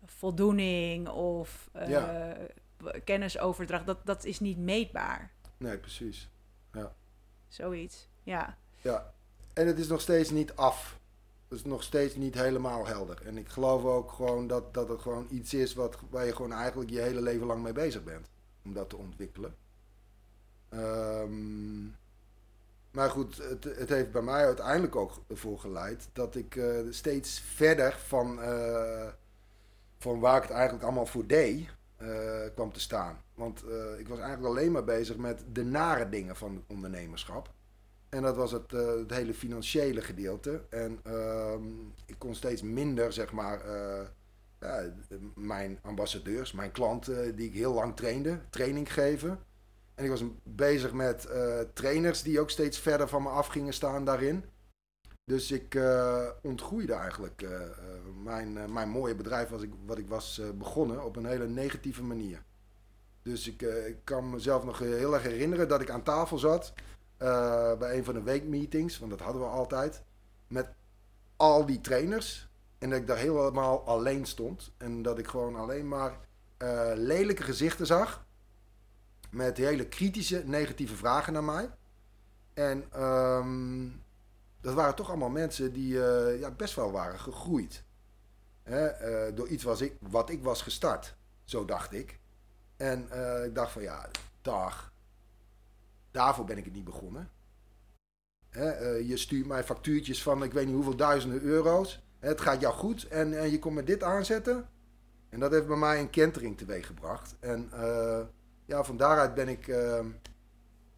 voldoening 0.05 1.07
of 1.09 1.69
ja. 1.87 2.35
kennisoverdracht. 3.03 3.85
Dat, 3.85 4.05
dat 4.05 4.25
is 4.25 4.39
niet 4.39 4.57
meetbaar. 4.57 5.31
Nee, 5.57 5.77
precies. 5.77 6.29
Ja. 6.73 6.93
Zoiets, 7.47 8.07
ja. 8.23 8.57
Ja, 8.81 9.13
en 9.53 9.67
het 9.67 9.79
is 9.79 9.87
nog 9.87 10.01
steeds 10.01 10.29
niet 10.29 10.55
af. 10.55 10.99
Is 11.49 11.63
nog 11.63 11.83
steeds 11.83 12.15
niet 12.15 12.33
helemaal 12.33 12.87
helder. 12.87 13.21
En 13.25 13.37
ik 13.37 13.47
geloof 13.47 13.83
ook 13.83 14.11
gewoon 14.11 14.47
dat, 14.47 14.73
dat 14.73 14.89
het 14.89 15.01
gewoon 15.01 15.27
iets 15.29 15.53
is 15.53 15.73
wat, 15.73 15.97
waar 16.09 16.25
je 16.25 16.35
gewoon 16.35 16.53
eigenlijk 16.53 16.89
je 16.89 16.99
hele 16.99 17.21
leven 17.21 17.47
lang 17.47 17.63
mee 17.63 17.73
bezig 17.73 18.03
bent. 18.03 18.29
Om 18.63 18.73
dat 18.73 18.89
te 18.89 18.97
ontwikkelen. 18.97 19.55
Um, 20.73 21.95
maar 22.91 23.09
goed, 23.09 23.37
het, 23.37 23.63
het, 23.63 23.89
heeft 23.89 24.11
bij 24.11 24.21
mij 24.21 24.45
uiteindelijk 24.45 24.95
ook 24.95 25.21
ervoor 25.27 25.59
geleid 25.59 26.09
dat 26.13 26.35
ik 26.35 26.55
uh, 26.55 26.77
steeds 26.89 27.39
verder 27.39 27.97
van, 28.05 28.39
uh, 28.39 29.07
van 29.97 30.19
waar 30.19 30.35
ik 30.35 30.43
het 30.43 30.51
eigenlijk 30.51 30.83
allemaal 30.83 31.05
voor 31.05 31.27
deed, 31.27 31.69
uh, 32.01 32.09
kwam 32.55 32.73
te 32.73 32.79
staan. 32.79 33.21
Want 33.33 33.63
ik 33.97 34.07
was 34.07 34.19
eigenlijk 34.19 34.47
alleen 34.47 34.71
maar 34.71 34.83
bezig 34.83 35.17
met 35.17 35.43
de 35.51 35.63
nare 35.63 36.09
dingen 36.09 36.35
van 36.35 36.55
het 36.55 36.63
ondernemerschap. 36.67 37.53
En 38.09 38.21
dat 38.21 38.35
was 38.35 38.51
het, 38.51 38.73
uh, 38.73 38.87
het 38.87 39.11
hele 39.11 39.33
financiële 39.33 40.01
gedeelte. 40.01 40.61
En 40.69 40.99
uh, 41.07 41.53
ik 42.05 42.15
kon 42.17 42.35
steeds 42.35 42.61
minder, 42.61 43.13
zeg 43.13 43.31
maar, 43.31 43.61
ja, 44.59 44.93
mijn 45.35 45.79
ambassadeurs, 45.81 46.51
mijn 46.51 46.71
klanten 46.71 47.35
die 47.35 47.47
ik 47.47 47.53
heel 47.53 47.73
lang 47.73 47.95
trainde, 47.95 48.39
training 48.49 48.93
geven. 48.93 49.39
En 49.95 50.03
ik 50.03 50.09
was 50.09 50.23
bezig 50.43 50.93
met 50.93 51.27
trainers 51.73 52.21
die 52.21 52.39
ook 52.39 52.49
steeds 52.49 52.79
verder 52.79 53.07
van 53.07 53.23
me 53.23 53.29
af 53.29 53.47
gingen 53.47 53.73
staan 53.73 54.05
daarin. 54.05 54.43
Dus 55.23 55.51
ik 55.51 55.79
ontgroeide 56.41 56.93
eigenlijk 56.93 57.47
mijn, 58.23 58.73
mijn 58.73 58.89
mooie 58.89 59.15
bedrijf 59.15 59.49
was 59.49 59.61
ik, 59.61 59.71
wat 59.85 59.97
ik 59.97 60.07
was 60.07 60.41
begonnen 60.55 61.05
op 61.05 61.15
een 61.15 61.25
hele 61.25 61.47
negatieve 61.47 62.03
manier. 62.03 62.43
Dus 63.21 63.47
ik, 63.47 63.61
ik, 63.61 63.97
kan 64.03 64.29
mezelf 64.29 64.63
nog 64.63 64.79
heel 64.79 65.13
erg 65.13 65.23
herinneren 65.23 65.67
dat 65.67 65.81
ik 65.81 65.89
aan 65.89 66.03
tafel 66.03 66.37
zat 66.37 66.73
bij 67.77 67.97
een 67.97 68.03
van 68.03 68.13
de 68.13 68.23
weekmeetings, 68.23 68.99
want 68.99 69.11
dat 69.11 69.19
hadden 69.19 69.41
we 69.41 69.47
altijd, 69.47 70.03
met 70.47 70.69
al 71.35 71.65
die 71.65 71.81
trainers. 71.81 72.49
En 72.77 72.89
dat 72.89 72.99
ik 72.99 73.07
daar 73.07 73.17
helemaal 73.17 73.85
alleen 73.85 74.25
stond. 74.25 74.71
En 74.77 75.01
dat 75.01 75.17
ik 75.17 75.27
gewoon 75.27 75.55
alleen 75.55 75.87
maar 75.87 76.17
lelijke 76.95 77.43
gezichten 77.43 77.85
zag. 77.85 78.25
Met 79.29 79.57
hele 79.57 79.87
kritische, 79.87 80.43
negatieve 80.45 80.95
vragen 80.95 81.33
naar 81.33 81.43
mij. 81.43 81.69
En 82.53 83.03
um, 83.03 84.03
dat 84.61 84.73
waren 84.73 84.95
toch 84.95 85.07
allemaal 85.09 85.29
mensen 85.29 85.73
die 85.73 85.93
uh, 85.93 86.39
ja, 86.39 86.51
best 86.51 86.75
wel 86.75 86.91
waren 86.91 87.19
gegroeid. 87.19 87.83
Hè? 88.63 89.33
Door 89.33 89.47
iets 89.47 89.63
was 89.63 89.81
ik, 89.81 89.95
wat 89.99 90.29
ik 90.29 90.43
was 90.43 90.61
gestart. 90.61 91.15
Zo 91.43 91.65
dacht 91.65 91.93
ik. 91.93 92.19
En 92.77 93.09
ik 93.45 93.55
dacht 93.55 93.71
van 93.71 93.81
ja, 93.81 94.09
dag. 94.41 94.93
Daarvoor 96.17 96.45
ben 96.45 96.57
ik 96.57 96.65
het 96.65 96.73
niet 96.73 96.83
begonnen. 96.83 97.29
Hè? 98.49 98.87
je 98.87 99.17
stuurt 99.17 99.47
mij 99.47 99.63
factuurtjes 99.63 100.23
van 100.23 100.43
ik 100.43 100.53
weet 100.53 100.65
niet 100.65 100.75
hoeveel 100.75 100.95
duizenden 100.95 101.41
euro's. 101.41 102.03
Het 102.19 102.41
gaat 102.41 102.61
jou 102.61 102.73
goed 102.73 103.07
en, 103.07 103.39
en 103.39 103.51
je 103.51 103.59
komt 103.59 103.75
met 103.75 103.87
dit 103.87 104.03
aanzetten. 104.03 104.69
En 105.29 105.39
dat 105.39 105.51
heeft 105.51 105.67
bij 105.67 105.77
mij 105.77 105.99
een 105.99 106.09
kentering 106.09 106.57
teweeggebracht. 106.57 107.35
En 107.39 107.69
ja, 108.65 108.83
van 108.83 108.97
daaruit 108.97 109.33
ben 109.33 109.47
ik 109.47 109.65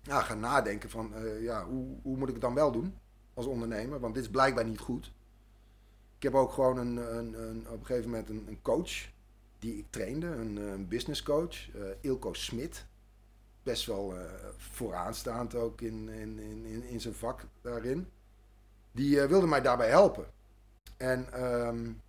ja, 0.02 0.22
gaan 0.22 0.40
nadenken 0.40 0.90
van 0.90 1.14
ja, 1.42 1.66
hoe, 1.66 1.98
hoe 2.02 2.18
moet 2.18 2.28
ik 2.28 2.34
het 2.34 2.44
dan 2.44 2.54
wel 2.54 2.72
doen? 2.72 2.96
als 3.40 3.48
ondernemer, 3.48 4.00
want 4.00 4.14
dit 4.14 4.24
is 4.24 4.30
blijkbaar 4.30 4.66
niet 4.66 4.80
goed. 4.80 5.12
Ik 6.18 6.24
heb 6.24 6.34
ook 6.34 6.52
gewoon 6.52 6.78
een, 6.78 6.98
een, 7.18 7.34
een 7.34 7.68
op 7.70 7.80
een 7.80 7.86
gegeven 7.86 8.10
moment 8.10 8.30
een, 8.30 8.46
een, 8.48 8.62
coach 8.62 8.92
die 9.60 9.78
ik 9.78 9.86
trainde, 9.90 10.28
een, 10.28 10.56
een 10.56 10.88
business 10.88 11.24
coach, 11.24 11.76
uh, 11.76 11.82
Ilko 12.02 12.34
Smit. 12.34 12.86
Best 13.70 13.86
wel 13.86 14.14
uh, 14.14 14.22
vooraanstaand 14.58 15.56
ook 15.56 15.82
in, 15.82 16.10
in, 16.10 16.40
in, 16.40 16.84
in, 16.84 17.02
zijn 17.02 17.14
vak 17.14 17.42
daarin. 17.62 18.08
Die 18.92 19.16
uh, 19.16 19.26
wilde 19.26 19.48
mij 19.48 19.62
daarbij 19.62 19.90
helpen. 19.90 20.26
En 20.98 21.44
um, 21.44 22.02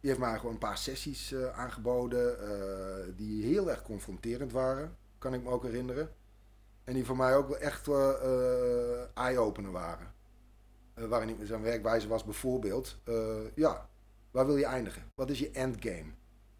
die 0.00 0.10
heeft 0.10 0.18
mij 0.18 0.36
gewoon 0.36 0.52
een 0.52 0.58
paar 0.58 0.78
sessies 0.78 1.34
aangeboden 1.54 2.36
die 3.16 3.44
heel 3.44 3.70
erg 3.70 3.82
confronterend 3.82 4.52
waren, 4.52 4.96
kan 5.18 5.34
ik 5.34 5.42
me 5.42 5.50
ook 5.50 5.62
herinneren. 5.62 6.10
En 6.84 6.94
die 6.94 7.04
voor 7.04 7.16
mij 7.16 7.36
ook 7.36 7.48
wel 7.48 7.58
echt 7.58 7.88
eye-opener 9.14 9.72
waren. 9.72 10.12
Waarin 10.94 11.46
zijn 11.46 11.62
werkwijze 11.62 12.08
was 12.08 12.24
bijvoorbeeld, 12.24 12.96
ja, 13.54 13.88
waar 14.30 14.46
wil 14.46 14.56
je 14.56 14.66
eindigen? 14.66 15.02
Wat 15.14 15.30
is 15.30 15.38
je 15.38 15.50
endgame? 15.50 16.12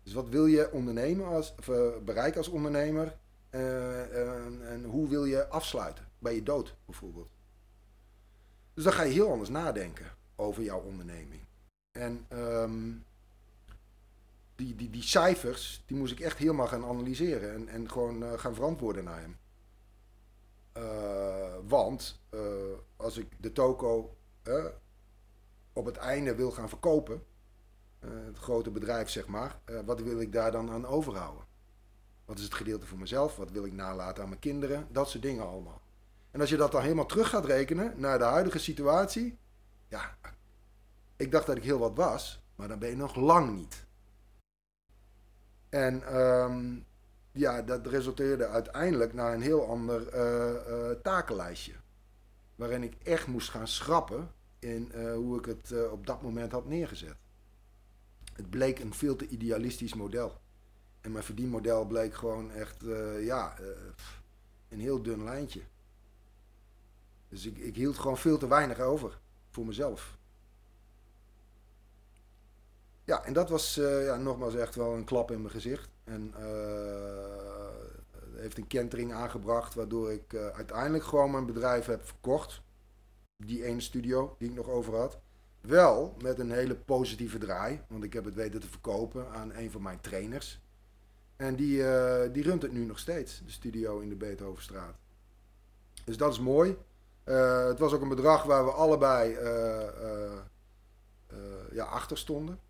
Dus 0.02 0.12
wat 0.12 0.28
wil 0.28 0.46
je 0.46 0.72
ondernemen 0.72 1.26
als, 1.26 1.54
bereiken 2.04 2.38
als 2.38 2.48
ondernemer? 2.48 3.16
En, 3.56 4.68
en 4.68 4.84
hoe 4.84 5.08
wil 5.08 5.24
je 5.24 5.48
afsluiten? 5.48 6.04
Bij 6.18 6.34
je 6.34 6.42
dood 6.42 6.74
bijvoorbeeld. 6.84 7.30
Dus 8.74 8.84
dan 8.84 8.92
ga 8.92 9.02
je 9.02 9.12
heel 9.12 9.30
anders 9.30 9.50
nadenken 9.50 10.06
over 10.36 10.62
jouw 10.62 10.80
onderneming. 10.80 11.42
En 11.90 12.26
um, 12.32 13.04
die, 14.54 14.74
die, 14.74 14.90
die 14.90 15.02
cijfers, 15.02 15.82
die 15.86 15.96
moest 15.96 16.12
ik 16.12 16.20
echt 16.20 16.38
helemaal 16.38 16.66
gaan 16.66 16.84
analyseren 16.84 17.52
en, 17.52 17.68
en 17.68 17.90
gewoon 17.90 18.22
uh, 18.22 18.32
gaan 18.32 18.54
verantwoorden 18.54 19.04
naar 19.04 19.20
hem. 19.20 19.36
Uh, 20.76 21.54
want 21.66 22.20
als 22.96 23.16
ik 23.16 23.26
de 23.40 23.52
toko 23.52 24.16
op 25.72 25.84
het 25.84 25.96
einde 25.96 26.34
wil 26.34 26.50
gaan 26.50 26.68
verkopen, 26.68 27.22
het 28.00 28.38
grote 28.38 28.70
bedrijf 28.70 29.08
zeg 29.08 29.26
maar, 29.26 29.60
wat 29.84 30.00
wil 30.00 30.20
ik 30.20 30.32
daar 30.32 30.52
dan 30.52 30.70
aan 30.70 30.86
overhouden? 30.86 31.45
Wat 32.26 32.38
is 32.38 32.44
het 32.44 32.54
gedeelte 32.54 32.86
voor 32.86 32.98
mezelf? 32.98 33.36
Wat 33.36 33.50
wil 33.50 33.64
ik 33.64 33.72
nalaten 33.72 34.22
aan 34.22 34.28
mijn 34.28 34.40
kinderen? 34.40 34.86
Dat 34.90 35.10
soort 35.10 35.22
dingen 35.22 35.46
allemaal. 35.46 35.82
En 36.30 36.40
als 36.40 36.50
je 36.50 36.56
dat 36.56 36.72
dan 36.72 36.82
helemaal 36.82 37.06
terug 37.06 37.28
gaat 37.28 37.44
rekenen 37.44 38.00
naar 38.00 38.18
de 38.18 38.24
huidige 38.24 38.58
situatie, 38.58 39.38
ja, 39.88 40.16
ik 41.16 41.30
dacht 41.30 41.46
dat 41.46 41.56
ik 41.56 41.62
heel 41.62 41.78
wat 41.78 41.96
was, 41.96 42.44
Maar 42.56 42.68
dan 42.68 42.78
ben 42.78 42.88
je 42.88 42.96
nog 42.96 43.16
lang 43.16 43.56
niet. 43.56 43.84
En 45.68 46.02
ehm, 46.02 46.78
ja, 47.32 47.62
dat 47.62 47.86
resulteerde 47.86 48.46
uiteindelijk 48.46 49.12
naar 49.12 49.34
een 49.34 49.40
heel 49.40 49.68
ander 49.68 50.14
uh, 50.14 50.90
takenlijstje. 51.02 51.72
Waarin 52.54 52.82
ik 52.82 52.94
echt 53.02 53.26
moest 53.26 53.50
gaan 53.50 53.68
schrappen 53.68 54.30
in 54.58 54.92
hoe 55.14 55.38
ik 55.38 55.44
het 55.44 55.90
op 55.90 56.06
dat 56.06 56.22
moment 56.22 56.52
had 56.52 56.66
neergezet. 56.66 57.16
Het 58.32 58.50
bleek 58.50 58.78
een 58.78 58.94
veel 58.94 59.16
te 59.16 59.28
idealistisch 59.28 59.94
model. 59.94 60.40
En 61.06 61.12
mijn 61.12 61.24
verdienmodel 61.24 61.84
bleek 61.84 62.14
gewoon 62.14 62.52
echt, 62.52 62.84
ja, 63.20 63.54
een 64.68 64.80
heel 64.80 65.02
dun 65.02 65.24
lijntje. 65.24 65.60
Dus 67.28 67.46
ik, 67.46 67.58
ik 67.58 67.76
hield 67.76 67.98
gewoon 67.98 68.18
veel 68.18 68.38
te 68.38 68.48
weinig 68.48 68.80
over 68.80 69.18
voor 69.50 69.66
mezelf. 69.66 70.18
Ja, 73.04 73.24
en 73.24 73.32
dat 73.32 73.48
was 73.48 73.78
uh, 73.78 74.04
ja, 74.04 74.16
nogmaals 74.16 74.54
echt 74.54 74.74
wel 74.74 74.94
een 74.94 75.04
klap 75.04 75.30
in 75.30 75.40
mijn 75.40 75.52
gezicht. 75.52 75.88
En 76.04 76.34
heeft 78.34 78.58
een 78.58 78.66
kentering 78.66 79.12
aangebracht, 79.12 79.74
waardoor 79.74 80.12
ik 80.12 80.34
uiteindelijk 80.34 81.04
gewoon 81.04 81.30
mijn 81.30 81.46
bedrijf 81.46 81.86
heb 81.86 82.06
verkocht. 82.06 82.62
Die 83.36 83.64
ene 83.64 83.80
studio 83.80 84.36
die 84.38 84.48
ik 84.48 84.54
nog 84.54 84.68
over 84.68 84.96
had. 84.96 85.18
Wel 85.60 86.16
met 86.22 86.38
een 86.38 86.50
hele 86.50 86.76
positieve 86.76 87.38
draai, 87.38 87.80
want 87.88 88.04
ik 88.04 88.12
heb 88.12 88.24
het 88.24 88.34
weten 88.34 88.60
te 88.60 88.68
verkopen 88.68 89.30
aan 89.30 89.54
een 89.54 89.70
van 89.70 89.82
mijn 89.82 90.00
trainers. 90.00 90.64
En 91.36 91.56
die, 91.56 91.82
die 92.32 92.42
runt 92.42 92.62
het 92.62 92.72
nu 92.72 92.84
nog 92.84 92.98
steeds, 92.98 93.42
de 93.44 93.50
studio 93.50 93.98
in 93.98 94.08
de 94.08 94.14
Beethovenstraat. 94.14 94.96
Dus 96.04 96.16
dat 96.16 96.32
is 96.32 96.40
mooi. 96.40 96.76
het 97.24 97.78
was 97.78 97.92
ook 97.92 98.02
een 98.02 98.08
bedrag 98.08 98.42
waar 98.42 98.64
we 98.64 98.70
allebei 98.70 99.30
ja, 101.72 101.84
achter 101.84 102.18
stonden. 102.18 102.60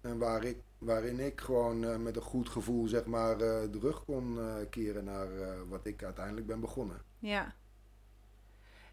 En 0.00 0.18
waar 0.18 0.44
ik, 0.44 0.58
waarin 0.78 1.20
ik 1.20 1.40
gewoon 1.40 2.02
met 2.02 2.16
een 2.16 2.22
goed 2.22 2.48
gevoel 2.48 2.88
zeg 2.88 3.04
maar 3.04 3.32
uh, 3.32 3.38
de 3.38 3.78
rug 3.80 4.04
kon 4.04 4.38
keren 4.70 5.04
naar 5.04 5.28
wat 5.68 5.86
ik 5.86 6.02
uiteindelijk 6.02 6.46
ben 6.46 6.60
begonnen. 6.60 7.02
Ja. 7.18 7.54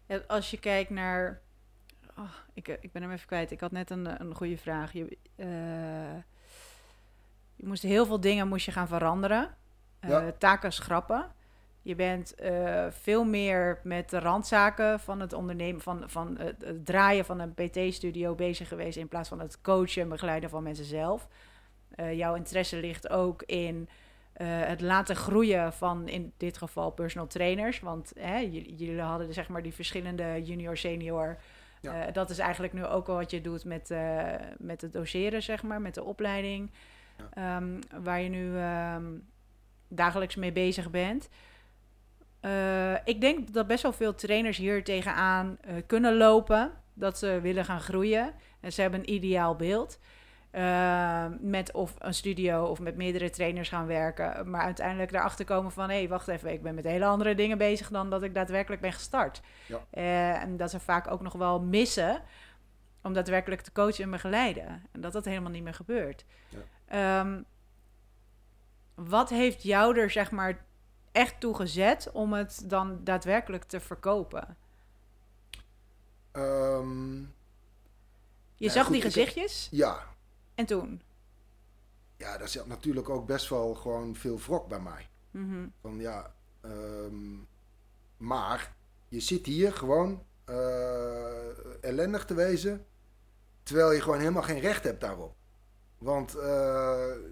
ja 0.06 0.22
als 0.26 0.50
je 0.50 0.58
kijkt 0.58 0.90
naar... 0.90 1.40
Oh, 2.16 2.34
ik, 2.52 2.68
ik 2.68 2.92
ben 2.92 3.02
hem 3.02 3.10
even 3.10 3.26
kwijt. 3.26 3.50
Ik 3.50 3.60
had 3.60 3.72
net 3.72 3.90
een, 3.90 4.20
een 4.20 4.34
goede 4.34 4.58
vraag. 4.58 4.92
Je, 4.92 5.18
je 7.58 7.66
moest 7.66 7.82
heel 7.82 8.06
veel 8.06 8.20
dingen 8.20 8.48
moest 8.48 8.64
je 8.64 8.72
gaan 8.72 8.88
veranderen. 8.88 9.54
Ja. 10.00 10.32
Taken 10.38 10.72
schrappen. 10.72 11.26
Je 11.82 11.94
bent 11.94 12.34
uh, 12.42 12.86
veel 12.90 13.24
meer 13.24 13.80
met 13.82 14.10
de 14.10 14.18
randzaken 14.18 15.00
van 15.00 15.20
het 15.20 15.32
ondernemen, 15.32 15.80
van, 15.80 16.02
van 16.06 16.38
het, 16.38 16.64
het 16.64 16.86
draaien 16.86 17.24
van 17.24 17.40
een 17.40 17.54
PT-studio 17.54 18.34
bezig 18.34 18.68
geweest 18.68 18.96
in 18.96 19.08
plaats 19.08 19.28
van 19.28 19.40
het 19.40 19.60
coachen 19.60 20.02
en 20.02 20.08
begeleiden 20.08 20.50
van 20.50 20.62
mensen 20.62 20.84
zelf. 20.84 21.28
Uh, 21.96 22.14
jouw 22.14 22.34
interesse 22.34 22.76
ligt 22.76 23.08
ook 23.08 23.42
in 23.42 23.88
het 24.42 24.80
laten 24.80 25.16
groeien 25.16 25.72
van 25.72 26.08
in 26.08 26.32
dit 26.36 26.58
geval 26.58 26.90
personal 26.90 27.26
trainers. 27.26 27.80
Want 27.80 28.12
hè, 28.18 28.36
jullie 28.36 29.00
hadden 29.00 29.34
zeg 29.34 29.48
maar 29.48 29.62
die 29.62 29.74
verschillende 29.74 30.42
junior, 30.42 30.76
senior. 30.76 31.38
Ja. 31.80 32.10
dat 32.10 32.30
is 32.30 32.38
eigenlijk 32.38 32.72
nu 32.72 32.84
ook 32.84 33.06
wel 33.06 33.16
wat 33.16 33.30
je 33.30 33.40
doet 33.40 33.64
met, 33.64 33.94
met 34.58 34.80
het 34.80 34.92
doseren, 34.92 35.42
zeg 35.42 35.62
maar, 35.62 35.80
met 35.80 35.94
de 35.94 36.04
opleiding. 36.04 36.70
Ja. 37.34 37.56
Um, 37.56 37.78
waar 38.02 38.20
je 38.20 38.28
nu 38.28 38.58
um, 38.58 39.28
dagelijks 39.88 40.36
mee 40.36 40.52
bezig 40.52 40.90
bent. 40.90 41.28
Uh, 42.42 42.94
ik 43.04 43.20
denk 43.20 43.52
dat 43.52 43.66
best 43.66 43.82
wel 43.82 43.92
veel 43.92 44.14
trainers 44.14 44.56
hier 44.56 44.84
tegenaan 44.84 45.58
uh, 45.68 45.74
kunnen 45.86 46.16
lopen. 46.16 46.72
Dat 46.94 47.18
ze 47.18 47.38
willen 47.42 47.64
gaan 47.64 47.80
groeien. 47.80 48.32
En 48.60 48.72
ze 48.72 48.80
hebben 48.80 49.00
een 49.00 49.12
ideaal 49.12 49.56
beeld. 49.56 49.98
Uh, 50.52 51.26
met 51.40 51.72
of 51.72 51.94
een 51.98 52.14
studio 52.14 52.64
of 52.64 52.80
met 52.80 52.96
meerdere 52.96 53.30
trainers 53.30 53.68
gaan 53.68 53.86
werken. 53.86 54.50
Maar 54.50 54.62
uiteindelijk 54.62 55.12
erachter 55.12 55.44
komen 55.44 55.72
van... 55.72 55.88
hé, 55.88 55.96
hey, 55.96 56.08
wacht 56.08 56.28
even, 56.28 56.52
ik 56.52 56.62
ben 56.62 56.74
met 56.74 56.84
hele 56.84 57.04
andere 57.04 57.34
dingen 57.34 57.58
bezig... 57.58 57.88
dan 57.88 58.10
dat 58.10 58.22
ik 58.22 58.34
daadwerkelijk 58.34 58.82
ben 58.82 58.92
gestart. 58.92 59.40
Ja. 59.66 60.40
en 60.40 60.56
dat 60.56 60.70
ze 60.70 60.80
vaak 60.80 61.10
ook 61.10 61.20
nog 61.20 61.32
wel 61.32 61.60
missen... 61.60 62.22
om 63.02 63.12
daadwerkelijk 63.12 63.60
te 63.60 63.72
coachen 63.72 64.04
en 64.04 64.10
begeleiden. 64.10 64.82
En 64.92 65.00
dat 65.00 65.12
dat 65.12 65.24
helemaal 65.24 65.50
niet 65.50 65.62
meer 65.62 65.74
gebeurt. 65.74 66.24
Ja. 66.48 66.58
Um, 66.92 67.44
wat 68.94 69.28
heeft 69.28 69.62
jou 69.62 69.98
er, 69.98 70.10
zeg 70.10 70.30
maar 70.30 70.64
echt 71.12 71.40
toe 71.40 71.54
gezet 71.54 72.10
om 72.12 72.32
het 72.32 72.62
dan 72.64 73.04
daadwerkelijk 73.04 73.64
te 73.64 73.80
verkopen? 73.80 74.56
Um, 76.32 77.34
je 78.54 78.70
zag 78.70 78.88
die 78.88 79.00
gezichtjes? 79.00 79.68
ja. 79.70 80.06
En 80.54 80.66
toen? 80.66 81.02
Ja, 82.16 82.38
daar 82.38 82.48
zat 82.48 82.66
natuurlijk 82.66 83.08
ook 83.08 83.26
best 83.26 83.48
wel 83.48 83.74
gewoon 83.74 84.16
veel 84.16 84.38
wrok 84.38 84.68
bij 84.68 84.80
mij. 84.80 85.08
Mm 85.30 85.72
Van 85.80 85.98
ja, 85.98 86.34
um, 86.62 87.48
maar 88.16 88.76
je 89.08 89.20
zit 89.20 89.46
hier 89.46 89.72
gewoon 89.72 90.22
uh, 90.46 91.84
ellendig 91.84 92.24
te 92.24 92.34
wezen, 92.34 92.86
terwijl 93.62 93.92
je 93.92 94.00
gewoon 94.00 94.18
helemaal 94.18 94.42
geen 94.42 94.60
recht 94.60 94.84
hebt 94.84 95.00
daarop. 95.00 95.37
Want 95.98 96.36
uh, 96.36 96.42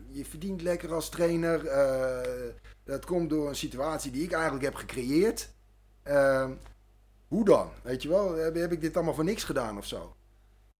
je 0.09 0.25
verdient 0.25 0.63
lekker 0.63 0.93
als 0.93 1.09
trainer. 1.09 1.65
Uh, 1.65 2.53
dat 2.85 3.05
komt 3.05 3.31
door 3.31 3.49
een 3.49 3.57
situatie 3.57 4.11
die 4.11 4.23
ik 4.23 4.33
eigenlijk 4.33 4.65
heb 4.65 4.75
gecreëerd. 4.75 5.55
Uh, 6.05 6.51
hoe 7.29 7.45
dan? 7.45 7.71
Weet 7.83 8.03
je 8.03 8.09
wel, 8.09 8.35
heb, 8.35 8.55
heb, 8.55 8.73
ik 8.73 8.81
dit 8.81 8.95
allemaal 8.95 9.15
voor 9.15 9.25
niks 9.25 9.45
gedaan 9.45 9.79
of 9.79 9.87
zo? 9.87 10.17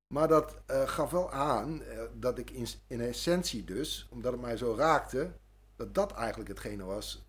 Maar 0.07 0.29
dat 0.29 0.57
uh, 0.71 0.89
gaf 0.89 1.11
wel 1.11 1.33
aan 1.33 1.83
dat 2.15 2.39
ik 2.39 2.51
in, 2.51 2.67
in, 2.87 3.01
essentie 3.01 3.65
dus, 3.65 4.09
omdat 4.11 4.33
het 4.33 4.41
mij 4.41 4.57
zo 4.57 4.75
raakte, 4.75 5.31
dat 5.77 5.95
dat 5.95 6.13
eigenlijk 6.13 6.49
hetgene 6.49 6.85
was 6.85 7.27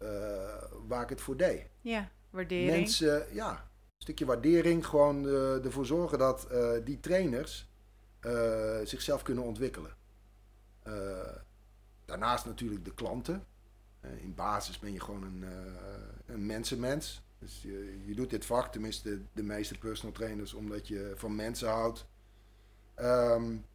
waar 0.87 1.03
ik 1.03 1.09
het 1.09 1.21
voor 1.21 1.37
deed. 1.37 1.69
Ja, 1.81 2.09
waardering. 2.29 2.69
Mensen, 2.69 3.25
ja, 3.31 3.51
een 3.51 4.03
stukje 4.03 4.25
waardering, 4.25 4.85
gewoon 4.85 5.25
ervoor 5.63 5.85
zorgen 5.85 6.17
dat 6.17 6.47
die 6.83 6.99
trainers 6.99 7.69
zichzelf 8.83 9.21
kunnen 9.21 9.43
ontwikkelen. 9.43 9.95
Daarnaast 12.05 12.45
natuurlijk 12.45 12.85
de 12.85 12.93
klanten. 12.93 13.45
Eh, 14.07 14.23
in 14.23 14.35
basis 14.35 14.79
ben 14.79 14.93
je 14.93 14.99
gewoon 14.99 15.23
een, 15.23 15.41
uh, 15.41 15.49
een 16.25 16.45
mensenmens. 16.45 17.21
Dus 17.39 17.61
je, 17.61 18.01
je, 18.05 18.15
doet 18.15 18.29
dit 18.29 18.45
vak, 18.45 18.71
tenminste 18.71 19.21
de, 19.33 19.43
meeste 19.43 19.77
personal 19.77 20.13
trainers, 20.13 20.53
omdat 20.53 20.87
je 20.87 21.13
van 21.15 21.35
mensen 21.35 21.69
houdt. 21.69 22.05
Um, 23.01 23.65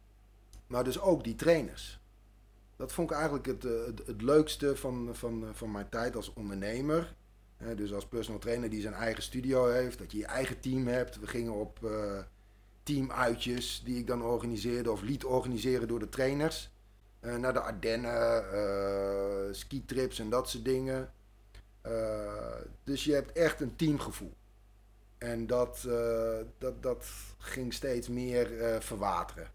maar 0.67 0.83
dus 0.83 0.99
ook 0.99 1.23
die 1.23 1.35
trainers. 1.35 1.99
Dat 2.75 2.91
vond 2.91 3.09
ik 3.09 3.15
eigenlijk 3.15 3.45
het, 3.45 3.65
eh, 3.65 3.85
het, 3.85 4.07
het 4.07 4.21
leukste 4.21 4.75
van, 4.75 5.15
van, 5.15 5.45
van 5.53 5.71
mijn 5.71 5.89
tijd 5.89 6.15
als 6.15 6.33
ondernemer. 6.33 7.15
dus 7.75 7.93
als 7.93 8.07
personal 8.07 8.39
trainer 8.39 8.69
die 8.69 8.81
zijn 8.81 8.93
eigen 8.93 9.23
studio 9.23 9.67
heeft, 9.67 9.97
dat 9.97 10.11
je 10.11 10.17
je 10.17 10.25
eigen 10.25 10.59
team 10.59 10.87
hebt. 10.87 11.19
We 11.19 11.27
gingen 11.27 11.53
op 11.53 11.79
uh, 11.83 12.19
teamuitjes 12.83 13.81
die 13.85 13.97
ik 13.97 14.07
dan 14.07 14.23
organiseerde 14.23 14.91
of 14.91 15.01
liet 15.01 15.25
organiseren 15.25 15.87
door 15.87 15.99
de 15.99 16.09
trainers. 16.09 16.72
Uh, 17.25 17.35
naar 17.35 17.53
de 17.53 17.59
Ardennen, 17.59 18.45
uh, 18.53 19.53
skitrips 19.53 20.19
en 20.19 20.29
dat 20.29 20.49
soort 20.49 20.65
dingen. 20.65 21.11
Uh, 21.85 22.55
dus 22.83 23.03
je 23.03 23.13
hebt 23.13 23.31
echt 23.31 23.61
een 23.61 23.75
teamgevoel. 23.75 24.33
En 25.17 25.47
dat, 25.47 25.87
dat, 26.57 26.83
dat 26.83 27.05
ging 27.37 27.73
steeds 27.73 28.07
meer 28.07 28.47
verwateren. 28.81 29.47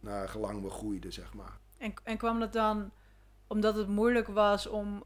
Naar 0.00 0.28
gelang 0.28 0.62
we 0.62 0.70
groeiden, 0.70 1.12
zeg 1.12 1.34
maar. 1.34 1.58
En, 1.78 1.94
en 2.02 2.16
kwam 2.16 2.40
dat 2.40 2.52
dan 2.52 2.90
omdat 3.46 3.74
het 3.74 3.88
moeilijk 3.88 4.28
was 4.28 4.66
om, 4.66 5.04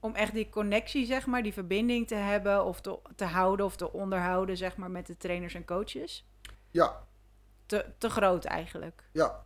om 0.00 0.14
echt 0.14 0.32
die 0.32 0.48
connectie, 0.48 1.06
zeg 1.06 1.26
maar, 1.26 1.42
die 1.42 1.52
verbinding 1.52 2.06
te 2.06 2.14
hebben 2.14 2.64
of 2.64 2.80
te, 2.80 2.98
te 3.16 3.24
houden 3.24 3.66
of 3.66 3.76
te 3.76 3.92
onderhouden, 3.92 4.56
zeg 4.56 4.76
maar, 4.76 4.90
met 4.90 5.06
de 5.06 5.16
trainers 5.16 5.54
en 5.54 5.64
coaches? 5.64 6.28
Ja. 6.70 7.06
Te, 7.66 7.86
te 7.98 8.10
groot 8.10 8.44
eigenlijk. 8.44 9.04
Ja, 9.12 9.44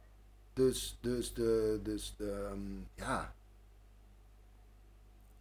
dus, 0.55 0.99
dus, 1.01 1.35
de, 1.35 1.81
dus 1.83 2.15
de, 2.17 2.49
um, 2.53 2.89
ja. 2.95 3.35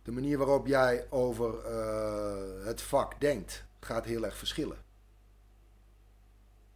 De 0.01 0.11
manier 0.11 0.37
waarop 0.37 0.67
jij 0.67 1.07
over 1.09 1.71
uh, 1.71 2.65
het 2.65 2.81
vak 2.81 3.19
denkt, 3.19 3.65
gaat 3.79 4.05
heel 4.05 4.25
erg 4.25 4.37
verschillen. 4.37 4.77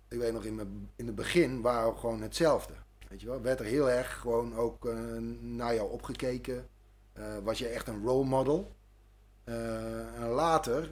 Ik 0.08 0.20
weet 0.20 0.34
nog, 0.34 0.44
in, 0.44 0.90
in 0.96 1.06
het 1.06 1.16
begin 1.16 1.62
waren 1.62 1.94
we 1.94 2.00
gewoon 2.00 2.22
hetzelfde. 2.22 2.74
Weet 3.08 3.22
je 3.22 3.28
wel, 3.28 3.42
werd 3.42 3.60
er 3.60 3.66
heel 3.66 3.90
erg 3.90 4.20
gewoon 4.20 4.56
ook 4.56 4.86
uh, 4.86 5.18
naar 5.40 5.76
jou 5.76 5.92
opgekeken. 5.92 6.68
Uh, 7.14 7.38
was 7.44 7.58
je 7.58 7.68
echt 7.68 7.88
een 7.88 8.04
role 8.04 8.26
model. 8.26 8.76
en 9.44 10.28
later, 10.28 10.90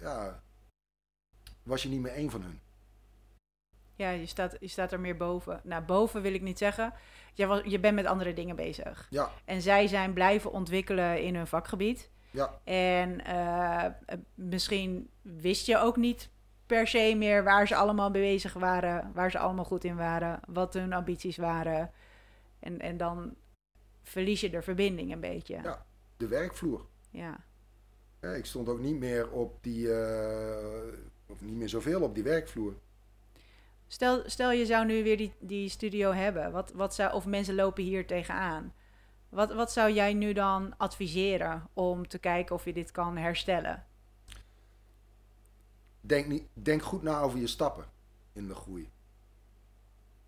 ja, 0.00 0.42
was 1.62 1.82
je 1.82 1.88
niet 1.88 2.00
meer 2.00 2.12
één 2.12 2.30
van 2.30 2.42
hun. 2.42 2.60
Ja, 3.96 4.10
je 4.10 4.26
staat, 4.26 4.56
je 4.60 4.68
staat 4.68 4.92
er 4.92 5.00
meer 5.00 5.16
boven. 5.16 5.60
Nou, 5.64 5.82
boven 5.82 6.22
wil 6.22 6.34
ik 6.34 6.42
niet 6.42 6.58
zeggen. 6.58 6.92
Je, 7.34 7.46
was, 7.46 7.60
je 7.64 7.80
bent 7.80 7.94
met 7.94 8.06
andere 8.06 8.32
dingen 8.32 8.56
bezig. 8.56 9.06
Ja. 9.10 9.30
En 9.44 9.62
zij 9.62 9.86
zijn 9.86 10.12
blijven 10.12 10.52
ontwikkelen 10.52 11.22
in 11.22 11.34
hun 11.34 11.46
vakgebied. 11.46 12.10
Ja. 12.30 12.60
En 12.64 13.20
uh, 13.26 13.84
misschien 14.34 15.10
wist 15.22 15.66
je 15.66 15.78
ook 15.78 15.96
niet 15.96 16.30
per 16.66 16.86
se 16.86 17.14
meer 17.16 17.44
waar 17.44 17.66
ze 17.66 17.76
allemaal 17.76 18.10
mee 18.10 18.22
bezig 18.22 18.52
waren, 18.52 19.10
waar 19.14 19.30
ze 19.30 19.38
allemaal 19.38 19.64
goed 19.64 19.84
in 19.84 19.96
waren, 19.96 20.40
wat 20.46 20.74
hun 20.74 20.92
ambities 20.92 21.36
waren. 21.36 21.90
En, 22.58 22.80
en 22.80 22.96
dan 22.96 23.34
verlies 24.02 24.40
je 24.40 24.50
de 24.50 24.62
verbinding 24.62 25.12
een 25.12 25.20
beetje. 25.20 25.58
Ja, 25.62 25.86
de 26.16 26.28
werkvloer. 26.28 26.86
Ja. 27.10 27.44
Ja, 28.20 28.28
ik 28.28 28.46
stond 28.46 28.68
ook 28.68 28.80
niet 28.80 28.98
meer 28.98 29.30
op 29.30 29.62
die, 29.62 29.92
eh, 29.92 30.92
of 31.26 31.40
niet 31.40 31.56
meer 31.56 31.68
zoveel 31.68 32.02
op 32.02 32.14
die 32.14 32.24
werkvloer. 32.24 32.74
Stel, 33.88 34.22
stel 34.26 34.50
je 34.50 34.66
zou 34.66 34.86
nu 34.86 35.02
weer 35.02 35.16
die, 35.16 35.32
die 35.38 35.68
studio 35.68 36.12
hebben, 36.12 36.52
wat, 36.52 36.72
wat 36.72 36.94
zou, 36.94 37.12
of 37.12 37.26
mensen 37.26 37.54
lopen 37.54 37.82
hier 37.82 38.06
tegenaan. 38.06 38.72
Wat, 39.28 39.52
wat 39.54 39.72
zou 39.72 39.92
jij 39.92 40.14
nu 40.14 40.32
dan 40.32 40.74
adviseren 40.76 41.68
om 41.72 42.08
te 42.08 42.18
kijken 42.18 42.54
of 42.54 42.64
je 42.64 42.72
dit 42.72 42.90
kan 42.90 43.16
herstellen? 43.16 43.86
Denk, 46.00 46.26
niet, 46.26 46.46
denk 46.52 46.82
goed 46.82 47.02
na 47.02 47.20
over 47.20 47.38
je 47.38 47.46
stappen 47.46 47.84
in 48.32 48.48
de 48.48 48.54
groei. 48.54 48.90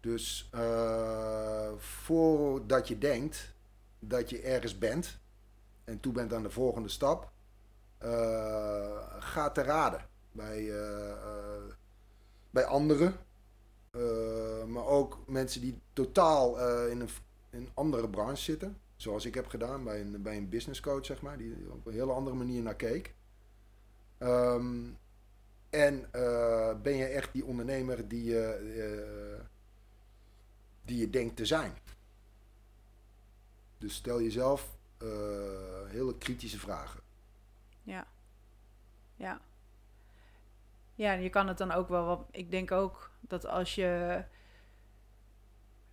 Dus 0.00 0.48
eh, 0.52 1.70
voordat 1.76 2.88
je 2.88 2.98
denkt 2.98 3.54
dat 3.98 4.30
je 4.30 4.40
ergens 4.40 4.78
bent 4.78 5.18
en 5.84 6.00
toe 6.00 6.12
bent 6.12 6.32
aan 6.32 6.42
de 6.42 6.50
volgende 6.50 6.88
stap, 6.88 7.30
uh, 8.02 8.10
ga 9.18 9.50
te 9.50 9.62
raden 9.62 10.00
bij, 10.32 10.60
uh, 10.60 11.72
bij 12.50 12.64
anderen. 12.64 13.14
Maar 14.66 14.86
ook 14.86 15.18
mensen 15.26 15.60
die 15.60 15.80
totaal 15.92 16.58
in 16.88 17.00
een, 17.00 17.08
in 17.50 17.58
een 17.58 17.70
andere 17.74 18.08
branche 18.08 18.42
zitten. 18.42 18.78
Zoals 18.96 19.24
ik 19.24 19.34
heb 19.34 19.46
gedaan 19.46 19.84
bij 19.84 20.00
een, 20.00 20.22
bij 20.22 20.36
een 20.36 20.48
business 20.48 20.80
coach, 20.80 21.04
zeg 21.04 21.22
maar, 21.22 21.38
die 21.38 21.54
op 21.70 21.86
een 21.86 21.92
hele 21.92 22.12
andere 22.12 22.36
manier 22.36 22.62
naar 22.62 22.76
keek. 22.76 23.14
Um, 24.18 24.98
en 25.70 26.10
ben 26.82 26.94
je 26.96 27.04
echt 27.04 27.32
die 27.32 27.44
ondernemer 27.44 28.08
die 28.08 28.24
je, 28.24 29.40
die 30.84 30.98
je 30.98 31.10
denkt 31.10 31.36
te 31.36 31.46
zijn? 31.46 31.72
Dus 33.78 33.94
stel 33.94 34.22
jezelf 34.22 34.78
hele 35.86 36.18
kritische 36.18 36.58
vragen. 36.58 37.00
Ja. 37.82 38.06
Ja. 39.16 39.40
Ja, 40.98 41.12
en 41.12 41.22
je 41.22 41.28
kan 41.28 41.48
het 41.48 41.58
dan 41.58 41.72
ook 41.72 41.88
wel 41.88 42.04
wat. 42.04 42.28
Ik 42.30 42.50
denk 42.50 42.72
ook 42.72 43.10
dat 43.20 43.46
als 43.46 43.74
je 43.74 44.22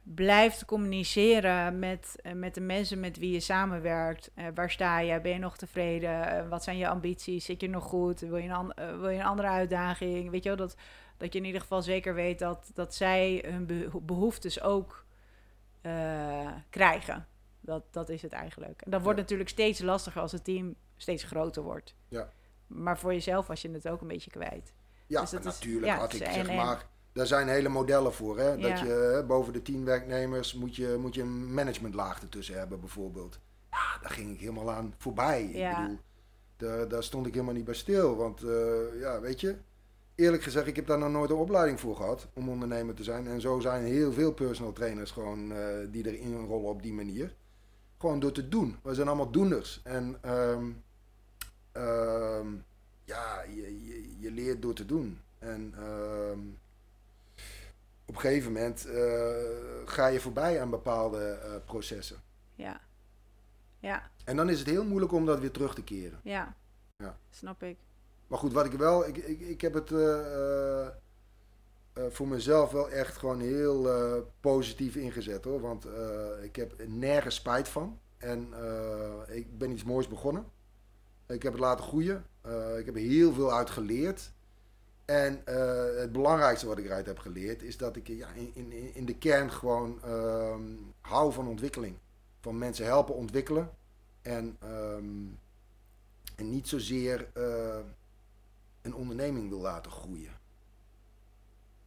blijft 0.03 0.65
communiceren 0.65 1.79
met, 1.79 2.19
eh, 2.21 2.33
met 2.33 2.53
de 2.53 2.61
mensen 2.61 2.99
met 2.99 3.17
wie 3.17 3.31
je 3.31 3.39
samenwerkt. 3.39 4.31
Uh, 4.35 4.45
waar 4.55 4.71
sta 4.71 4.99
je? 4.99 5.21
Ben 5.21 5.31
je 5.31 5.39
nog 5.39 5.57
tevreden? 5.57 6.43
Uh, 6.43 6.49
wat 6.49 6.63
zijn 6.63 6.77
je 6.77 6.87
ambities? 6.87 7.45
Zit 7.45 7.61
je 7.61 7.69
nog 7.69 7.83
goed? 7.83 8.19
Wil 8.19 8.37
je 8.37 8.49
een, 8.49 8.73
uh, 8.79 8.99
wil 8.99 9.09
je 9.09 9.19
een 9.19 9.25
andere 9.25 9.47
uitdaging? 9.47 10.29
Weet 10.29 10.43
je 10.43 10.49
wel, 10.49 10.57
dat, 10.57 10.75
dat 11.17 11.33
je 11.33 11.39
in 11.39 11.45
ieder 11.45 11.61
geval 11.61 11.81
zeker 11.81 12.13
weet 12.13 12.39
dat, 12.39 12.71
dat 12.73 12.95
zij 12.95 13.43
hun 13.47 13.89
behoeftes 14.01 14.61
ook 14.61 15.05
krijgen. 16.69 17.27
Dat, 17.61 17.83
dat 17.91 18.09
is 18.09 18.21
het 18.21 18.31
eigenlijk. 18.31 18.81
En 18.81 18.91
dat 18.91 19.01
wordt 19.01 19.19
natuurlijk 19.19 19.49
steeds 19.49 19.79
lastiger 19.79 20.21
als 20.21 20.31
het 20.31 20.43
team 20.43 20.75
steeds 20.97 21.23
groter 21.23 21.63
wordt. 21.63 21.95
Ja. 22.07 22.29
Maar 22.67 22.99
voor 22.99 23.13
jezelf 23.13 23.47
was 23.47 23.61
je 23.61 23.71
het 23.71 23.87
ook 23.87 24.01
een 24.01 24.07
beetje 24.07 24.31
kwijt. 24.31 24.73
Ja, 25.07 25.21
dus 25.21 25.31
natuurlijk 25.31 25.91
had 25.91 26.13
ik 26.13 26.23
zeg 26.31 26.53
maar... 26.55 26.93
Daar 27.13 27.27
zijn 27.27 27.47
hele 27.47 27.69
modellen 27.69 28.13
voor. 28.13 28.39
Hè? 28.39 28.57
Dat 28.57 28.79
je 28.79 29.23
boven 29.27 29.53
de 29.53 29.61
tien 29.61 29.85
werknemers 29.85 30.53
moet 30.53 30.75
je, 30.75 30.97
moet 30.99 31.15
je 31.15 31.21
een 31.21 31.53
managementlaag 31.53 32.21
ertussen 32.21 32.57
hebben 32.57 32.79
bijvoorbeeld. 32.79 33.39
Ja, 33.71 33.99
daar 34.01 34.11
ging 34.11 34.31
ik 34.33 34.39
helemaal 34.39 34.71
aan 34.71 34.93
voorbij. 34.97 35.49
Ja. 35.53 35.69
Ik 35.69 35.77
bedoel, 35.77 35.99
daar, 36.57 36.87
daar 36.87 37.03
stond 37.03 37.27
ik 37.27 37.33
helemaal 37.33 37.53
niet 37.53 37.65
bij 37.65 37.73
stil. 37.73 38.15
Want 38.15 38.43
uh, 38.43 38.99
ja, 38.99 39.19
weet 39.19 39.41
je, 39.41 39.55
eerlijk 40.15 40.43
gezegd, 40.43 40.67
ik 40.67 40.75
heb 40.75 40.87
daar 40.87 40.97
nog 40.97 41.09
nooit 41.09 41.29
een 41.29 41.35
opleiding 41.35 41.79
voor 41.79 41.95
gehad 41.95 42.27
om 42.33 42.49
ondernemer 42.49 42.95
te 42.95 43.03
zijn. 43.03 43.27
En 43.27 43.41
zo 43.41 43.59
zijn 43.59 43.83
heel 43.83 44.13
veel 44.13 44.33
personal 44.33 44.73
trainers 44.73 45.11
gewoon 45.11 45.51
uh, 45.51 45.57
die 45.91 46.07
erin 46.07 46.45
rollen 46.45 46.69
op 46.69 46.81
die 46.81 46.93
manier. 46.93 47.35
Gewoon 47.97 48.19
door 48.19 48.31
te 48.31 48.49
doen. 48.49 48.77
We 48.83 48.93
zijn 48.93 49.07
allemaal 49.07 49.31
doeners. 49.31 49.81
En 49.83 50.17
um, 50.25 50.83
um, 51.73 52.63
ja, 53.05 53.43
je, 53.43 53.85
je, 53.85 54.19
je, 54.19 54.31
leert 54.31 54.61
door 54.61 54.73
te 54.73 54.85
doen. 54.85 55.19
En 55.39 55.73
um, 55.83 56.59
op 58.05 58.15
een 58.15 58.21
gegeven 58.21 58.51
moment 58.51 58.87
uh, 58.87 58.93
ga 59.85 60.07
je 60.07 60.19
voorbij 60.19 60.61
aan 60.61 60.69
bepaalde 60.69 61.39
uh, 61.45 61.51
processen. 61.65 62.17
Ja. 62.55 62.81
Ja. 63.79 64.09
En 64.23 64.35
dan 64.35 64.49
is 64.49 64.59
het 64.59 64.67
heel 64.67 64.85
moeilijk 64.85 65.11
om 65.11 65.25
dat 65.25 65.39
weer 65.39 65.51
terug 65.51 65.75
te 65.75 65.83
keren. 65.83 66.19
Ja. 66.23 66.55
Ja. 66.97 67.17
Snap 67.29 67.63
ik. 67.63 67.77
Maar 68.27 68.39
goed, 68.39 68.53
wat 68.53 68.65
ik 68.65 68.71
wel, 68.71 69.07
ik, 69.07 69.17
ik, 69.17 69.39
ik 69.39 69.61
heb 69.61 69.73
het 69.73 69.91
uh, 69.91 70.87
voor 72.09 72.27
mezelf 72.27 72.71
wel 72.71 72.89
echt 72.89 73.17
gewoon 73.17 73.39
heel 73.39 73.87
positief 74.39 74.95
ingezet 74.95 75.43
hoor. 75.43 75.61
Want 75.61 75.87
ik 76.41 76.55
heb 76.55 76.87
nergens 76.87 77.35
spijt 77.35 77.67
van. 77.67 77.99
En 78.17 78.53
ik 79.27 79.57
ben 79.57 79.71
iets 79.71 79.83
moois 79.83 80.07
begonnen. 80.07 80.45
Ik 81.27 81.43
heb 81.43 81.51
het 81.51 81.61
laten 81.61 81.85
groeien. 81.85 82.25
Uh, 82.47 82.77
ik 82.77 82.85
heb 82.85 82.95
er 82.95 83.01
heel 83.01 83.33
veel 83.33 83.53
uit 83.53 83.69
geleerd. 83.69 84.31
En 85.05 85.41
uh, 85.49 85.99
het 85.99 86.11
belangrijkste 86.11 86.67
wat 86.67 86.77
ik 86.77 86.85
eruit 86.85 87.05
heb 87.05 87.19
geleerd 87.19 87.61
is 87.61 87.77
dat 87.77 87.95
ik 87.95 88.07
ja, 88.07 88.27
in, 88.33 88.51
in, 88.53 88.95
in 88.95 89.05
de 89.05 89.17
kern 89.17 89.51
gewoon 89.51 90.01
uh, 90.05 90.55
hou 91.01 91.33
van 91.33 91.47
ontwikkeling. 91.47 91.97
Van 92.41 92.57
mensen 92.57 92.85
helpen 92.85 93.15
ontwikkelen. 93.15 93.69
En, 94.21 94.57
um, 94.63 95.39
en 96.35 96.49
niet 96.49 96.67
zozeer 96.67 97.27
uh, 97.37 97.77
een 98.81 98.95
onderneming 98.95 99.49
wil 99.49 99.59
laten 99.59 99.91
groeien. 99.91 100.31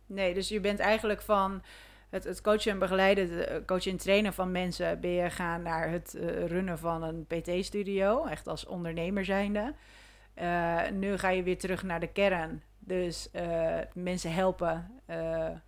Nee, 0.06 0.34
dus 0.34 0.48
je 0.48 0.60
bent 0.60 0.78
eigenlijk 0.78 1.20
van 1.22 1.62
het, 2.08 2.24
het 2.24 2.40
coachen 2.40 2.72
en 2.72 2.78
begeleiden, 2.78 3.48
eh, 3.48 3.64
coachen 3.66 3.90
en 3.90 3.96
trainen 3.96 4.32
van 4.32 4.52
mensen, 4.52 5.00
ben 5.00 5.10
je 5.10 5.30
gaan 5.30 5.62
naar 5.62 5.90
het 5.90 6.16
runnen 6.46 6.78
van 6.78 7.02
een 7.02 7.26
PT-studio, 7.26 8.24
echt 8.24 8.46
als 8.46 8.66
ondernemer 8.66 9.24
zijnde. 9.24 9.74
Uh, 10.40 10.88
nu 10.88 11.18
ga 11.18 11.28
je 11.28 11.42
weer 11.42 11.58
terug 11.58 11.82
naar 11.82 12.00
de 12.00 12.12
kern. 12.12 12.62
Dus 12.78 13.28
uh, 13.32 13.78
mensen 13.94 14.32
helpen 14.32 15.00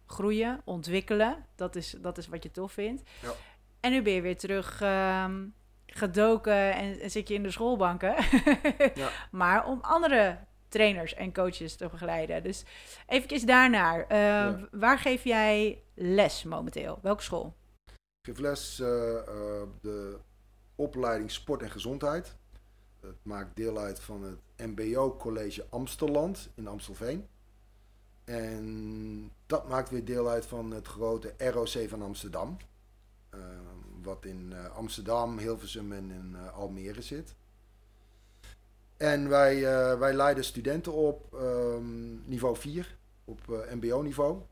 groeien, 0.07 0.61
ontwikkelen. 0.65 1.47
Dat 1.57 1.77
is, 1.77 1.97
dat 2.01 2.19
is 2.19 2.29
wat 2.29 2.43
je 2.43 2.51
tof 2.51 2.73
vindt. 2.73 3.03
Ja. 3.23 3.33
En 3.81 3.91
nu 3.91 4.03
ben 4.03 4.13
je 4.13 4.21
weer 4.21 4.37
terug 4.37 4.81
um, 4.83 5.55
gedoken 5.87 6.75
en, 6.75 7.01
en, 7.01 7.11
zit 7.11 7.29
je 7.29 7.35
in 7.35 7.43
de 7.43 7.51
schoolbanken. 7.51 8.15
ja. 8.95 9.09
Maar 9.31 9.67
om 9.67 9.79
andere 9.81 10.39
trainers 10.69 11.15
en 11.15 11.33
coaches 11.33 11.77
te 11.77 11.89
begeleiden. 11.89 12.43
Dus 12.43 12.65
even 13.07 13.47
daarnaar. 13.47 13.99
Uh, 14.01 14.19
ja. 14.19 14.69
Waar 14.71 14.99
geef 14.99 15.25
jij 15.25 15.83
les 15.95 16.45
momenteel? 16.45 16.99
Welke 17.03 17.23
school? 17.23 17.55
Ik 18.23 18.27
geef 18.27 18.39
les 18.39 18.77
de 19.81 20.19
opleiding 20.75 21.31
Sport 21.31 21.63
en 21.63 21.71
Gezondheid. 21.71 22.39
Het 23.01 23.17
maakt 23.23 23.57
deel 23.57 23.79
uit 23.79 24.01
van 24.01 24.23
het 24.23 24.39
MBO 24.57 25.17
College 25.17 25.67
Amstelland 25.69 26.51
in 26.55 26.67
Amstelveen. 26.67 27.27
En 28.25 29.33
dat 29.47 29.69
maakt 29.69 29.91
weer 29.91 30.05
deel 30.05 30.29
uit 30.29 30.47
van 30.47 30.71
het 30.71 30.87
grote 30.87 31.35
ROC 31.39 31.89
van 31.89 32.03
Amsterdam. 32.03 32.57
wat 34.03 34.25
in 34.25 34.55
Amsterdam, 34.75 35.39
Hilversum 35.39 35.93
en 35.93 36.11
in 36.11 36.37
Almere 36.37 37.03
zit. 37.03 37.35
En 38.97 39.29
wij, 39.29 39.57
uh, 39.57 39.99
wij 39.99 40.13
leiden 40.13 40.45
studenten 40.45 40.93
op 40.93 41.33
um, 41.35 42.23
niveau 42.27 42.57
4, 42.57 42.97
op 43.25 43.67
mbo-niveau. 43.75 44.43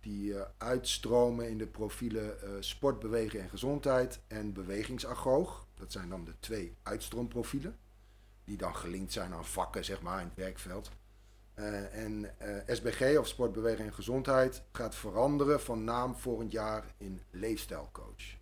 Die 0.00 0.34
uitstromen 0.58 1.48
in 1.48 1.58
de 1.58 1.66
profielen 1.66 2.36
sport, 2.64 2.98
bewegen 2.98 3.40
en 3.40 3.48
gezondheid 3.48 4.20
en 4.26 4.52
bewegingsagoog. 4.52 5.67
Dat 5.78 5.92
zijn 5.92 6.08
dan 6.08 6.24
de 6.24 6.34
twee 6.40 6.76
uitstroomprofielen. 6.82 7.76
Die 8.44 8.56
dan 8.56 8.76
gelinkt 8.76 9.12
zijn 9.12 9.32
aan 9.32 9.44
vakken, 9.44 9.84
zeg 9.84 10.02
maar, 10.02 10.20
in 10.20 10.26
het 10.26 10.36
werkveld. 10.36 10.90
en 11.92 12.34
SBG, 12.66 13.18
of 13.18 13.26
sport, 13.26 13.52
bewegen 13.52 13.84
en 13.84 13.94
gezondheid, 13.94 14.62
gaat 14.72 14.94
veranderen 14.94 15.60
van 15.60 15.84
naam 15.84 16.14
volgend 16.14 16.52
jaar 16.52 16.84
in 16.96 17.20
leefstijlcoach. 17.30 18.36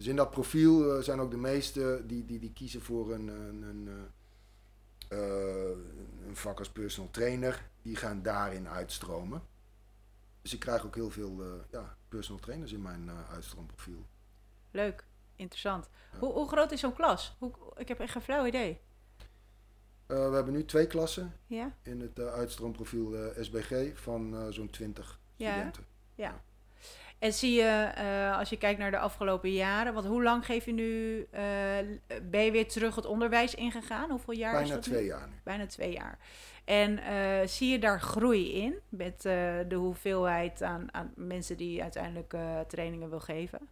Dus 0.00 0.08
in 0.08 0.16
dat 0.16 0.30
profiel 0.30 0.96
uh, 0.96 1.02
zijn 1.02 1.20
ook 1.20 1.30
de 1.30 1.36
meesten 1.36 2.06
die, 2.06 2.24
die, 2.24 2.38
die 2.38 2.52
kiezen 2.52 2.82
voor 2.82 3.12
een, 3.12 3.28
een, 3.28 3.88
een, 5.08 6.36
vak 6.36 6.58
als 6.58 6.70
personal 6.70 7.10
trainer. 7.10 7.68
Die 7.82 7.96
gaan 7.96 8.22
daarin 8.22 8.68
uitstromen. 8.68 9.42
Dus 10.42 10.54
ik 10.54 10.60
krijg 10.60 10.86
ook 10.86 10.94
heel 10.94 11.10
veel 11.10 11.64
ja, 11.70 11.96
personal 12.08 12.40
trainers 12.40 12.72
in 12.72 12.82
mijn 12.82 13.10
uitstroomprofiel. 13.10 14.06
Leuk, 14.70 15.04
interessant. 15.40 15.88
Hoe, 16.18 16.32
hoe 16.32 16.48
groot 16.48 16.72
is 16.72 16.80
zo'n 16.80 16.92
klas? 16.92 17.36
Hoe, 17.38 17.52
ik 17.76 17.88
heb 17.88 18.00
echt 18.00 18.12
geen 18.12 18.22
flauw 18.22 18.46
idee. 18.46 18.80
we 20.06 20.14
hebben 20.14 20.52
nu 20.52 20.64
twee 20.64 20.86
klassen 20.86 21.32
ja? 21.46 21.74
in 21.82 22.00
het 22.00 22.18
uitstroomprofiel 22.18 23.32
SBG 23.40 23.98
van 23.98 24.52
zo'n 24.52 24.70
20 24.70 25.20
ja. 25.36 25.50
studenten. 25.50 25.84
Ja. 26.14 26.42
En 27.18 27.32
zie 27.32 27.52
je, 27.52 27.90
eh, 27.94 28.38
als 28.38 28.50
je 28.50 28.56
kijkt 28.56 28.78
naar 28.78 28.90
de 28.90 28.98
afgelopen 28.98 29.52
jaren, 29.52 29.94
want 29.94 30.06
hoe 30.06 30.22
lang 30.22 30.44
geef 30.44 30.64
je 30.64 30.72
nu, 30.72 31.26
eh, 31.30 31.42
ben 32.22 32.44
je 32.44 32.50
weer 32.50 32.68
terug 32.68 32.94
het 32.94 33.06
onderwijs 33.06 33.54
ingegaan? 33.54 34.10
Hoeveel 34.10 34.34
jaar 34.34 34.52
Bijna 34.52 34.66
is 34.66 34.72
dat 34.72 34.82
twee 34.82 35.00
nu? 35.00 35.06
jaar 35.06 35.28
nu. 35.28 35.34
Bijna 35.44 35.66
twee 35.66 35.92
jaar. 35.92 36.18
En 36.64 36.98
eh, 36.98 37.46
zie 37.46 37.70
je 37.70 37.78
daar 37.78 38.00
groei 38.00 38.52
in 38.52 38.74
met 38.88 39.24
eh, 39.24 39.58
de 39.68 39.74
hoeveelheid 39.74 40.62
aan, 40.62 40.94
aan 40.94 41.12
mensen 41.16 41.56
die 41.56 41.82
uiteindelijk 41.82 42.32
eh, 42.32 42.60
trainingen 42.60 43.10
wil 43.10 43.20
geven? 43.20 43.68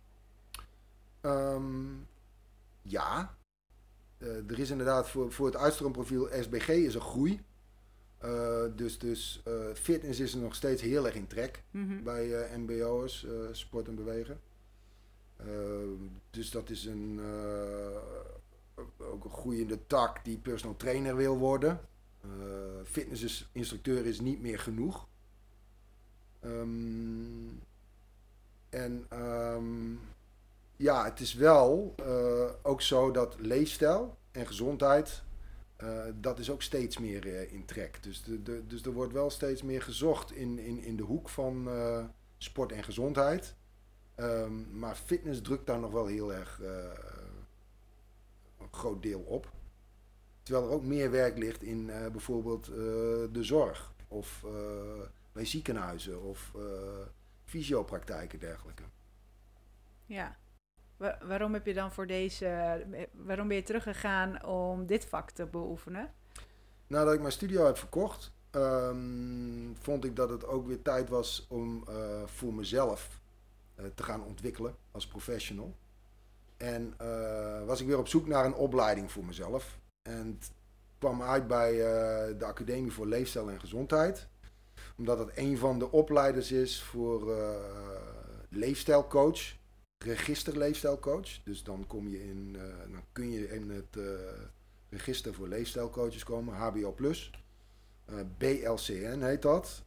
Ehm, 1.21 1.87
ja, 2.83 3.37
Eh, 4.19 4.51
er 4.51 4.59
is 4.59 4.71
inderdaad 4.71 5.09
voor, 5.09 5.33
voor 5.33 5.47
het 5.47 5.57
uitstroomprofiel 5.57 6.29
SBG 6.41 6.69
is 6.69 6.95
er 6.95 7.01
groei. 7.01 7.41
Eh, 8.19 8.65
dus 8.77 8.99
dus 8.99 9.43
eh, 9.45 9.53
fitness 9.75 10.21
is 10.21 10.33
er 10.35 10.41
nog 10.41 10.55
steeds 10.55 10.83
heel 10.83 11.07
erg 11.07 11.15
in 11.15 11.27
trek 11.27 11.63
Mhm. 11.71 12.03
bij 12.03 12.57
MBO'ers, 12.59 13.27
sport 13.53 13.89
en 13.89 13.95
bewegen. 13.95 14.41
Eh, 15.37 15.47
dus 16.31 16.51
dat 16.51 16.71
is 16.71 16.85
een, 16.85 17.21
ook 18.99 19.25
een 19.25 19.31
groeiende 19.31 19.87
tak 19.87 20.25
die 20.25 20.39
personal 20.39 20.77
trainer 20.77 21.17
wil 21.17 21.39
worden. 21.39 21.81
Fitnessinstructeur 22.85 24.07
is 24.07 24.21
niet 24.21 24.41
meer 24.41 24.59
genoeg. 24.59 25.07
Ehm, 26.41 27.49
en 28.69 29.07
ehm, 29.09 29.95
ja, 30.79 31.05
het 31.05 31.21
is 31.21 31.35
wel 31.35 31.95
eh, 31.97 32.51
ook 32.63 32.83
zo 32.83 33.11
dat 33.11 33.37
leefstijl 33.39 34.19
en 34.31 34.47
gezondheid, 34.47 35.23
eh, 35.77 36.05
dat 36.15 36.39
is 36.39 36.51
ook 36.51 36.63
steeds 36.63 36.99
meer 36.99 37.27
eh, 37.27 37.53
in 37.53 37.65
trek. 37.65 38.03
Dus, 38.03 38.23
de, 38.23 38.43
de, 38.43 38.67
dus 38.67 38.83
er 38.83 38.93
wordt 38.93 39.13
wel 39.13 39.31
steeds 39.31 39.63
meer 39.63 39.83
gezocht 39.83 40.33
in, 40.33 40.59
in, 40.59 40.83
in 40.83 40.97
de 40.97 41.03
hoek 41.03 41.29
van 41.29 41.69
sport 42.37 42.73
en 42.73 42.85
gezondheid. 42.85 43.55
Ehm, 44.15 44.79
maar 44.79 44.95
fitness 44.95 45.43
drukt 45.43 45.67
daar 45.67 45.79
nog 45.79 45.93
wel 45.93 46.07
heel 46.07 46.33
erg 46.33 46.61
een 48.59 48.69
groot 48.71 49.03
deel 49.03 49.21
op. 49.21 49.53
Terwijl 50.43 50.67
er 50.67 50.73
ook 50.73 50.85
meer 50.85 51.11
werk 51.11 51.39
ligt 51.39 51.63
in 51.63 51.87
bijvoorbeeld 51.87 52.65
de 53.33 53.43
zorg 53.45 53.93
of 54.09 54.45
bij 55.33 55.45
ziekenhuizen 55.45 56.23
of 56.23 56.53
fysiopraktijken 57.45 58.41
en 58.41 58.47
dergelijke. 58.47 58.83
Ja. 60.07 60.37
Wa- 60.99 61.19
waarom 61.23 61.53
heb 61.53 61.67
je 61.67 61.75
dan 61.75 61.93
voor 61.93 62.07
deze, 62.07 62.47
eh, 62.47 63.03
waarom 63.13 63.49
ben 63.49 63.57
je 63.57 63.63
teruggegaan 63.63 64.45
om 64.45 64.87
dit 64.87 65.05
vak 65.05 65.31
te 65.31 65.47
beoefenen? 65.47 66.13
Nadat 66.87 67.15
ik 67.15 67.21
mijn 67.21 67.33
studio 67.33 67.65
heb 67.67 67.77
verkocht, 67.79 68.33
ehm, 68.51 69.75
vond 69.81 70.05
ik 70.05 70.17
dat 70.17 70.29
het 70.31 70.47
ook 70.47 70.67
weer 70.67 70.83
tijd 70.83 71.09
was 71.09 71.47
om 71.49 71.85
eh, 71.89 72.23
voor 72.27 72.55
mezelf 72.55 73.21
eh, 73.75 73.85
te 73.95 74.03
gaan 74.03 74.23
ontwikkelen 74.25 74.77
als 74.91 75.07
professional. 75.07 75.75
En 76.57 76.95
was 77.67 77.81
ik 77.81 77.87
weer 77.87 77.99
op 77.99 78.09
zoek 78.09 78.27
naar 78.27 78.45
een 78.45 78.55
opleiding 78.55 79.13
voor 79.13 79.25
mezelf. 79.25 79.79
En 80.03 80.39
kwam 80.99 81.23
uit 81.23 81.47
bij 81.47 81.73
de 82.39 82.45
Academie 82.45 82.93
voor 82.93 83.07
Leefstijl 83.07 83.51
en 83.51 83.61
Gezondheid. 83.61 84.29
Omdat 84.97 85.19
het 85.19 85.31
een 85.35 85.59
van 85.59 85.79
de 85.79 85.91
opleiders 85.91 86.53
is 86.53 86.83
voor 86.83 87.33
leefstijlcoach, 88.49 89.57
register 89.99 90.59
leefstijlcoach. 90.59 91.43
Dus 91.45 91.63
dan, 91.63 91.87
kom 91.87 92.09
je 92.09 92.25
in, 92.25 92.57
eh, 92.59 92.93
dan 92.93 93.05
kun 93.13 93.31
je 93.31 93.51
in 93.51 93.71
het 93.71 93.97
eh, 93.97 94.05
register 94.91 95.35
voor 95.35 95.49
leefstijlcoaches 95.49 96.25
komen, 96.25 96.55
HBO+. 96.55 96.95
Eh, 98.05 98.15
BLCN 98.39 99.21
heet 99.21 99.43
dat. 99.43 99.83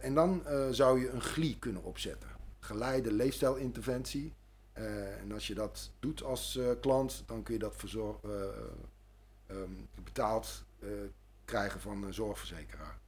En 0.00 0.14
dan 0.14 0.42
zou 0.70 1.00
je 1.00 1.10
een 1.10 1.22
GLI 1.22 1.58
kunnen 1.58 1.82
opzetten. 1.82 2.28
Geleide 2.58 3.12
leefstijlinterventie. 3.12 4.32
En 4.72 5.32
als 5.32 5.46
je 5.46 5.54
dat 5.54 5.90
doet 6.00 6.22
als 6.22 6.58
klant, 6.80 7.22
dan 7.26 7.42
kun 7.42 7.54
je 7.54 7.60
dat 7.60 7.74
eh, 7.84 8.30
ehm, 9.46 9.72
betaald 10.04 10.64
krijgen 11.44 11.80
van 11.80 12.02
een 12.02 12.14
zorgverzekeraar. 12.14 12.98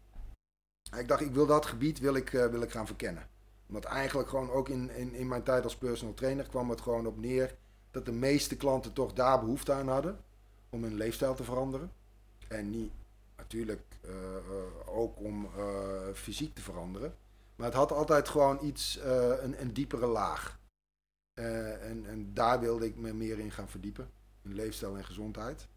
Ik 0.99 1.09
dacht, 1.09 1.21
ik 1.21 1.35
wil 1.35 1.47
dat 1.47 1.67
gebied 1.67 1.99
wil 1.99 2.15
ik, 2.15 2.31
wil 2.31 2.63
ik 2.63 2.71
gaan 2.71 2.87
verkennen. 2.87 3.29
Want 3.67 3.85
eigenlijk 3.85 4.29
gewoon 4.29 4.51
ook 4.51 4.69
in, 4.69 4.91
in, 4.91 5.15
in 5.15 5.29
mijn 5.29 5.43
tijd 5.43 5.65
als 5.65 5.77
personal 5.77 6.15
trainer 6.15 6.49
kwam 6.49 6.71
het 6.71 6.81
gewoon 6.81 7.07
op 7.07 7.21
neer 7.21 7.57
dat 7.91 8.05
de 8.07 8.13
meeste 8.13 8.57
klanten 8.57 8.93
toch 8.93 9.13
daar 9.13 9.41
behoefte 9.41 9.73
aan 9.73 9.89
hadden 9.89 10.19
om 10.69 10.83
hun 10.83 10.95
leefstijl 10.95 11.35
te 11.35 11.45
veranderen. 11.45 11.93
En 12.49 12.71
niet 12.71 12.91
natuurlijk 13.37 13.83
eh, 14.01 14.37
eh, 14.37 14.97
ook 14.99 15.19
om 15.21 15.49
eh, 15.57 16.13
fysiek 16.15 16.55
te 16.55 16.63
veranderen. 16.63 17.15
Maar 17.57 17.67
het 17.67 17.77
had 17.77 17.93
altijd 17.93 18.29
gewoon 18.29 18.65
iets, 18.65 19.01
een, 19.43 19.61
een 19.61 19.73
diepere 19.73 20.07
laag. 20.07 20.59
En, 21.35 22.07
en 22.07 22.31
daar 22.35 22.61
wilde 22.61 22.87
ik 22.87 22.97
me 22.97 23.13
meer 23.13 23.39
in 23.39 23.51
gaan 23.51 23.69
verdiepen. 23.69 24.11
In 24.43 24.55
leefstijl 24.55 24.97
en 24.97 25.05
gezondheid. 25.05 25.69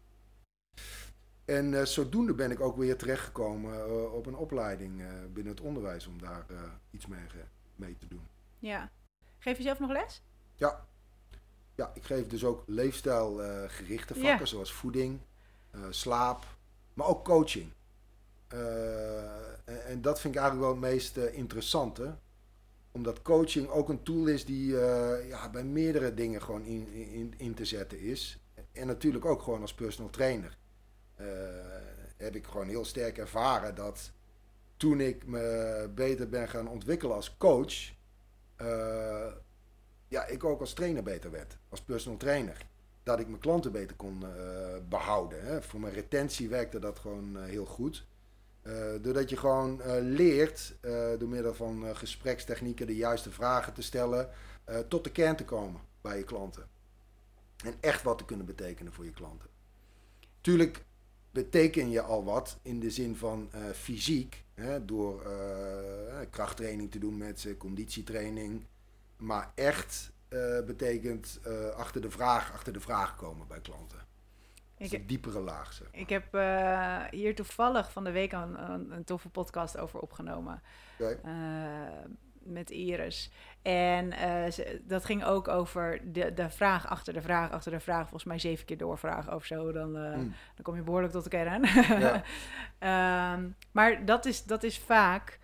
En 1.44 1.88
zodoende 1.88 2.34
ben 2.34 2.50
ik 2.50 2.60
ook 2.60 2.76
weer 2.76 2.96
terechtgekomen 2.96 4.12
op 4.12 4.26
een 4.26 4.36
opleiding 4.36 5.02
binnen 5.32 5.52
het 5.52 5.62
onderwijs 5.62 6.06
om 6.06 6.18
daar 6.18 6.46
iets 6.90 7.06
mee, 7.06 7.28
ge- 7.28 7.44
mee 7.80 7.96
te 7.96 8.06
doen. 8.08 8.26
Ja. 8.58 8.90
Geef 9.38 9.56
je 9.56 9.62
zelf 9.62 9.78
nog 9.78 9.90
les? 9.90 10.22
Ja. 10.54 10.86
Ja, 11.74 11.90
ik 11.94 12.02
geef 12.04 12.26
dus 12.26 12.44
ook 12.44 12.62
leefstijlgerichte 12.66 14.14
Ja. 14.14 14.28
vakken 14.28 14.48
zoals 14.48 14.72
voeding, 14.72 15.20
eh, 15.70 15.80
slaap, 15.90 16.44
maar 16.94 17.06
ook 17.06 17.24
coaching. 17.24 17.72
Eh, 18.48 19.34
en, 19.64 19.84
en 19.86 20.00
dat 20.02 20.20
vind 20.20 20.34
ik 20.34 20.40
eigenlijk 20.40 20.70
wel 20.72 20.82
het 20.82 20.92
meest 20.92 21.16
eh, 21.16 21.34
interessante. 21.36 22.14
Omdat 22.92 23.22
coaching 23.22 23.68
ook 23.68 23.88
een 23.88 24.02
tool 24.02 24.26
is 24.26 24.44
die 24.44 24.80
eh, 24.80 25.28
ja, 25.28 25.50
bij 25.50 25.64
meerdere 25.64 26.14
dingen 26.14 26.42
gewoon 26.42 26.64
in, 26.64 26.88
in, 26.92 27.34
in 27.36 27.54
te 27.54 27.64
zetten 27.64 28.00
is. 28.00 28.38
En 28.72 28.86
natuurlijk 28.86 29.24
ook 29.24 29.42
gewoon 29.42 29.60
als 29.60 29.74
personal 29.74 30.10
trainer. 30.10 30.58
eh, 31.16 31.26
heb 32.16 32.34
ik 32.36 32.46
gewoon 32.46 32.68
heel 32.68 32.84
sterk 32.84 33.18
ervaren 33.18 33.74
dat 33.74 34.12
toen 34.80 35.00
ik 35.00 35.26
me 35.26 35.90
beter 35.94 36.28
ben 36.28 36.48
gaan 36.48 36.68
ontwikkelen 36.68 37.16
als 37.16 37.36
coach, 37.36 37.74
eh, 38.56 39.32
ja, 40.08 40.26
ik 40.26 40.44
ook 40.44 40.60
als 40.60 40.72
trainer 40.72 41.02
beter 41.02 41.30
werd, 41.30 41.56
als 41.68 41.82
personal 41.82 42.18
trainer. 42.18 42.66
Dat 43.02 43.20
ik 43.20 43.28
mijn 43.28 43.40
klanten 43.40 43.72
beter 43.72 43.96
kon 43.96 44.24
eh, 44.24 44.76
behouden. 44.88 45.44
Hè. 45.44 45.62
Voor 45.62 45.80
mijn 45.80 45.94
retentie 45.94 46.48
werkte 46.48 46.78
dat 46.78 46.98
gewoon 46.98 47.38
eh, 47.38 47.44
heel 47.44 47.64
goed. 47.64 48.08
Doordat 49.00 49.30
je 49.30 49.36
gewoon 49.36 49.80
leert, 50.00 50.74
door 51.18 51.28
middel 51.28 51.54
van 51.54 51.96
gesprekstechnieken, 51.96 52.86
de 52.86 52.96
juiste 52.96 53.30
vragen 53.30 53.72
te 53.72 53.82
stellen, 53.82 54.28
tot 54.88 55.04
de 55.04 55.10
kern 55.10 55.36
te 55.36 55.44
komen 55.44 55.80
bij 56.00 56.18
je 56.18 56.24
klanten. 56.24 56.68
En 57.64 57.74
echt 57.80 58.02
wat 58.02 58.18
te 58.18 58.24
kunnen 58.24 58.46
betekenen 58.46 58.92
voor 58.92 59.04
je 59.04 59.10
klanten. 59.10 59.48
Tuurlijk 60.40 60.84
beteken 61.30 61.90
je 61.90 62.00
al 62.00 62.24
wat 62.24 62.58
in 62.62 62.80
de 62.80 62.90
zin 62.90 63.16
van 63.16 63.50
fysiek, 63.74 64.44
hè, 64.60 64.84
door 64.84 65.22
eh, 65.22 66.26
krachttraining 66.30 66.90
te 66.90 66.98
doen 66.98 67.16
met 67.16 67.40
ze, 67.40 67.56
conditietraining. 67.56 68.66
Maar 69.16 69.52
echt 69.54 70.12
eh, 70.30 70.64
betekent 70.66 71.40
eh, 71.44 71.68
achter 71.68 72.00
de 72.00 72.10
vraag, 72.10 72.52
achter 72.52 72.72
de 72.72 72.80
vraag 72.80 73.16
komen 73.16 73.46
bij 73.46 73.60
klanten. 73.60 73.98
Ik, 74.76 74.92
een 74.92 75.06
diepere 75.06 75.40
laag, 75.40 75.72
zeg 75.72 75.92
maar. 75.92 76.00
ik 76.00 76.08
heb 76.08 76.34
eh, 76.34 77.04
hier 77.10 77.34
toevallig 77.34 77.92
van 77.92 78.04
de 78.04 78.10
week 78.10 78.32
een, 78.32 78.70
een, 78.70 78.92
een 78.92 79.04
toffe 79.04 79.28
podcast 79.28 79.78
over 79.78 80.00
opgenomen. 80.00 80.62
Met 82.50 82.70
Iris. 82.70 83.30
En 83.62 84.12
eh, 84.12 84.50
ze- 84.50 84.80
dat 84.84 85.04
ging 85.04 85.24
ook 85.24 85.48
over 85.48 86.00
de, 86.12 86.34
de 86.34 86.50
vraag 86.50 86.88
achter 86.88 87.12
de 87.12 87.22
vraag 87.22 87.50
achter 87.50 87.72
de 87.72 87.80
vraag. 87.80 88.00
Volgens 88.02 88.24
mij 88.24 88.38
zeven 88.38 88.66
keer 88.66 88.76
doorvragen 88.78 89.34
of 89.34 89.44
zo. 89.44 89.72
Dan, 89.72 89.96
eh, 89.96 90.02
Mm. 90.16 90.34
dan 90.54 90.62
kom 90.62 90.76
je 90.76 90.82
behoorlijk 90.82 91.12
tot 91.12 91.24
de 91.24 91.30
kern. 91.30 91.62
Ja. 92.00 92.22
Ehm, 93.32 93.48
maar 93.72 94.04
dat 94.04 94.26
is, 94.26 94.44
dat 94.44 94.62
is 94.62 94.78
vaak 94.78 95.38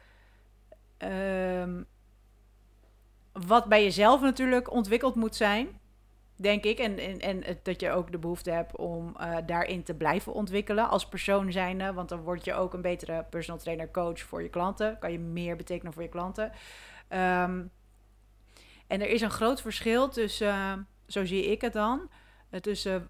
ehm, 0.96 1.82
wat 3.32 3.64
bij 3.64 3.82
jezelf 3.82 4.20
natuurlijk 4.20 4.70
ontwikkeld 4.72 5.14
moet 5.14 5.36
zijn. 5.36 5.68
Denk 6.38 6.64
ik. 6.64 6.78
En, 6.78 6.98
en, 6.98 7.18
en 7.20 7.58
dat 7.62 7.80
je 7.80 7.90
ook 7.90 8.12
de 8.12 8.18
behoefte 8.18 8.50
hebt 8.50 8.76
om 8.76 9.16
eh, 9.16 9.36
daarin 9.46 9.82
te 9.82 9.94
blijven 9.94 10.32
ontwikkelen 10.32 10.88
als 10.88 11.08
persoon 11.08 11.52
zijnde. 11.52 11.92
Want 11.92 12.08
dan 12.08 12.20
word 12.20 12.44
je 12.44 12.54
ook 12.54 12.74
een 12.74 12.80
betere 12.80 13.24
personal 13.30 13.60
trainer 13.60 13.90
coach 13.90 14.20
voor 14.20 14.42
je 14.42 14.48
klanten. 14.48 14.98
Kan 14.98 15.12
je 15.12 15.18
meer 15.18 15.56
betekenen 15.56 15.92
voor 15.92 16.02
je 16.02 16.08
klanten. 16.08 16.52
Ehm, 17.08 17.64
en 18.86 19.00
er 19.00 19.08
is 19.08 19.20
een 19.20 19.30
groot 19.30 19.60
verschil 19.60 20.08
tussen, 20.08 20.48
eh, 20.48 20.72
zo 21.06 21.24
zie 21.24 21.50
ik 21.50 21.60
het 21.60 21.72
dan, 21.72 22.10
eh, 22.50 22.60
tussen 22.60 23.08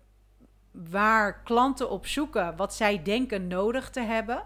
waar 0.71 1.43
klanten 1.43 1.91
op 1.91 2.07
zoeken 2.07 2.57
wat 2.57 2.75
zij 2.75 3.03
denken 3.03 3.47
nodig 3.47 3.91
te 3.91 4.01
hebben. 4.01 4.43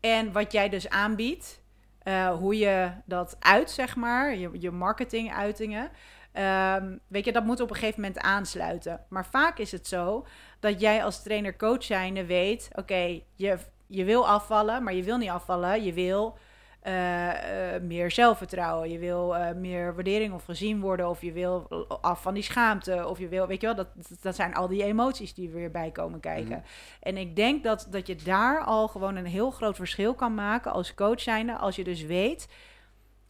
En 0.00 0.32
wat 0.32 0.52
jij 0.52 0.68
dus 0.68 0.88
aanbiedt. 0.88 1.58
eh, 2.00 2.36
hoe 2.36 2.58
je 2.58 2.90
dat 3.04 3.36
uit, 3.40 3.70
zeg 3.70 3.96
maar. 3.96 4.36
Je, 4.36 4.50
je 4.52 4.70
marketinguitingen. 4.70 5.90
Ehm, 6.32 6.96
weet 7.06 7.24
je, 7.24 7.32
dat 7.32 7.44
moet 7.44 7.60
op 7.60 7.70
een 7.70 7.76
gegeven 7.76 8.00
moment 8.00 8.18
aansluiten. 8.20 9.04
Maar 9.08 9.26
vaak 9.26 9.58
is 9.58 9.72
het 9.72 9.86
zo 9.86 10.26
dat 10.60 10.80
jij 10.80 11.04
als 11.04 11.22
trainer-coach 11.22 11.88
weet... 12.26 12.68
oké, 12.74 13.20
je, 13.34 13.58
je 13.86 14.04
wil 14.04 14.28
afvallen, 14.28 14.82
maar 14.82 14.94
je 14.94 15.02
wil 15.02 15.16
niet 15.16 15.30
afvallen. 15.30 15.84
Je 15.84 15.92
wil 15.92 16.38
eh, 16.80 17.74
eh, 17.74 17.82
meer 17.82 18.10
zelfvertrouwen. 18.10 18.90
Je 18.90 18.98
wil 18.98 19.36
eh, 19.36 19.54
meer 19.54 19.94
waardering 19.94 20.34
of 20.34 20.44
gezien 20.44 20.80
worden. 20.80 21.08
Of 21.08 21.22
je 21.22 21.32
wil 21.32 21.68
af 22.00 22.22
van 22.22 22.34
die 22.34 22.42
schaamte. 22.42 23.08
Of 23.08 23.18
je 23.18 23.28
wil, 23.28 23.46
weet 23.46 23.60
je 23.60 23.66
wel, 23.66 23.76
dat, 23.76 23.88
dat 24.20 24.34
zijn 24.34 24.54
al 24.54 24.68
die 24.68 24.82
emoties 24.82 25.34
die 25.34 25.50
weer 25.50 25.70
bij 25.70 25.90
komen 25.90 26.20
kijken. 26.20 26.56
Mhm. 26.56 26.60
En 27.00 27.16
ik 27.16 27.36
denk 27.36 27.64
dat, 27.64 27.86
dat 27.90 28.06
je 28.06 28.16
daar 28.16 28.64
al 28.64 28.88
gewoon 28.88 29.16
een 29.16 29.26
heel 29.26 29.50
groot 29.50 29.76
verschil 29.76 30.14
kan 30.14 30.34
maken 30.34 30.72
als 30.72 30.94
coach 30.94 31.20
zijnde. 31.20 31.56
Als 31.56 31.76
je 31.76 31.84
dus 31.84 32.02
weet 32.02 32.48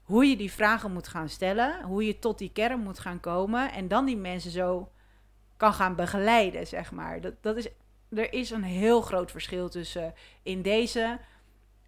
hoe 0.02 0.26
je 0.26 0.36
die 0.36 0.52
vragen 0.52 0.92
moet 0.92 1.08
gaan 1.08 1.28
stellen. 1.28 1.82
Hoe 1.82 2.06
je 2.06 2.18
tot 2.18 2.38
die 2.38 2.52
kern 2.52 2.80
moet 2.80 2.98
gaan 2.98 3.20
komen. 3.20 3.72
En 3.72 3.88
dan 3.88 4.04
die 4.04 4.16
mensen 4.16 4.50
zo 4.50 4.90
kan 5.56 5.72
gaan 5.72 5.94
begeleiden, 5.94 6.66
zeg 6.66 6.92
maar. 6.92 7.20
Dat, 7.20 7.34
dat 7.40 7.56
is, 7.56 7.68
er 8.10 8.32
is 8.32 8.50
een 8.50 8.62
heel 8.62 9.00
groot 9.00 9.30
verschil 9.30 9.68
tussen 9.68 10.14
in 10.42 10.62
deze... 10.62 11.18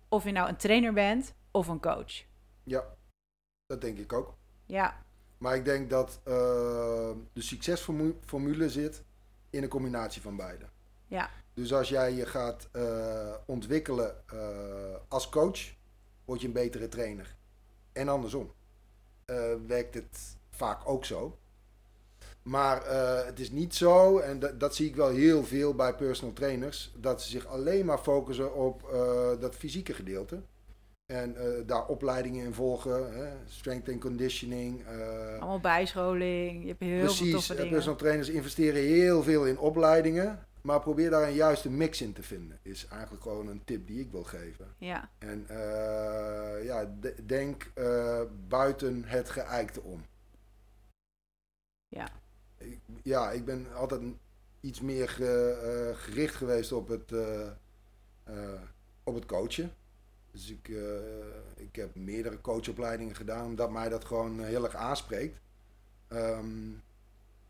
of 0.08 0.24
je 0.24 0.32
nou 0.32 0.48
een 0.48 0.56
trainer 0.56 0.92
bent 0.92 1.34
of 1.52 1.68
een 1.68 1.80
coach. 1.80 2.24
Ja, 2.64 2.84
dat 3.66 3.80
denk 3.80 3.98
ik 3.98 4.12
ook. 4.12 4.34
Ja, 4.66 5.04
Maar 5.38 5.56
ik 5.56 5.64
denk 5.64 5.90
dat 5.90 6.20
eh, 6.24 6.32
de 7.32 7.42
succesformule 7.42 8.70
zit 8.70 9.02
in 9.50 9.62
een 9.62 9.68
combinatie 9.68 10.22
van 10.22 10.36
beide. 10.36 10.64
ja, 11.06 11.30
Dus 11.54 11.72
als 11.74 11.88
jij 11.88 12.12
je 12.12 12.26
gaat 12.26 12.68
eh, 12.72 13.34
ontwikkelen 13.46 14.28
eh, 14.28 14.96
als 15.08 15.28
coach, 15.28 15.60
word 16.24 16.40
je 16.40 16.46
een 16.46 16.52
betere 16.52 16.88
trainer. 16.88 17.36
En 17.92 18.08
andersom 18.08 18.52
werkt 19.66 19.94
het 19.94 20.36
vaak 20.50 20.88
ook 20.88 21.04
zo. 21.04 21.38
Maar 22.42 22.86
het 23.26 23.40
is 23.40 23.50
niet 23.50 23.74
zo, 23.74 24.18
en 24.18 24.38
dat, 24.38 24.60
dat 24.60 24.74
zie 24.74 24.88
ik 24.88 24.96
wel 24.96 25.08
heel 25.08 25.44
veel 25.44 25.74
bij 25.74 25.94
personal 25.94 26.32
trainers, 26.34 26.92
dat 26.96 27.22
ze 27.22 27.28
zich 27.28 27.46
alleen 27.46 27.84
maar 27.84 27.98
focussen 27.98 28.54
op 28.54 28.82
dat 29.40 29.54
fysieke 29.54 29.94
gedeelte. 29.94 30.42
En 31.12 31.36
eh, 31.36 31.66
daar 31.66 31.86
opleidingen 31.86 32.44
in 32.44 32.54
volgen, 32.54 33.14
hè, 33.14 33.32
strength 33.46 33.88
and 33.88 34.00
conditioning. 34.00 34.86
eh, 34.86 35.32
allemaal 35.38 35.60
bijscholing. 35.60 36.62
Je 36.62 36.68
hebt 36.68 36.80
heel 36.80 36.90
veel 36.98 37.04
Precies, 37.04 37.32
toffe 37.32 37.52
eh, 37.52 37.56
dingen. 37.58 37.72
personal 37.72 37.98
trainers 37.98 38.28
investeren 38.28 38.82
heel 38.82 39.22
veel 39.22 39.46
in 39.46 39.58
opleidingen. 39.58 40.46
Maar 40.62 40.80
probeer 40.80 41.10
daar 41.10 41.22
een 41.28 41.34
juiste 41.34 41.70
mix 41.70 42.00
in 42.00 42.12
te 42.12 42.22
vinden. 42.22 42.58
Is 42.62 42.86
eigenlijk 42.86 43.22
gewoon 43.22 43.48
een 43.48 43.64
tip 43.64 43.86
die 43.86 44.00
ik 44.00 44.10
wil 44.10 44.22
geven. 44.24 44.66
Ja, 44.78 45.10
En 45.18 45.46
ja, 46.64 46.94
de- 47.00 47.26
denk 47.26 47.72
buiten 48.48 49.04
het 49.04 49.30
geëikte 49.30 49.80
om. 49.82 50.04
Ja. 51.88 52.08
Ik, 52.58 52.78
ja, 53.02 53.30
ik 53.30 53.44
ben 53.44 53.66
altijd 53.74 54.00
iets 54.60 54.80
meer 54.80 55.08
ge- 55.08 55.92
gericht 55.96 56.34
geweest 56.34 56.72
op 56.72 56.88
het, 56.88 57.12
op 59.04 59.14
het 59.14 59.26
coachen. 59.26 59.72
Dus 60.32 60.50
ik, 60.50 60.68
eh, 60.68 61.64
ik 61.64 61.76
heb 61.76 61.94
meerdere 61.94 62.40
coachopleidingen 62.40 63.14
gedaan, 63.14 63.46
omdat 63.46 63.70
mij 63.70 63.88
dat 63.88 64.04
gewoon 64.04 64.40
heel 64.40 64.64
erg 64.64 64.74
aanspreekt. 64.74 65.40
Ehm, 66.08 66.70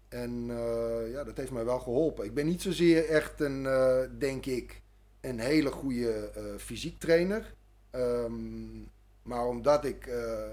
en 0.09 0.51
eh, 0.51 1.11
ja, 1.11 1.24
dat 1.24 1.37
heeft 1.37 1.51
mij 1.51 1.64
wel 1.64 1.78
geholpen. 1.78 2.24
Ik 2.24 2.35
ben 2.35 2.47
niet 2.47 2.62
zozeer 2.62 3.09
echt 3.09 3.41
een, 3.41 3.66
eh, 3.66 4.01
denk 4.18 4.47
ik, 4.47 4.83
een 5.20 5.39
hele 5.39 5.70
goede 5.70 6.30
fysiek 6.59 6.99
trainer. 6.99 7.55
Ehm, 7.91 8.80
maar 9.22 9.47
omdat 9.47 9.85
ik 9.85 10.05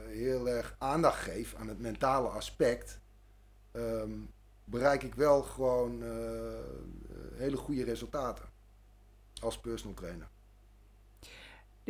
heel 0.08 0.50
erg 0.50 0.76
aandacht 0.78 1.22
geef 1.22 1.56
aan 1.56 1.68
het 1.68 1.80
mentale 1.80 2.28
aspect, 2.28 3.00
ehm, 3.72 4.12
bereik 4.64 5.04
ik 5.04 5.16
wel 5.16 5.42
gewoon 5.42 6.04
hele 7.36 7.58
goede 7.58 7.84
resultaten 7.84 8.46
als 9.42 9.60
personal 9.60 9.96
trainer. 9.96 10.28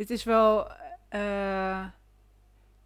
Dit 0.00 0.10
is 0.10 0.24
wel 0.24 0.70
eh, 1.08 1.84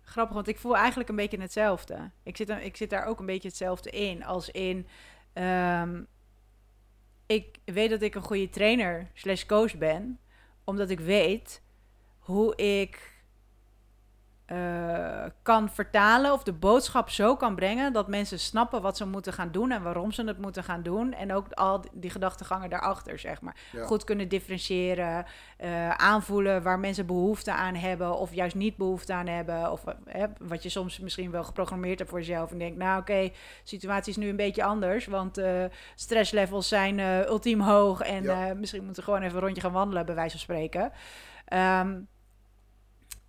grappig, 0.03 0.35
want 0.35 0.49
ik 0.49 0.59
voel 0.59 0.77
eigenlijk 0.77 1.09
een 1.09 1.17
beetje 1.17 1.41
hetzelfde. 1.41 2.11
Ik 2.23 2.37
zit, 2.37 2.49
ik 2.49 2.77
zit 2.77 2.91
daar 2.91 3.07
ook 3.07 3.21
een 3.21 3.27
beetje 3.27 3.49
hetzelfde 3.49 3.91
in. 3.91 4.25
Als 4.25 4.51
in, 4.51 4.87
ehm, 5.33 6.03
ik 7.27 7.59
weet 7.65 7.91
dat 7.91 8.03
ik 8.03 8.15
een 8.15 8.23
goede 8.23 8.49
trainer 8.49 9.11
slash 9.13 9.45
coach 9.45 9.79
ben, 9.79 10.19
omdat 10.65 10.91
ik 10.91 11.01
weet 11.01 11.63
hoe 12.19 12.57
ik 12.57 13.14
eh, 14.47 15.25
kan 15.43 15.69
vertalen 15.71 16.33
of 16.33 16.43
de 16.43 16.53
boodschap 16.53 17.11
zo 17.11 17.37
kan 17.37 17.55
brengen 17.55 17.93
dat 17.93 18.09
mensen 18.09 18.39
snappen 18.39 18.83
wat 18.83 18.97
ze 18.97 19.07
moeten 19.07 19.33
gaan 19.33 19.51
doen 19.53 19.71
en 19.71 19.83
waarom 19.83 20.13
ze 20.13 20.25
het 20.25 20.39
moeten 20.39 20.65
gaan 20.65 20.83
doen. 20.83 21.13
En 21.13 21.33
ook 21.33 21.53
al 21.53 21.85
die- 21.93 22.11
gedachtegangen 22.11 22.71
daarachter, 22.71 23.19
zeg 23.19 23.41
maar. 23.41 23.57
Ja. 23.73 23.85
Goed 23.87 24.05
kunnen 24.05 24.29
differentiëren, 24.29 25.25
eh, 25.57 25.91
aanvoelen 25.91 26.63
waar 26.63 26.79
mensen 26.79 27.07
behoefte 27.07 27.53
aan 27.53 27.75
hebben 27.75 28.19
of 28.19 28.35
juist 28.35 28.55
niet 28.55 28.77
behoefte 28.77 29.13
aan 29.13 29.27
hebben. 29.27 29.73
Of 29.73 29.85
eh, 30.07 30.23
wat 30.39 30.63
je 30.63 30.69
soms 30.69 30.99
misschien 30.99 31.31
wel 31.31 31.45
geprogrammeerd 31.45 31.99
hebt 31.99 32.11
voor 32.11 32.19
jezelf 32.19 32.51
en 32.51 32.59
denkt, 32.59 32.79
nou 32.79 33.01
oké, 33.01 33.21
de 33.23 33.33
situatie 33.65 34.11
is 34.13 34.17
nu 34.19 34.29
een 34.29 34.37
beetje 34.37 34.65
anders, 34.65 35.07
want 35.07 35.41
stresslevels 35.95 36.69
zijn 36.69 36.99
ultiem 37.29 37.61
hoog 37.61 38.01
en 38.01 38.23
Ja. 38.23 38.55
misschien 38.55 38.85
moeten 38.85 39.05
we 39.05 39.11
gewoon 39.11 39.23
even 39.25 39.37
een 39.37 39.43
rondje 39.45 39.63
gaan 39.63 39.73
wandelen, 39.73 40.07
bij 40.07 40.15
wijze 40.15 40.31
van 40.31 40.41
spreken. 40.41 40.93
Ehm, 41.45 42.01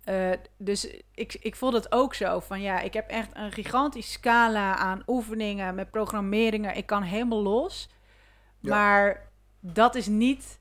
eh, 0.06 0.30
dus 0.56 0.88
ik, 1.14 1.34
ik 1.40 1.56
voel 1.56 1.70
dat 1.70 1.92
ook 1.92 2.14
zo. 2.14 2.40
Van 2.40 2.60
ja, 2.60 2.80
ik 2.80 2.92
heb 2.92 3.08
echt 3.08 3.28
een 3.32 3.52
gigantische 3.52 4.10
scala 4.12 4.76
aan 4.76 5.02
oefeningen 5.06 5.74
met 5.74 5.90
programmeringen. 5.90 6.76
Ik 6.76 6.86
kan 6.86 7.02
helemaal 7.02 7.42
los. 7.42 7.88
Ja. 8.60 8.70
Maar 8.70 9.28
dat 9.60 9.94
is 9.94 10.06
niet, 10.06 10.60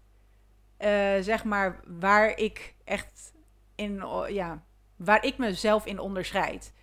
eh, 0.77 1.13
zeg 1.19 1.43
maar, 1.43 1.79
waar 1.87 2.37
ik 2.37 2.73
echt 2.83 3.33
in, 3.75 4.03
ja, 4.29 4.63
waar 4.95 5.23
ik 5.25 5.37
mezelf 5.37 5.85
in 5.85 5.99
onderscheid. 5.99 6.73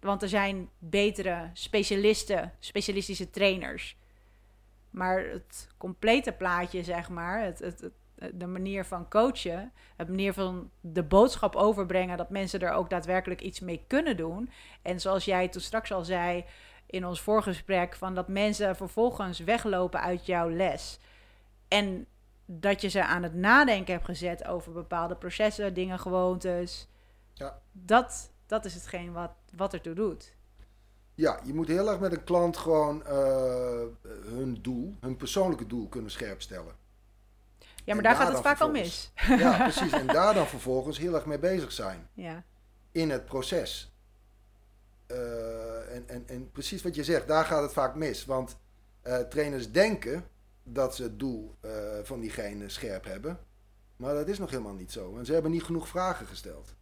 Want 0.00 0.22
er 0.22 0.28
zijn 0.28 0.68
betere 0.78 1.50
specialisten, 1.52 2.52
specialistische 2.58 3.30
trainers. 3.30 3.96
Maar 4.90 5.24
het 5.24 5.68
complete 5.76 6.32
plaatje, 6.32 6.82
zeg 6.82 7.08
maar, 7.08 7.42
het, 7.42 7.58
het, 7.58 7.80
het- 7.80 7.92
de 8.34 8.46
manier 8.46 8.84
van 8.84 9.08
coachen, 9.08 9.72
het 9.96 10.08
manier 10.08 10.32
van 10.32 10.70
de 10.80 11.02
boodschap 11.02 11.56
overbrengen, 11.56 12.16
dat 12.16 12.30
mensen 12.30 12.60
er 12.60 12.72
ook 12.72 12.90
daadwerkelijk 12.90 13.40
iets 13.40 13.60
mee 13.60 13.84
kunnen 13.86 14.16
doen. 14.16 14.50
En 14.82 15.00
zoals 15.00 15.24
jij 15.24 15.48
toen 15.48 15.60
straks 15.60 15.92
al 15.92 16.04
zei 16.04 16.44
in 16.86 17.06
ons 17.06 17.20
voorgesprek, 17.20 17.94
van 17.94 18.14
dat 18.14 18.28
mensen 18.28 18.76
vervolgens 18.76 19.38
weglopen 19.38 20.00
uit 20.00 20.26
jouw 20.26 20.50
les. 20.50 20.98
En 21.68 22.06
dat 22.46 22.80
je 22.80 22.88
ze 22.88 23.04
aan 23.04 23.22
het 23.22 23.34
nadenken 23.34 23.92
hebt 23.92 24.06
gezet 24.06 24.46
over 24.46 24.72
bepaalde 24.72 25.16
processen, 25.16 25.74
dingen, 25.74 25.98
gewoontes. 25.98 26.88
Ja. 27.32 27.58
Dat, 27.72 28.30
dat 28.46 28.64
is 28.64 28.74
hetgeen 28.74 29.12
wat, 29.12 29.32
wat 29.56 29.72
ertoe 29.72 29.94
doet. 29.94 30.34
Ja, 31.14 31.40
je 31.44 31.54
moet 31.54 31.68
heel 31.68 31.90
erg 31.90 32.00
met 32.00 32.12
een 32.12 32.24
klant 32.24 32.56
gewoon 32.56 33.04
eh, 33.04 33.82
hun 34.24 34.58
doel, 34.62 34.94
hun 35.00 35.16
persoonlijke 35.16 35.66
doel 35.66 35.88
kunnen 35.88 36.10
scherpstellen. 36.10 36.74
Ja, 37.84 37.94
maar 37.94 38.02
daar 38.02 38.16
gaat 38.16 38.32
het 38.32 38.42
vaak 38.42 38.60
al 38.60 38.70
mis. 38.70 39.12
Ja, 39.14 39.56
precies. 39.68 39.92
En 39.92 40.06
daar 40.06 40.34
dan 40.34 40.46
vervolgens 40.46 40.98
heel 40.98 41.14
erg 41.14 41.26
mee 41.26 41.38
bezig 41.38 41.72
zijn. 41.72 42.08
Ja, 42.14 42.44
in 42.92 43.10
het 43.10 43.24
proces. 43.24 43.92
Eh, 45.06 45.94
en, 45.94 46.08
en, 46.08 46.24
en 46.26 46.50
precies 46.50 46.82
wat 46.82 46.94
je 46.94 47.04
zegt, 47.04 47.28
daar 47.28 47.44
gaat 47.44 47.62
het 47.62 47.72
vaak 47.72 47.94
mis. 47.94 48.24
Want 48.24 48.56
eh, 49.02 49.18
trainers 49.18 49.72
denken 49.72 50.24
dat 50.62 50.94
ze 50.94 51.02
het 51.02 51.18
doel 51.18 51.54
eh, 51.60 51.70
van 52.02 52.20
diegene 52.20 52.68
scherp 52.68 53.04
hebben. 53.04 53.38
Maar 53.96 54.14
dat 54.14 54.28
is 54.28 54.38
nog 54.38 54.50
helemaal 54.50 54.74
niet 54.74 54.92
zo. 54.92 55.16
En 55.18 55.24
ze 55.24 55.32
hebben 55.32 55.50
niet 55.50 55.62
genoeg 55.62 55.88
vragen 55.88 56.26
gesteld. 56.26 56.74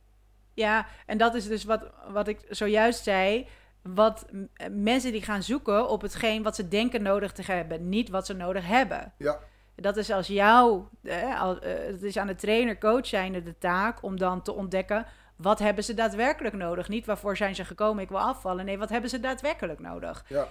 ja 0.55 0.87
en 1.07 1.19
dat 1.19 1.35
is 1.35 1.47
dus 1.47 1.65
wat, 1.65 1.91
wat 2.13 2.29
ik 2.29 2.41
zojuist 2.49 3.03
zei. 3.03 3.49
Wat 3.83 4.27
mensen 4.71 5.13
die 5.13 5.23
gaan 5.23 5.43
zoeken 5.43 5.89
op 5.89 6.03
hetgeen 6.03 6.43
wat 6.43 6.57
ze 6.57 6.69
denken 6.69 7.03
nodig 7.03 7.33
te 7.33 7.43
hebben, 7.43 7.89
niet 7.89 8.09
wat 8.09 8.27
ze 8.27 8.33
nodig 8.33 8.67
hebben. 8.67 9.13
Ja, 9.17 9.41
Dat 9.81 9.97
is 9.97 10.11
als 10.11 10.27
jou, 10.27 10.85
eh, 11.03 11.23
eh, 11.33 11.57
het 11.63 12.03
is 12.03 12.17
aan 12.17 12.27
de 12.27 12.35
trainer, 12.35 12.79
coach 12.79 13.07
zijnde 13.07 13.43
de 13.43 13.59
taak 13.59 14.03
om 14.03 14.19
dan 14.19 14.43
te 14.43 14.53
ontdekken 14.53 15.07
wat 15.37 15.59
hebben 15.59 15.85
ze 15.85 15.95
daadwerkelijk 15.95 16.55
nodig. 16.55 16.89
Niet 16.89 17.07
waarvoor 17.07 17.37
zijn 17.37 17.55
ze 17.55 17.65
gekomen, 17.65 18.03
ik 18.03 18.09
wil 18.09 18.21
afvallen. 18.21 18.65
Nee, 18.65 18.79
wat 18.79 18.89
hebben 18.89 19.11
ze 19.11 19.21
daadwerkelijk 19.21 19.81
nodig? 19.81 20.25
ja. 20.29 20.49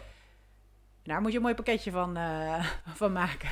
Daar 1.03 1.21
moet 1.21 1.31
je 1.31 1.37
een 1.37 1.43
mooi 1.43 1.55
pakketje 1.55 1.91
van, 1.91 2.17
eh, 2.17 2.65
van 3.01 3.11
maken. 3.11 3.49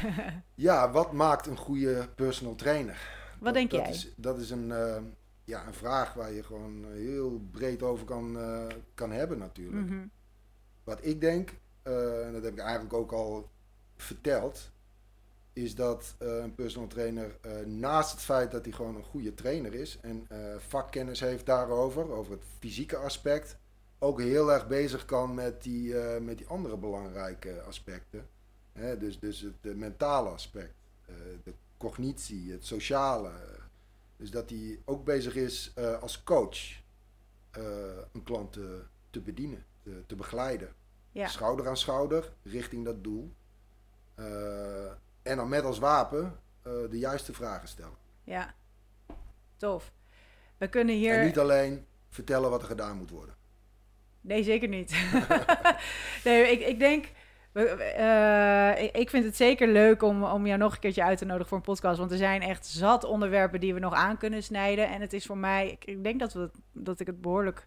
ja, 0.55 0.91
wat 0.91 1.11
maakt 1.11 1.47
een 1.47 1.57
goede 1.57 2.07
personal 2.15 2.55
trainer? 2.55 2.97
wat 3.39 3.43
Dat- 3.45 3.53
denk 3.53 3.71
dat 3.71 3.79
jij? 3.79 3.89
Is, 3.89 4.13
dat 4.15 4.37
is 4.39 4.49
een, 4.49 4.67
ja, 5.43 5.67
een 5.67 5.73
vraag 5.73 6.13
waar 6.13 6.31
je 6.31 6.43
gewoon 6.43 6.85
heel 6.93 7.41
breed 7.51 7.83
over 7.83 8.05
kan, 8.05 8.37
kan 8.93 9.11
hebben 9.11 9.37
natuurlijk. 9.37 9.89
Mhm. 9.89 10.05
Wat 10.83 10.99
ik 11.05 11.21
denk, 11.21 11.49
en 11.83 12.29
dat 12.33 12.43
heb 12.43 12.53
ik 12.53 12.59
eigenlijk 12.59 12.93
ook 12.93 13.11
al 13.11 13.49
verteld, 13.95 14.71
is 15.57 15.75
dat 15.75 16.15
eh, 16.17 16.37
een 16.37 16.55
personal 16.55 16.87
trainer 16.87 17.37
eh, 17.41 17.51
naast 17.65 18.11
het 18.11 18.21
feit 18.21 18.51
dat 18.51 18.65
hij 18.65 18.73
gewoon 18.73 18.95
een 18.95 19.03
goede 19.03 19.33
trainer 19.33 19.73
is 19.73 19.97
en 20.01 20.25
eh, 20.29 20.37
vakkennis 20.57 21.19
heeft 21.19 21.45
daarover, 21.45 22.11
over 22.11 22.31
het 22.31 22.43
fysieke 22.59 22.97
aspect, 22.97 23.57
ook 23.99 24.19
heel 24.19 24.51
erg 24.51 24.67
bezig 24.67 25.05
kan 25.05 25.33
met 25.33 25.63
die, 25.63 25.95
met 26.19 26.37
die 26.37 26.47
andere 26.47 26.77
belangrijke 26.77 27.61
aspecten. 27.61 28.27
Hè, 28.73 28.97
dus, 28.97 29.19
dus 29.19 29.39
het 29.41 29.75
mentale 29.75 30.29
aspect, 30.29 30.73
de 31.43 31.53
cognitie, 31.77 32.51
het 32.51 32.65
sociale, 32.65 33.31
Dus 34.17 34.31
dat 34.31 34.49
hij 34.49 34.79
ook 34.85 35.05
bezig 35.05 35.35
is 35.35 35.73
als 36.01 36.23
coach 36.23 36.81
een 38.11 38.23
klant 38.23 38.53
te, 38.53 38.81
te 39.09 39.21
bedienen, 39.21 39.65
te, 39.83 40.03
te 40.05 40.15
begeleiden. 40.15 40.73
Ja. 41.11 41.27
Schouder 41.27 41.67
aan 41.67 41.77
schouder, 41.77 42.33
richting 42.43 42.85
dat 42.85 43.03
doel. 43.03 43.33
En 45.27 45.37
dan 45.37 45.49
met 45.49 45.63
als 45.63 45.79
wapen 45.79 46.39
eh, 46.63 46.71
de 46.89 46.97
juiste 46.97 47.33
vragen 47.33 47.67
stellen. 47.67 47.97
Ja. 48.23 48.53
Tof. 49.57 49.91
We 50.57 50.67
kunnen 50.67 50.95
hier... 50.95 51.17
En 51.19 51.25
niet 51.25 51.39
alleen 51.39 51.85
vertellen 52.09 52.49
wat 52.49 52.61
er 52.61 52.67
gedaan 52.67 52.97
moet 52.97 53.09
worden. 53.09 53.35
Nee, 54.21 54.43
zeker 54.43 54.67
niet. 54.67 54.95
nee, 56.23 56.51
ik, 56.51 56.59
ik 56.67 56.79
denk. 56.79 57.05
eh, 57.53 58.83
ik- 58.93 59.09
vind 59.09 59.25
het 59.25 59.35
zeker 59.35 59.67
leuk 59.67 60.01
om, 60.01 60.23
om 60.23 60.47
jou 60.47 60.59
nog 60.59 60.73
een 60.73 60.79
keertje 60.79 61.03
uit 61.03 61.17
te 61.17 61.25
nodigen 61.25 61.47
voor 61.47 61.57
een 61.57 61.63
podcast. 61.63 61.97
Want 61.99 62.11
er 62.11 62.17
zijn 62.17 62.41
echt 62.41 62.65
zat 62.65 63.03
onderwerpen 63.03 63.59
die 63.59 63.73
we 63.73 63.79
nog 63.79 63.93
aan 63.93 64.17
kunnen 64.17 64.43
snijden. 64.43 64.89
En 64.89 65.01
het 65.01 65.13
is 65.13 65.25
voor 65.25 65.37
mij. 65.37 65.69
Ik, 65.71 65.85
ik 65.85 66.03
denk 66.03 66.19
dat, 66.19 66.33
we, 66.33 66.49
dat 66.71 66.99
ik 66.99 67.07
het 67.07 67.21
behoorlijk. 67.21 67.65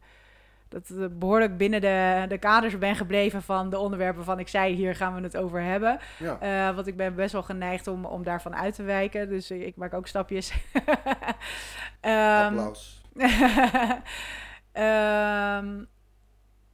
Dat 0.70 1.18
behoorlijk 1.18 1.56
binnen 1.56 1.80
de, 1.80 2.24
de 2.28 2.38
kaders 2.38 2.78
ben 2.78 2.96
gebleven 2.96 3.42
van 3.42 3.70
de 3.70 3.78
onderwerpen 3.78 4.24
van 4.24 4.38
ik 4.38 4.48
zei, 4.48 4.74
hier 4.74 4.94
gaan 4.94 5.14
we 5.14 5.20
het 5.20 5.36
over 5.36 5.62
hebben. 5.62 5.98
Ja, 6.18 6.38
Eh, 6.40 6.74
want 6.74 6.86
ik 6.86 6.96
ben 6.96 7.14
best 7.14 7.32
wel 7.32 7.42
geneigd 7.42 7.86
om, 7.86 8.04
om 8.04 8.22
daarvan 8.24 8.56
uit 8.56 8.74
te 8.74 8.82
wijken. 8.82 9.28
Dus 9.28 9.50
ik, 9.50 9.62
ik 9.62 9.76
maak 9.76 9.94
ook 9.94 10.06
stapjes. 10.06 10.52
Ehm, 12.00 12.58
applaus. 12.58 13.02
Ehm, 14.72 15.84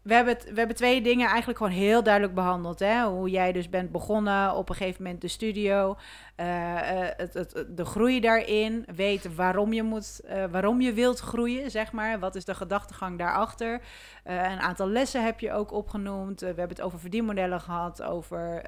we, 0.06 0.14
hebben 0.14 0.34
het, 0.34 0.44
we 0.44 0.58
hebben 0.58 0.76
twee 0.76 1.02
dingen 1.02 1.28
eigenlijk 1.28 1.58
gewoon 1.58 1.72
heel 1.72 2.02
duidelijk 2.02 2.34
behandeld. 2.34 2.78
Hè? 2.78 3.04
Hoe 3.04 3.30
jij 3.30 3.52
dus 3.52 3.68
bent 3.68 3.90
begonnen, 3.92 4.54
op 4.54 4.68
een 4.68 4.74
gegeven 4.74 5.02
moment 5.02 5.20
de 5.20 5.28
studio. 5.28 5.96
eh, 6.36 7.08
eh, 7.08 7.14
het, 7.16 7.64
de 7.68 7.84
groei 7.84 8.20
daarin. 8.20 8.84
Weet 8.96 9.34
waarom 9.34 9.72
je, 9.72 9.82
moet, 9.82 10.20
eh, 10.20 10.44
waarom 10.50 10.80
je 10.80 10.92
wilt 10.92 11.18
groeien, 11.20 11.70
zeg 11.70 11.92
maar. 11.92 12.18
Wat 12.18 12.34
is 12.34 12.44
de 12.44 12.54
gedachtegang 12.54 13.18
daarachter? 13.18 13.80
Eh, 14.24 14.34
een 14.34 14.60
aantal 14.60 14.88
lessen 14.88 15.24
heb 15.24 15.40
je 15.40 15.52
ook 15.52 15.72
opgenoemd. 15.72 16.40
We 16.40 16.46
hebben 16.46 16.68
het 16.68 16.80
over 16.80 16.98
verdienmodellen 16.98 17.60
gehad. 17.60 18.02
Over 18.02 18.62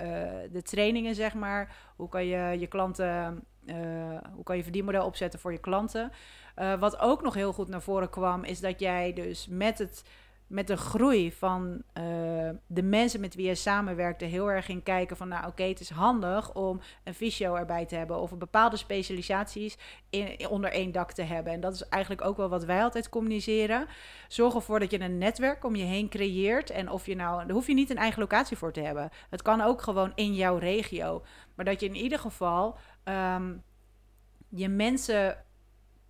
de 0.52 0.62
trainingen, 0.62 1.14
zeg 1.14 1.34
maar. 1.34 1.76
Hoe 1.96 2.08
kan 2.08 2.26
je 2.26 2.58
je 2.58 2.66
klanten... 2.66 3.44
hoe 4.34 4.44
kan 4.44 4.56
je 4.56 4.62
verdienmodel 4.62 5.04
opzetten 5.04 5.40
voor 5.40 5.52
je 5.52 5.58
klanten? 5.58 6.12
Wat 6.78 6.98
ook 6.98 7.22
nog 7.22 7.34
heel 7.34 7.52
goed 7.52 7.68
naar 7.68 7.82
voren 7.82 8.10
kwam, 8.10 8.44
is 8.44 8.60
dat 8.60 8.80
jij 8.80 9.12
dus 9.12 9.46
met, 9.50 9.78
het, 9.78 10.02
met 10.48 10.66
de 10.66 10.76
groei 10.76 11.32
van 11.32 11.82
eh, 11.92 12.04
de 12.66 12.82
mensen 12.82 13.20
met 13.20 13.34
wie 13.34 13.46
je 13.46 13.54
samenwerkte 13.54 14.24
heel 14.24 14.50
erg 14.50 14.64
ging 14.64 14.82
kijken 14.82 15.16
van, 15.16 15.28
nou 15.28 15.46
oké, 15.46 15.62
het 15.62 15.80
is 15.80 15.90
handig 15.90 16.54
om 16.54 16.80
een 17.04 17.14
fysio 17.14 17.54
erbij 17.54 17.86
te 17.86 17.94
hebben 17.94 18.20
of 18.20 18.30
een 18.30 18.38
bepaalde 18.38 18.76
specialisaties 18.76 19.78
in, 20.10 20.48
onder 20.48 20.70
één 20.70 20.92
dak 20.92 21.12
te 21.12 21.22
hebben. 21.22 21.52
En 21.52 21.60
dat 21.60 21.74
is 21.74 21.88
eigenlijk 21.88 22.24
ook 22.24 22.36
wel 22.36 22.48
wat 22.48 22.64
wij 22.64 22.82
altijd 22.82 23.08
communiceren. 23.08 23.86
Zorg 24.28 24.54
ervoor 24.54 24.80
dat 24.80 24.90
je 24.90 25.00
een 25.00 25.18
netwerk 25.18 25.64
om 25.64 25.76
je 25.76 25.84
heen 25.84 26.08
creëert. 26.08 26.70
En 26.70 26.90
of 26.90 27.06
je 27.06 27.16
nou, 27.16 27.46
daar 27.46 27.54
hoef 27.54 27.66
je 27.66 27.74
niet 27.74 27.90
een 27.90 27.96
eigen 27.96 28.20
locatie 28.20 28.56
voor 28.56 28.72
te 28.72 28.80
hebben. 28.80 29.10
Het 29.30 29.42
kan 29.42 29.60
ook 29.60 29.82
gewoon 29.82 30.12
in 30.14 30.34
jouw 30.34 30.56
regio. 30.56 31.24
Maar 31.54 31.64
dat 31.64 31.80
je 31.80 31.86
in 31.86 31.96
ieder 31.96 32.18
geval 32.18 32.76
ehm, 33.04 33.52
je 34.48 34.68
mensen 34.68 35.44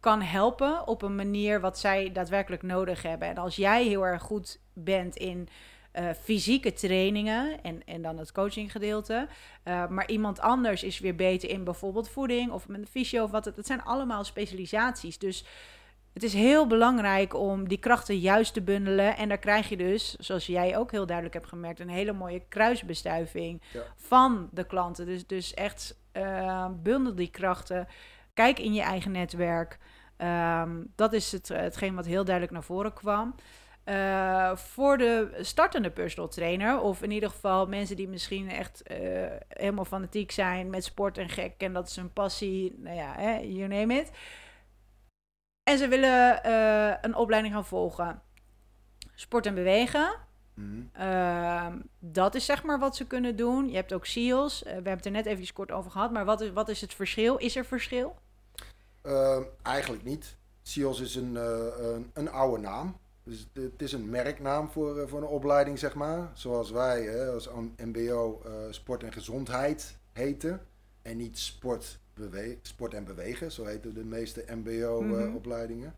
kan 0.01 0.23
helpen 0.23 0.87
op 0.87 1.03
een 1.03 1.15
manier 1.17 1.61
wat 1.61 1.79
zij 1.79 2.13
daadwerkelijk 2.13 2.63
nodig 2.63 3.03
hebben. 3.03 3.29
En 3.29 3.37
als 3.39 3.57
jij 3.57 3.85
heel 3.85 4.07
erg 4.07 4.23
goed 4.23 4.61
bent 4.73 5.17
in 5.17 5.49
eh, 5.93 6.09
fysieke 6.23 6.73
trainingen 6.73 7.63
en, 7.63 7.83
en 7.87 8.03
dan 8.03 8.19
het 8.19 8.33
coachinggedeelte, 8.33 9.29
eh, 9.63 9.89
maar 9.89 10.09
iemand 10.09 10.41
anders 10.41 10.83
is 10.83 10.99
weer 10.99 11.15
beter 11.15 11.49
in 11.51 11.65
bijvoorbeeld 11.65 12.09
voeding 12.09 12.51
of 12.51 12.69
met 12.69 12.81
een 12.81 12.87
fysio 12.87 13.25
of 13.25 13.31
wat 13.31 13.45
het, 13.45 13.57
het 13.57 13.67
zijn 13.67 13.83
allemaal 13.83 14.25
specialisaties. 14.25 15.19
Dus 15.19 15.45
het 16.13 16.23
is 16.23 16.33
heel 16.33 16.67
belangrijk 16.67 17.35
om 17.35 17.69
die 17.69 17.79
krachten 17.79 18.19
juist 18.19 18.53
te 18.55 18.63
bundelen. 18.63 19.17
En 19.17 19.29
daar 19.29 19.39
krijg 19.39 19.69
je 19.69 19.77
dus, 19.77 20.17
zoals 20.17 20.47
jij 20.47 20.77
ook 20.77 20.91
heel 20.91 21.07
duidelijk 21.07 21.35
hebt 21.37 21.49
gemerkt, 21.49 21.81
een 21.81 21.89
hele 21.89 22.13
mooie 22.13 22.43
kruisbestuiving 22.49 23.63
Ja. 23.73 23.83
van 23.97 24.49
de 24.53 24.65
klanten. 24.67 25.07
Dus, 25.07 25.27
dus 25.27 25.55
echt 25.55 25.97
eh, 26.13 26.67
bundel 26.83 27.15
die 27.15 27.31
krachten. 27.31 27.89
Kijk 28.39 28.59
in 28.59 28.75
je 28.75 28.83
eigen 28.83 29.13
netwerk. 29.13 29.79
Ehm, 30.17 30.85
dat 30.95 31.13
is 31.13 31.33
het, 31.33 31.49
hetgeen 31.49 31.95
wat 31.95 32.07
heel 32.07 32.25
duidelijk 32.25 32.55
naar 32.55 32.65
voren 32.65 32.93
kwam. 32.93 33.35
Eh, 33.85 34.57
voor 34.57 34.99
de 34.99 35.39
startende 35.41 35.91
personal 35.91 36.29
trainer, 36.29 36.81
of 36.81 37.03
in 37.03 37.11
ieder 37.11 37.31
geval 37.31 37.67
mensen 37.67 37.97
die 37.97 38.09
misschien 38.09 38.51
echt 38.51 38.83
eh, 38.83 38.99
helemaal 39.49 39.85
fanatiek 39.85 40.31
zijn 40.31 40.71
met 40.71 40.85
sport 40.85 41.19
en 41.19 41.29
gek 41.29 41.55
en 41.59 41.73
dat 41.73 41.89
is 41.89 41.97
hun 41.97 42.13
passie, 42.13 42.75
nou 42.79 42.97
ja, 42.97 43.15
hè, 43.17 43.39
you 43.39 43.69
name 43.69 43.95
it. 43.95 44.11
En 45.63 45.79
ze 45.79 45.89
willen 45.89 46.43
eh, 46.43 46.95
een 47.01 47.15
opleiding 47.15 47.55
gaan 47.55 47.67
volgen. 47.67 48.23
Sport 49.15 49.47
en 49.47 49.55
bewegen. 49.55 50.11
Mhm. 50.55 50.83
Ehm, 50.93 51.79
dat 51.99 52.35
is 52.35 52.45
zeg 52.45 52.63
maar 52.63 52.79
wat 52.79 52.97
ze 52.97 53.07
kunnen 53.07 53.37
doen. 53.37 53.69
Je 53.69 53.77
hebt 53.77 53.93
ook 53.93 54.07
SEALs. 54.07 54.63
Eh, 54.63 54.69
we 54.69 54.75
hebben 54.75 54.93
het 54.93 55.07
er 55.07 55.11
net 55.11 55.27
even 55.27 55.53
kort 55.53 55.73
over 55.73 55.91
gehad. 55.91 56.13
Maar 56.13 56.25
wat 56.25 56.41
is, 56.41 56.51
wat 56.51 56.69
is 56.69 56.81
het 56.81 56.95
verschil? 56.95 57.37
Is 57.37 57.57
er 57.57 57.65
verschil? 57.65 58.17
Ehm, 59.09 59.43
eigenlijk 59.63 60.05
niet. 60.05 60.37
SEALS 60.63 61.01
is 61.01 61.15
een, 61.15 61.37
eh, 61.37 61.67
een, 61.79 62.11
een 62.13 62.31
oude 62.31 62.63
naam. 62.63 62.97
Dus 63.23 63.49
het, 63.53 63.83
is 63.83 63.93
een 63.93 64.11
merknaam 64.11 64.69
voor, 64.69 64.99
eh, 64.99 65.09
voor 65.09 65.19
een 65.19 65.27
opleiding, 65.27 65.79
zeg 65.79 65.95
maar. 65.95 66.31
Zoals 66.35 66.71
wij 66.71 67.03
hè, 67.03 67.31
als 67.31 67.49
MBO 67.77 68.43
eh, 68.45 68.53
sport 68.71 69.03
en 69.03 69.13
gezondheid 69.13 69.97
heten. 70.13 70.61
En 71.03 71.17
niet 71.17 71.39
sport, 71.39 71.99
sport 72.63 72.95
en 72.95 73.05
bewegen, 73.05 73.53
zo 73.53 73.65
heten 73.65 73.95
de 73.95 74.05
meeste 74.05 74.45
Mhm. 74.47 74.59
MBO-opleidingen. 74.59 75.95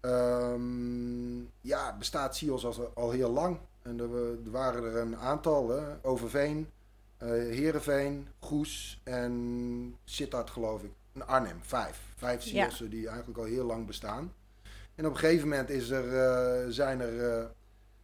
Ehm, 0.00 1.38
ja, 1.60 1.96
bestaat 1.98 2.36
SEALS 2.36 2.64
al, 2.64 2.90
al 2.94 3.10
heel 3.10 3.30
lang. 3.30 3.58
En 3.82 4.00
er, 4.00 4.14
er 4.44 4.50
waren 4.50 4.84
er 4.84 4.96
een 4.96 5.16
aantal. 5.16 5.68
Hè. 5.68 5.82
Overveen, 6.02 6.70
eh 7.16 7.28
Heerenveen, 7.28 8.28
Goes 8.38 9.00
en 9.04 9.96
Sittard 10.04 10.50
geloof 10.50 10.82
ik. 10.82 10.92
Arnhem, 11.26 11.58
vijf. 11.62 12.12
Vijf 12.16 12.42
Ja. 12.44 12.50
SEALS'en 12.50 12.90
die 12.90 13.06
eigenlijk 13.08 13.38
al 13.38 13.44
heel 13.44 13.64
lang 13.64 13.86
bestaan. 13.86 14.32
En 14.94 15.06
op 15.06 15.12
een 15.12 15.18
gegeven 15.18 15.48
moment 15.48 15.70
is 15.70 15.90
er, 15.90 16.16
eh, 16.16 16.68
zijn 16.68 17.00
er 17.00 17.30
eh, 17.30 17.46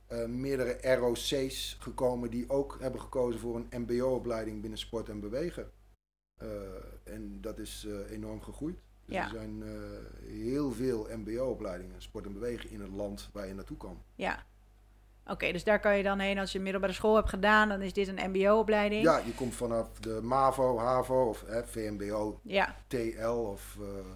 eh, 0.07 0.29
meerdere 0.29 0.95
ROC's 0.95 1.77
gekomen 1.81 2.31
die 2.31 2.51
ook 2.51 2.77
hebben 2.81 3.01
gekozen 3.01 3.41
voor 3.41 3.57
een 3.57 3.83
MBO-opleiding 3.83 4.61
binnen 4.61 4.79
sport 4.79 5.09
en 5.09 5.21
bewegen. 5.21 5.71
En 7.05 7.41
dat 7.41 7.59
is 7.59 7.87
enorm 8.11 8.43
gegroeid. 8.43 8.79
Dus 9.05 9.15
Ja. 9.15 9.25
er 9.25 9.31
zijn 9.31 9.63
heel 10.21 10.73
veel 10.73 11.07
MBO-opleidingen, 11.17 12.03
sport 12.03 12.27
en 12.27 12.33
bewegen, 12.33 12.71
in 12.71 12.81
het 12.81 12.91
land 12.91 13.29
waar 13.33 13.47
je 13.47 13.55
naartoe 13.55 13.77
kan. 13.77 14.03
Ja. 14.15 14.45
Oké, 15.27 15.53
dus 15.53 15.65
daar 15.65 15.81
kan 15.81 15.97
je 15.97 16.03
dan 16.03 16.19
heen 16.19 16.39
als 16.39 16.53
je 16.53 16.61
middelbare 16.61 16.93
school 16.93 17.15
hebt 17.15 17.29
gedaan. 17.29 17.69
Dan 17.69 17.83
is 17.83 17.93
dit 17.93 18.09
een 18.09 18.31
mbo-opleiding. 18.31 19.03
Ja, 19.03 19.21
je 19.25 19.35
komt 19.35 19.55
vanaf 19.55 19.89
de 20.01 20.21
MAVO, 20.23 20.79
HAVO 20.79 21.29
of 21.29 21.45
hè, 21.47 21.65
VMBO, 21.67 22.41
Ja, 22.43 22.75
TL 22.87 23.27
of, 23.27 23.77
eh 23.81 24.07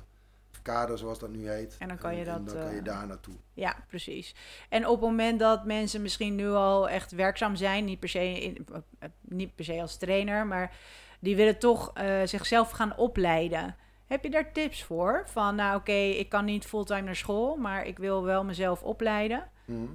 of 0.52 0.62
kader 0.62 0.98
zoals 0.98 1.18
dat 1.18 1.30
nu 1.30 1.48
heet. 1.48 1.76
En 1.78 1.88
dan 1.88 1.98
kan 1.98 2.16
je 2.16 2.24
en 2.24 2.44
dat, 2.44 2.54
dan 2.54 2.62
kan 2.62 2.72
je 2.72 2.78
eh, 2.78 2.84
daar 2.84 3.06
naartoe. 3.06 3.34
ja, 3.54 3.76
precies. 3.88 4.34
En 4.68 4.86
op 4.86 5.00
het 5.00 5.10
moment 5.10 5.38
dat 5.38 5.64
mensen 5.64 6.02
misschien 6.02 6.34
nu 6.34 6.48
al 6.48 6.88
echt 6.88 7.12
werkzaam 7.12 7.56
zijn, 7.56 7.84
niet 7.84 8.00
per 8.00 8.08
se, 8.08 8.42
in, 8.42 8.66
eh, 8.98 9.08
niet 9.20 9.54
per 9.54 9.64
se 9.64 9.80
als 9.80 9.96
trainer, 9.96 10.46
maar 10.46 10.76
die 11.20 11.36
willen 11.36 11.58
toch 11.58 11.90
eh, 11.94 12.20
zichzelf 12.24 12.70
gaan 12.70 12.96
opleiden. 12.96 13.76
Heb 14.06 14.22
je 14.24 14.30
daar 14.30 14.52
tips 14.52 14.84
voor? 14.84 15.22
Van, 15.26 15.54
nou 15.54 15.76
oké, 15.76 15.92
ik 15.92 16.28
kan 16.28 16.44
niet 16.44 16.66
fulltime 16.66 17.00
naar 17.00 17.16
school, 17.16 17.56
maar 17.56 17.86
ik 17.86 17.98
wil 17.98 18.24
wel 18.24 18.44
mezelf 18.44 18.82
opleiden. 18.82 19.50
Mhm. 19.64 19.86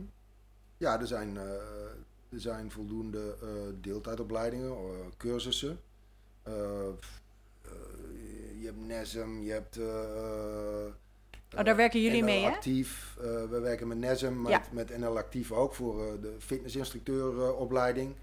Ja, 0.78 1.00
er 1.00 1.08
zijn, 1.08 1.38
eh, 1.38 1.44
er 2.30 2.40
zijn 2.40 2.72
voldoende 2.72 3.36
eh, 3.42 3.48
deeltijdopleidingen, 3.82 4.72
eh, 4.72 5.06
cursussen. 5.18 5.80
Je 8.60 8.70
hebt 8.70 8.88
NESM, 8.88 9.42
je 9.42 9.52
hebt... 9.52 9.78
Oh, 11.58 11.64
daar 11.64 11.76
werken 11.76 12.02
jullie 12.02 12.20
NL 12.20 12.26
mee, 12.26 12.44
hè? 12.44 12.50
Actief. 12.50 13.16
We 13.50 13.60
werken 13.60 13.88
met 13.88 13.98
NESM, 13.98 14.42
met, 14.42 14.52
Ja. 14.52 14.62
met 14.72 14.98
NL 14.98 15.18
Actief 15.18 15.52
ook 15.52 15.74
voor 15.74 16.22
de 16.22 16.36
fitnessinstructeuropleiding. 16.40 18.16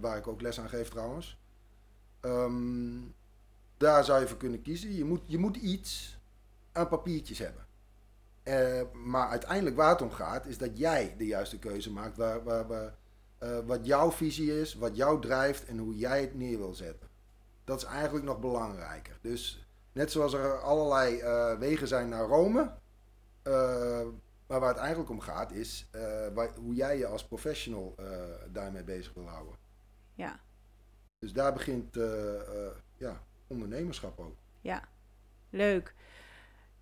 waar 0.00 0.16
ik 0.16 0.26
ook 0.26 0.40
les 0.40 0.60
aan 0.60 0.68
geef 0.68 0.88
trouwens. 0.88 1.38
Ehm, 2.20 3.00
daar 3.76 4.04
zou 4.04 4.20
je 4.20 4.26
voor 4.26 4.36
kunnen 4.36 4.62
kiezen. 4.62 4.94
Je 4.94 5.04
moet, 5.04 5.20
je 5.26 5.38
moet 5.38 5.56
iets 5.56 6.18
aan 6.72 6.88
papiertjes 6.88 7.38
hebben. 7.38 7.67
Eh, 8.48 8.80
maar 8.92 9.28
uiteindelijk 9.28 9.76
waar 9.76 9.88
het 9.90 10.02
om 10.02 10.10
gaat, 10.10 10.46
is 10.46 10.58
dat 10.58 10.78
jij 10.78 11.14
de 11.18 11.26
juiste 11.26 11.58
keuze 11.58 11.92
maakt. 11.92 12.16
Waar, 12.16 12.42
waar, 12.44 12.66
waar, 12.66 12.94
eh, 13.38 13.58
wat 13.66 13.86
jouw 13.86 14.10
visie 14.10 14.60
is, 14.60 14.74
wat 14.74 14.96
jou 14.96 15.20
drijft 15.20 15.64
en 15.64 15.78
hoe 15.78 15.96
jij 15.96 16.20
het 16.20 16.34
neer 16.34 16.58
wil 16.58 16.74
zetten. 16.74 17.08
Dat 17.64 17.78
is 17.78 17.84
eigenlijk 17.84 18.24
nog 18.24 18.40
belangrijker. 18.40 19.18
Dus 19.22 19.66
net 19.92 20.10
zoals 20.12 20.32
er 20.32 20.60
allerlei 20.60 21.18
eh, 21.20 21.58
wegen 21.58 21.88
zijn 21.88 22.08
naar 22.08 22.24
Rome. 22.26 22.72
maar 24.46 24.60
waar 24.60 24.68
het 24.68 24.78
eigenlijk 24.78 25.10
om 25.10 25.20
gaat, 25.20 25.52
is 25.52 25.90
waar- 26.34 26.54
hoe 26.54 26.74
jij 26.74 26.98
je 26.98 27.06
als 27.06 27.26
professional 27.26 27.94
daarmee 28.52 28.84
bezig 28.84 29.14
wil 29.14 29.28
houden. 29.28 29.54
Ja, 30.14 30.40
Dus 31.18 31.32
daar 31.32 31.52
begint 31.52 31.94
ja, 32.96 33.22
ondernemerschap 33.46 34.18
ook. 34.20 34.36
ja. 34.60 34.82
Leuk. 35.50 35.94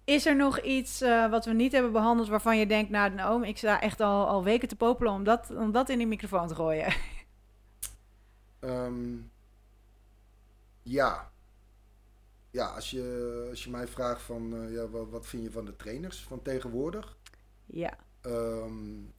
Is 0.07 0.27
er 0.27 0.37
nog 0.37 0.61
iets 0.61 1.03
uh, 1.03 1.31
wat 1.31 1.45
we 1.45 1.53
niet 1.53 1.73
hebben 1.73 1.93
behandeld 1.93 2.29
waarvan 2.29 2.59
je 2.59 2.67
denkt, 2.67 2.91
nou, 2.91 3.15
nou 3.15 3.47
ik 3.47 3.59
sta 3.59 3.81
echt 3.81 4.01
al, 4.01 4.27
al 4.27 4.45
weken 4.45 4.69
te 4.69 4.77
popelen 4.77 5.13
om 5.13 5.25
dat, 5.25 5.51
om 5.51 5.73
dat 5.73 5.89
in 5.89 5.99
die 5.99 6.07
microfoon 6.07 6.49
te 6.49 6.55
gooien? 6.55 6.95
Um, 8.61 9.31
ja. 10.99 11.31
Ja, 12.51 12.67
als 12.67 12.91
je, 12.91 13.47
als 13.51 13.65
je 13.65 13.71
mij 13.71 13.87
vraagt 13.87 14.23
van, 14.23 14.55
uh, 14.55 14.73
ja, 14.75 14.89
wat, 14.89 15.09
wat, 15.11 15.27
vind 15.27 15.43
je 15.43 15.51
van 15.51 15.65
de 15.65 15.77
trainers 15.77 16.23
van 16.23 16.43
tegenwoordig? 16.43 17.17
Ja. 17.65 17.97
Um, 18.23 19.15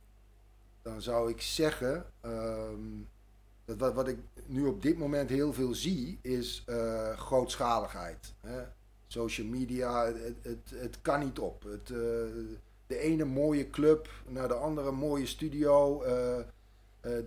dan 0.81 1.01
zou 1.01 1.29
ik 1.29 1.41
zeggen, 1.41 2.05
um, 2.21 3.09
dat 3.65 3.77
wat, 3.77 3.93
wat 3.93 4.07
ik 4.07 4.17
nu 4.45 4.65
op 4.65 4.81
dit 4.81 4.97
moment 4.97 5.29
heel 5.29 5.53
veel 5.53 5.73
zie, 5.73 6.19
is 6.21 6.63
uh, 6.69 7.17
grootschaligheid. 7.17 8.33
Hè? 8.41 8.63
Social 9.07 9.47
media, 9.47 10.05
het, 10.05 10.35
het, 10.41 10.73
het, 10.75 11.01
kan 11.01 11.19
niet 11.19 11.39
op. 11.39 11.63
Het, 11.63 11.89
uh, 11.89 11.97
de 12.87 12.97
ene 12.97 13.25
mooie 13.25 13.69
club 13.69 14.09
naar 14.27 14.47
de 14.47 14.53
andere 14.53 14.91
mooie 14.91 15.25
studio. 15.25 16.03
Uh, 16.03 16.09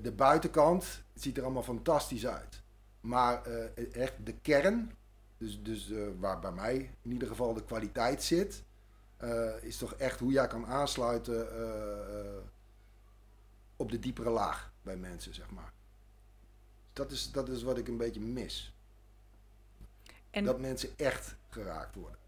de 0.02 0.12
buitenkant 0.16 1.02
ziet 1.14 1.36
er 1.36 1.42
allemaal 1.42 1.62
fantastisch 1.62 2.26
uit. 2.26 2.62
Maar 3.00 3.42
echt 3.92 4.14
de 4.24 4.34
kern, 4.42 4.92
dus, 5.38 5.62
dus 5.62 5.92
waar 6.18 6.38
bij 6.38 6.52
mij 6.52 6.90
in 7.02 7.12
ieder 7.12 7.28
geval 7.28 7.54
de 7.54 7.64
kwaliteit 7.64 8.22
zit, 8.22 8.62
is 9.60 9.76
toch 9.76 9.94
echt 9.94 10.20
hoe 10.20 10.32
jij 10.32 10.46
kan 10.46 10.66
aansluiten 10.66 11.48
op 13.76 13.90
de 13.90 13.98
diepere 13.98 14.30
laag 14.30 14.72
bij 14.82 14.96
mensen, 14.96 15.34
zeg 15.34 15.50
maar. 15.50 15.72
Dat 16.92 17.10
is, 17.10 17.32
dat 17.32 17.48
is 17.48 17.62
wat 17.62 17.78
ik 17.78 17.88
een 17.88 17.96
beetje 17.96 18.20
mis. 18.20 18.74
En 20.30 20.44
dat 20.44 20.60
mensen 20.60 20.88
echt 20.96 21.36
geraakt 21.48 21.94
worden. 21.94 22.18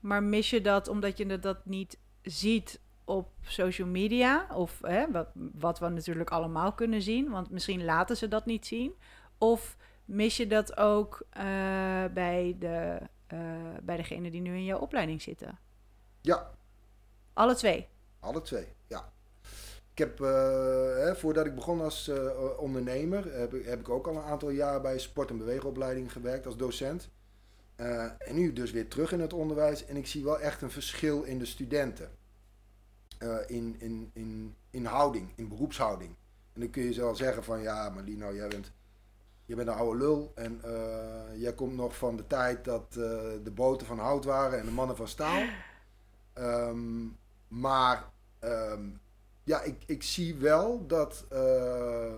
Maar 0.00 0.22
mis 0.22 0.50
je 0.50 0.60
dat 0.60 0.88
omdat 0.88 1.16
je 1.16 1.38
dat 1.38 1.66
niet 1.66 1.98
ziet 2.22 2.80
op 3.04 3.28
social 3.40 3.88
media? 3.88 4.46
Of 4.52 4.80
hè, 4.82 5.10
wat, 5.10 5.28
wat 5.34 5.78
we 5.78 5.88
natuurlijk 5.88 6.30
allemaal 6.30 6.72
kunnen 6.72 7.02
zien, 7.02 7.30
want 7.30 7.50
misschien 7.50 7.84
laten 7.84 8.16
ze 8.16 8.28
dat 8.28 8.46
niet 8.46 8.66
zien. 8.66 8.94
Of 9.38 9.76
mis 10.04 10.36
je 10.36 10.46
dat 10.46 10.76
ook 10.76 11.26
uh, 11.36 11.42
bij, 12.12 12.56
de, 12.58 13.00
uh, 13.32 13.40
bij 13.82 13.96
degene 13.96 14.30
die 14.30 14.40
nu 14.40 14.54
in 14.54 14.64
jouw 14.64 14.78
opleiding 14.78 15.22
zitten? 15.22 15.58
Ja. 16.20 16.50
Alle 17.32 17.54
twee? 17.54 17.88
Alle 18.20 18.42
twee. 18.42 18.75
Ik 19.96 20.02
heb, 20.02 20.20
uh, 20.20 20.28
hè, 20.96 21.16
voordat 21.16 21.46
ik 21.46 21.54
begon 21.54 21.80
als 21.80 22.08
uh, 22.08 22.58
ondernemer, 22.58 23.34
heb 23.34 23.54
ik, 23.54 23.88
ook 23.88 24.06
al 24.06 24.16
een 24.16 24.22
aantal 24.22 24.50
jaar 24.50 24.80
bij 24.80 24.98
sport- 24.98 25.30
en 25.30 25.38
beweegopleiding 25.38 26.12
gewerkt 26.12 26.46
als 26.46 26.56
docent. 26.56 27.08
Uh, 27.76 28.02
en 28.18 28.34
nu 28.34 28.52
dus 28.52 28.70
weer 28.70 28.88
terug 28.88 29.12
in 29.12 29.20
het 29.20 29.32
onderwijs 29.32 29.86
en 29.86 29.96
ik 29.96 30.06
zie 30.06 30.24
wel 30.24 30.40
echt 30.40 30.62
een 30.62 30.70
verschil 30.70 31.22
in 31.22 31.38
de 31.38 31.44
studenten. 31.44 32.10
in, 33.46 33.76
in, 33.78 34.10
in, 34.12 34.54
in 34.70 34.84
houding, 34.84 35.32
in 35.36 35.48
beroepshouding. 35.48 36.14
En 36.52 36.60
dan 36.60 36.70
kun 36.70 36.82
je 36.82 37.00
wel 37.00 37.14
zeggen 37.14 37.44
van 37.44 37.60
ja, 37.60 37.90
maar 37.90 38.02
Lino, 38.02 38.34
jij 38.34 38.48
bent, 38.48 38.72
je 39.44 39.54
bent 39.54 39.68
een 39.68 39.74
oude 39.74 39.98
lul 39.98 40.32
en 40.34 40.60
jij 41.34 41.54
komt 41.54 41.76
nog 41.76 41.96
van 41.96 42.16
de 42.16 42.26
tijd 42.26 42.64
dat 42.64 42.92
de 42.92 43.52
boten 43.54 43.86
van 43.86 43.98
hout 43.98 44.24
waren 44.24 44.58
en 44.58 44.64
de 44.64 44.72
mannen 44.72 44.96
van 44.96 45.08
staal. 45.08 45.42
Um, 46.38 47.16
maar 47.48 48.04
um, 48.40 49.00
ja, 49.46 49.62
ik, 49.62 49.82
ik 49.86 50.02
zie 50.02 50.34
wel 50.34 50.86
dat, 50.86 51.24
uh, 51.32 52.14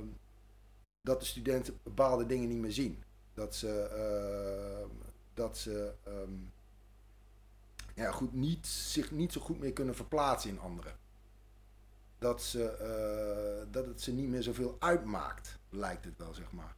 dat 1.00 1.20
de 1.20 1.26
studenten 1.26 1.78
bepaalde 1.82 2.26
dingen 2.26 2.48
niet 2.48 2.58
meer 2.58 2.72
zien. 2.72 3.02
Dat 3.34 3.54
ze, 3.54 3.90
uh, 4.80 4.96
dat 5.34 5.58
ze 5.58 5.92
um, 6.08 6.52
ja, 7.94 8.10
goed, 8.10 8.32
niet, 8.32 8.66
zich 8.66 9.10
niet 9.10 9.32
zo 9.32 9.40
goed 9.40 9.58
meer 9.58 9.72
kunnen 9.72 9.94
verplaatsen 9.94 10.50
in 10.50 10.60
anderen. 10.60 10.96
Dat, 12.18 12.42
ze, 12.42 12.76
uh, 13.62 13.72
dat 13.72 13.86
het 13.86 14.00
ze 14.00 14.12
niet 14.12 14.28
meer 14.28 14.42
zoveel 14.42 14.76
uitmaakt, 14.78 15.58
lijkt 15.70 16.04
het 16.04 16.18
wel, 16.18 16.34
zeg 16.34 16.52
maar. 16.52 16.76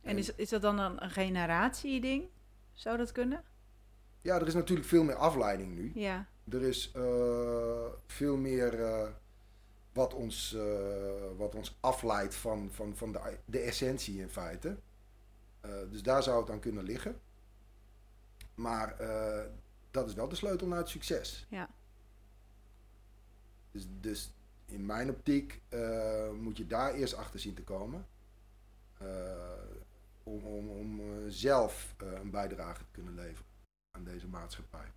En 0.00 0.18
is, 0.18 0.34
is 0.34 0.48
dat 0.48 0.62
dan 0.62 0.78
een, 0.78 1.02
een 1.02 1.10
generatie-ding? 1.10 2.28
Zou 2.74 2.96
dat 2.96 3.12
kunnen? 3.12 3.44
Ja, 4.20 4.34
er 4.34 4.46
is 4.46 4.54
natuurlijk 4.54 4.88
veel 4.88 5.04
meer 5.04 5.14
afleiding 5.14 5.74
nu. 5.74 5.92
Ja. 5.94 6.26
Er 6.50 6.62
is 6.62 6.92
uh, 6.96 7.86
veel 8.06 8.36
meer 8.36 8.80
uh, 8.80 9.08
wat, 9.92 10.14
ons, 10.14 10.52
uh, 10.52 11.36
wat 11.36 11.54
ons 11.54 11.76
afleidt 11.80 12.34
van, 12.34 12.70
van, 12.72 12.96
van 12.96 13.12
de, 13.12 13.38
de 13.44 13.58
essentie 13.58 14.20
in 14.20 14.28
feite. 14.28 14.76
dus 15.90 16.02
daar 16.02 16.22
zou 16.22 16.40
het 16.40 16.50
aan 16.50 16.60
kunnen 16.60 16.84
liggen. 16.84 17.20
Maar 18.54 18.96
dat 19.90 20.08
is 20.08 20.14
wel 20.14 20.28
de 20.28 20.34
sleutel 20.34 20.66
naar 20.66 20.78
het 20.78 20.88
succes. 20.88 21.46
Ja. 21.48 21.70
Dus, 23.70 23.86
dus 24.00 24.32
in 24.66 24.86
mijn 24.86 25.10
optiek 25.10 25.62
moet 26.40 26.56
je 26.56 26.66
daar 26.66 26.94
eerst 26.94 27.14
achter 27.14 27.40
zien 27.40 27.54
te 27.54 27.64
komen. 27.64 28.06
om 30.22 30.44
om, 30.44 30.68
om 30.68 31.00
zelf 31.30 31.94
een 31.96 32.30
bijdrage 32.30 32.84
te 32.84 32.90
kunnen 32.92 33.14
leveren 33.14 33.46
aan 33.90 34.04
deze 34.04 34.28
maatschappij 34.28 34.92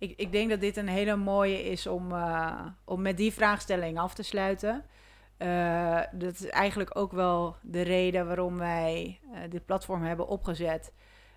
ik, 0.00 0.12
ik 0.16 0.32
denk 0.32 0.50
dat 0.50 0.60
dit 0.60 0.76
een 0.76 0.88
hele 0.88 1.16
mooie 1.16 1.64
is 1.64 1.86
om, 1.86 2.12
uh, 2.12 2.66
om 2.84 3.02
met 3.02 3.16
die 3.16 3.32
vraagstelling 3.32 3.98
af 3.98 4.14
te 4.14 4.22
sluiten. 4.22 4.84
Uh, 5.38 6.00
dat 6.12 6.32
is 6.32 6.46
eigenlijk 6.46 6.96
ook 6.96 7.12
wel 7.12 7.56
de 7.62 7.82
reden 7.82 8.26
waarom 8.26 8.58
wij 8.58 9.20
uh, 9.24 9.38
dit 9.48 9.64
platform 9.64 10.02
hebben 10.02 10.28
opgezet. 10.28 10.92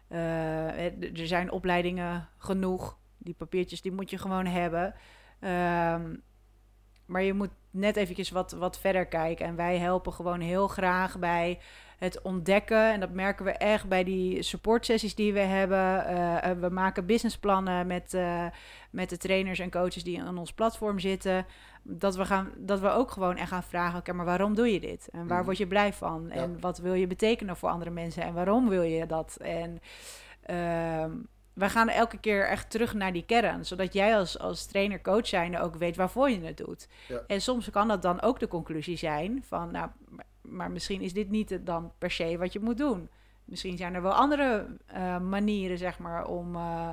er 0.07 1.11
zijn 1.13 1.51
opleidingen 1.51 2.29
genoeg. 2.37 2.97
Die 3.17 3.33
papiertjes 3.33 3.81
die 3.81 3.91
moet 3.91 4.09
je 4.09 4.17
gewoon 4.17 4.45
hebben. 4.45 4.95
Ehm, 5.39 6.15
maar 7.05 7.21
je 7.21 7.33
moet 7.33 7.51
net 7.73 7.95
eventjes 7.95 8.29
wat, 8.29 8.51
wat 8.51 8.79
verder 8.79 9.05
kijken. 9.05 9.45
En 9.45 9.55
wij 9.55 9.77
helpen 9.77 10.13
gewoon 10.13 10.39
heel 10.39 10.67
graag 10.67 11.19
bij 11.19 11.59
het 11.97 12.21
ontdekken. 12.21 12.91
En 12.91 12.99
dat 12.99 13.11
merken 13.11 13.45
we 13.45 13.51
echt 13.51 13.87
bij 13.87 14.03
die 14.03 14.41
supportsessies 14.41 15.15
die 15.15 15.33
we 15.33 15.39
hebben. 15.39 16.05
Uh, 16.13 16.51
we 16.59 16.69
maken 16.69 17.05
businessplannen 17.05 17.87
met, 17.87 18.13
uh, 18.13 18.45
met 18.89 19.09
de 19.09 19.17
trainers 19.17 19.59
en 19.59 19.71
coaches 19.71 20.03
die 20.03 20.21
aan 20.21 20.37
ons 20.37 20.53
platform 20.53 20.99
zitten. 20.99 21.45
Dat 21.83 22.15
we, 22.15 22.25
gaan, 22.25 22.51
dat 22.57 22.79
we 22.79 22.89
ook 22.89 23.11
gewoon 23.11 23.37
echt 23.37 23.49
gaan 23.49 23.63
vragen: 23.63 23.99
oké, 23.99 24.13
maar 24.13 24.25
waarom 24.25 24.55
doe 24.55 24.73
je 24.73 24.79
dit? 24.79 25.09
En 25.11 25.27
waar 25.27 25.39
mm. 25.39 25.45
word 25.45 25.57
je 25.57 25.67
blij 25.67 25.93
van? 25.93 26.25
Ja. 26.29 26.35
En 26.35 26.57
wat 26.59 26.77
wil 26.77 26.93
je 26.93 27.07
betekenen 27.07 27.57
voor 27.57 27.69
andere 27.69 27.91
mensen? 27.91 28.23
En 28.23 28.33
waarom 28.33 28.69
wil 28.69 28.81
je 28.81 29.05
dat? 29.05 29.37
En. 29.41 29.79
Uh, 30.49 31.05
we 31.53 31.69
gaan 31.69 31.89
elke 31.89 32.17
keer 32.17 32.47
echt 32.47 32.69
terug 32.69 32.93
naar 32.93 33.13
die 33.13 33.25
kern. 33.25 33.65
Zodat 33.65 33.93
jij 33.93 34.17
als, 34.17 34.39
als 34.39 34.65
trainer, 34.65 35.01
coach 35.01 35.27
zijnde 35.27 35.59
ook 35.59 35.75
weet 35.75 35.95
waarvoor 35.95 36.29
je 36.29 36.41
het 36.41 36.57
doet. 36.57 36.87
Ja. 37.07 37.21
En 37.27 37.41
soms 37.41 37.69
kan 37.69 37.87
dat 37.87 38.01
dan 38.01 38.21
ook 38.21 38.39
de 38.39 38.47
conclusie 38.47 38.97
zijn 38.97 39.43
van, 39.47 39.71
nou, 39.71 39.89
maar 40.41 40.71
misschien 40.71 41.01
is 41.01 41.13
dit 41.13 41.29
niet 41.29 41.59
dan 41.65 41.91
per 41.97 42.11
se 42.11 42.37
wat 42.37 42.53
je 42.53 42.59
moet 42.59 42.77
doen. 42.77 43.09
Misschien 43.45 43.77
zijn 43.77 43.93
er 43.93 44.01
wel 44.01 44.13
andere 44.13 44.65
uh, 44.95 45.19
manieren, 45.19 45.77
zeg 45.77 45.99
maar, 45.99 46.25
om 46.25 46.55
uh, 46.55 46.89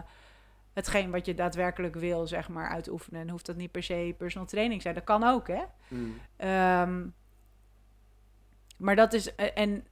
hetgeen 0.73 1.11
wat 1.11 1.27
je 1.27 1.35
daadwerkelijk 1.35 1.95
wil, 1.95 2.27
zeg 2.27 2.49
maar, 2.49 2.69
uit 2.69 2.85
te 2.85 2.93
oefenen. 2.93 3.21
En 3.21 3.29
hoeft 3.29 3.47
dat 3.47 3.57
niet 3.57 3.71
per 3.71 3.83
se 3.83 4.15
personal 4.19 4.47
training 4.47 4.83
zijn. 4.83 4.95
Dat 4.95 5.05
kan 5.05 5.25
ook, 5.25 5.49
hè? 5.49 5.63
Mm. 5.89 6.21
Um, 6.49 7.15
maar 8.77 8.97
dat 8.97 9.13
is, 9.13 9.35
en 9.35 9.87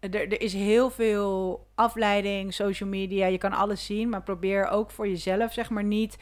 er, 0.00 0.14
er, 0.14 0.40
is 0.40 0.52
heel 0.52 0.90
veel 0.90 1.66
afleiding, 1.74 2.54
social 2.54 2.88
media, 2.88 3.26
je 3.26 3.38
kan 3.38 3.52
alles 3.52 3.86
zien, 3.86 4.08
maar 4.08 4.22
probeer 4.22 4.68
ook 4.68 4.90
voor 4.90 5.08
jezelf, 5.08 5.52
zeg 5.52 5.70
maar, 5.70 5.84
niet. 5.84 6.16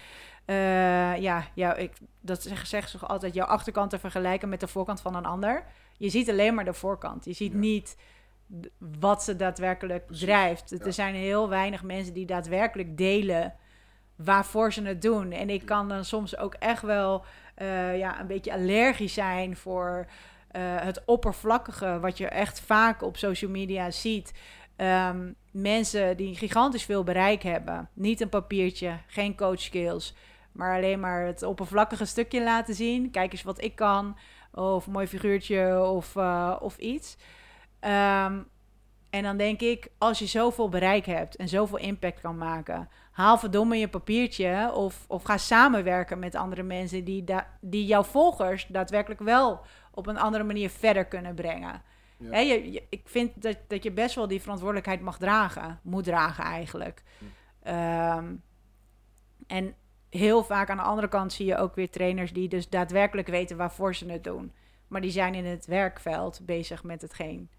Uh, 0.46 1.16
ja, 1.16 1.44
ja 1.54 1.74
ik, 1.74 1.92
dat 2.20 2.42
zeggen 2.42 2.66
zeg 2.66 2.88
ze 2.88 2.98
altijd, 2.98 3.34
jouw 3.34 3.46
achterkant 3.46 3.90
te 3.90 3.98
vergelijken 3.98 4.48
met 4.48 4.60
de 4.60 4.68
voorkant 4.68 5.00
van 5.00 5.14
een 5.14 5.26
ander. 5.26 5.64
Je 5.96 6.08
ziet 6.08 6.30
alleen 6.30 6.54
maar 6.54 6.64
de 6.64 6.74
voorkant. 6.74 7.24
Je 7.24 7.32
ziet 7.32 7.52
ja. 7.52 7.58
niet 7.58 7.96
wat 9.00 9.22
ze 9.22 9.36
daadwerkelijk 9.36 10.06
Precies. 10.06 10.24
drijft. 10.24 10.70
Ja. 10.70 10.78
Er 10.78 10.92
zijn 10.92 11.14
heel 11.14 11.48
weinig 11.48 11.82
mensen 11.82 12.14
die 12.14 12.26
daadwerkelijk 12.26 12.96
delen 12.96 13.54
waarvoor 14.16 14.72
ze 14.72 14.82
het 14.82 15.02
doen. 15.02 15.32
En 15.32 15.50
ik 15.50 15.66
kan 15.66 15.88
dan 15.88 16.04
soms 16.04 16.36
ook 16.36 16.54
echt 16.54 16.82
wel 16.82 17.24
uh, 17.62 17.98
ja, 17.98 18.20
een 18.20 18.26
beetje 18.26 18.52
allergisch 18.52 19.14
zijn 19.14 19.56
voor 19.56 20.06
het 20.58 21.02
oppervlakkige, 21.04 21.98
wat 22.00 22.18
je 22.18 22.28
echt 22.28 22.60
vaak 22.60 23.02
op 23.02 23.16
social 23.16 23.50
media 23.50 23.90
ziet. 23.90 24.32
Um, 24.76 25.34
mensen 25.50 26.16
die 26.16 26.36
gigantisch 26.36 26.84
veel 26.84 27.04
bereik 27.04 27.42
hebben. 27.42 27.88
Niet 27.92 28.20
een 28.20 28.28
papiertje, 28.28 28.98
geen 29.06 29.36
coach 29.36 29.60
skills, 29.60 30.14
maar 30.52 30.76
alleen 30.76 31.00
maar 31.00 31.26
het 31.26 31.42
oppervlakkige 31.42 32.04
stukje 32.04 32.42
laten 32.42 32.74
zien. 32.74 33.10
Kijk 33.10 33.32
eens 33.32 33.42
wat 33.42 33.62
ik 33.62 33.74
kan, 33.74 34.16
of 34.52 34.86
een 34.86 34.92
mooi 34.92 35.06
figuurtje, 35.06 35.82
of, 35.84 36.14
uh, 36.14 36.56
of 36.60 36.76
iets. 36.76 37.16
Um, 37.80 38.48
en 39.10 39.22
dan 39.22 39.36
denk 39.36 39.60
ik, 39.60 39.88
als 39.98 40.18
je 40.18 40.26
zoveel 40.26 40.68
bereik 40.68 41.06
hebt 41.06 41.36
en 41.36 41.48
zoveel 41.48 41.78
impact 41.78 42.20
kan 42.20 42.38
maken, 42.38 42.88
haal 43.10 43.38
verdomme 43.38 43.76
je 43.76 43.88
papiertje 43.88 44.72
of, 44.74 45.04
of 45.08 45.22
ga 45.22 45.36
samenwerken 45.36 46.18
met 46.18 46.34
andere 46.34 46.62
mensen 46.62 47.04
die, 47.04 47.24
die 47.60 47.86
jouw 47.86 48.02
volgers 48.02 48.66
daadwerkelijk 48.66 49.20
wel 49.20 49.60
op 49.90 50.06
een 50.06 50.18
andere 50.18 50.44
manier 50.44 50.70
verder 50.70 51.04
kunnen 51.04 51.34
brengen. 51.34 51.82
Ja. 52.18 52.38
Je, 52.38 52.72
je- 52.72 52.86
ik 52.88 53.02
vind 53.04 53.42
dat, 53.42 53.56
dat 53.68 53.82
je 53.82 53.90
best 53.92 54.14
wel 54.14 54.28
die 54.28 54.40
verantwoordelijkheid 54.40 55.00
mag 55.00 55.18
dragen. 55.18 55.80
Moet 55.82 56.04
dragen 56.04 56.44
eigenlijk. 56.44 57.02
Hm. 57.18 57.24
Ehm, 57.62 58.34
en 59.46 59.74
heel 60.10 60.44
vaak 60.44 60.70
aan 60.70 60.76
de 60.76 60.82
andere 60.82 61.08
kant 61.08 61.32
zie 61.32 61.46
je 61.46 61.56
ook 61.56 61.74
weer 61.74 61.90
trainers 61.90 62.32
die 62.32 62.48
dus 62.48 62.68
daadwerkelijk 62.68 63.28
weten 63.28 63.56
waarvoor 63.56 63.94
ze 63.94 64.10
het 64.10 64.24
doen. 64.24 64.52
Maar 64.88 65.00
die 65.00 65.10
zijn 65.10 65.34
in 65.34 65.44
het 65.44 65.66
werkveld 65.66 66.40
bezig 66.42 66.82
met 66.84 67.02
hetgeen 67.02 67.50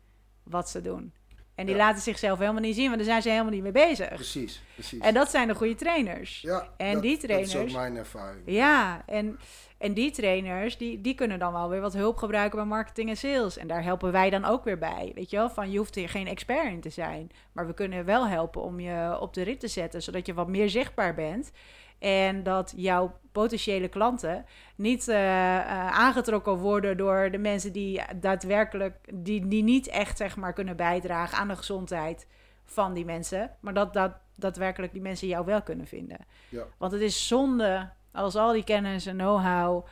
wat 0.43 0.69
ze 0.69 0.81
doen. 0.81 1.13
En 1.55 1.65
die 1.65 1.75
Ja. 1.75 1.81
laten 1.81 2.01
zichzelf 2.01 2.39
helemaal 2.39 2.61
niet 2.61 2.75
zien, 2.75 2.85
want 2.85 2.95
daar 2.97 3.05
zijn 3.05 3.21
ze 3.21 3.29
helemaal 3.29 3.51
niet 3.51 3.61
mee 3.63 3.71
bezig. 3.71 4.13
Precies, 4.13 4.61
precies. 4.73 4.99
En 4.99 5.13
dat 5.13 5.29
zijn 5.29 5.47
de 5.47 5.55
goede 5.55 5.75
trainers. 5.75 6.41
ja, 6.41 6.67
en 6.77 6.93
dat, 6.93 7.01
die 7.01 7.19
Dat 7.27 7.29
is 7.29 7.35
ook 7.39 7.45
trainers- 7.45 7.73
mijn 7.73 7.95
ervaring. 7.95 8.41
Ja, 8.45 9.03
en, 9.05 9.39
en 9.79 9.93
die 9.93 10.11
trainers, 10.11 10.77
die, 10.77 11.01
die 11.01 11.15
kunnen 11.15 11.39
dan 11.39 11.53
wel 11.53 11.69
weer 11.69 11.81
wat 11.81 11.93
hulp 11.93 12.17
gebruiken 12.17 12.57
bij 12.57 12.67
marketing 12.67 13.09
en 13.09 13.17
sales. 13.17 13.57
En 13.57 13.67
daar 13.67 13.83
helpen 13.83 14.11
wij 14.11 14.29
dan 14.29 14.45
ook 14.45 14.63
weer 14.63 14.77
bij. 14.77 15.11
Weet 15.15 15.29
je 15.29 15.37
wel, 15.37 15.49
van 15.49 15.71
je 15.71 15.77
hoeft 15.77 15.95
hier 15.95 16.09
geen 16.09 16.27
expert 16.27 16.71
in 16.71 16.81
te 16.81 16.89
zijn. 16.89 17.31
Maar 17.51 17.67
we 17.67 17.73
kunnen 17.73 18.05
wel 18.05 18.27
helpen 18.27 18.61
om 18.61 18.79
je 18.79 19.17
op 19.19 19.33
de 19.33 19.41
rit 19.41 19.59
te 19.59 19.67
zetten, 19.67 20.01
zodat 20.01 20.25
je 20.25 20.33
wat 20.33 20.47
meer 20.47 20.69
zichtbaar 20.69 21.15
bent. 21.15 21.51
En 21.99 22.43
dat 22.43 22.73
jouw 22.75 23.19
potentiële 23.31 23.87
klanten 23.87 24.45
niet 24.75 25.07
eh, 25.07 25.57
eh, 25.57 25.87
aangetrokken 25.87 26.57
worden 26.57 26.97
door 26.97 27.31
de 27.31 27.37
mensen 27.37 27.73
die 27.73 28.01
daadwerkelijk, 28.15 28.95
die, 29.13 29.47
die 29.47 29.63
niet 29.63 29.87
echt 29.87 30.17
zeg 30.17 30.35
maar 30.35 30.53
kunnen 30.53 30.75
bijdragen 30.75 31.37
aan 31.37 31.47
de 31.47 31.55
gezondheid 31.55 32.27
van 32.65 32.93
die 32.93 33.05
mensen. 33.05 33.51
Maar 33.59 33.73
dat, 33.73 33.93
dat 33.93 34.11
daadwerkelijk 34.35 34.93
die 34.93 35.01
mensen 35.01 35.27
jou 35.27 35.45
wel 35.45 35.61
kunnen 35.61 35.87
vinden. 35.87 36.17
Ja. 36.49 36.63
Want 36.77 36.91
het 36.91 37.01
is 37.01 37.27
zonde 37.27 37.89
als 38.19 38.35
al 38.35 38.51
die 38.53 38.63
kennis 38.63 39.05
en 39.05 39.17
know-how 39.17 39.85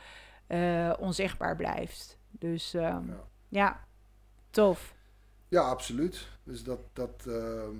eh, 0.46 0.92
onzichtbaar 0.98 1.56
blijft. 1.56 2.18
Dus 2.30 2.74
ehm, 2.74 3.08
Ja. 3.08 3.24
ja, 3.48 3.84
tof. 4.50 4.94
Ja, 5.48 5.62
absoluut. 5.62 6.28
Dus 6.44 6.64
dat, 6.64 6.78
dat, 6.92 7.24
ehm, 7.26 7.76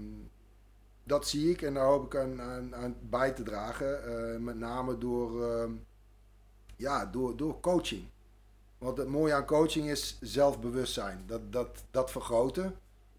dat 1.05 1.29
zie 1.29 1.51
ik 1.51 1.63
en 1.63 1.75
daar 1.75 1.85
hoop 1.85 2.05
ik 2.05 2.17
aan, 2.21 2.41
aan, 2.41 2.75
aan 2.75 2.97
bij 3.01 3.31
te 3.33 3.43
dragen. 3.43 4.05
eh, 4.05 4.39
met 4.41 4.59
name 4.59 4.99
door, 4.99 5.51
ehm, 5.53 5.73
ja, 6.77 7.07
door, 7.07 7.37
door 7.37 7.61
coaching. 7.61 8.05
Want 8.79 8.99
het 8.99 9.09
mooie 9.09 9.35
aan 9.35 9.45
coaching 9.47 9.89
is 9.91 10.19
zelfbewustzijn. 10.21 11.23
Dat, 11.27 11.53
dat, 11.53 11.85
dat 11.91 12.11
vergroten. 12.11 12.77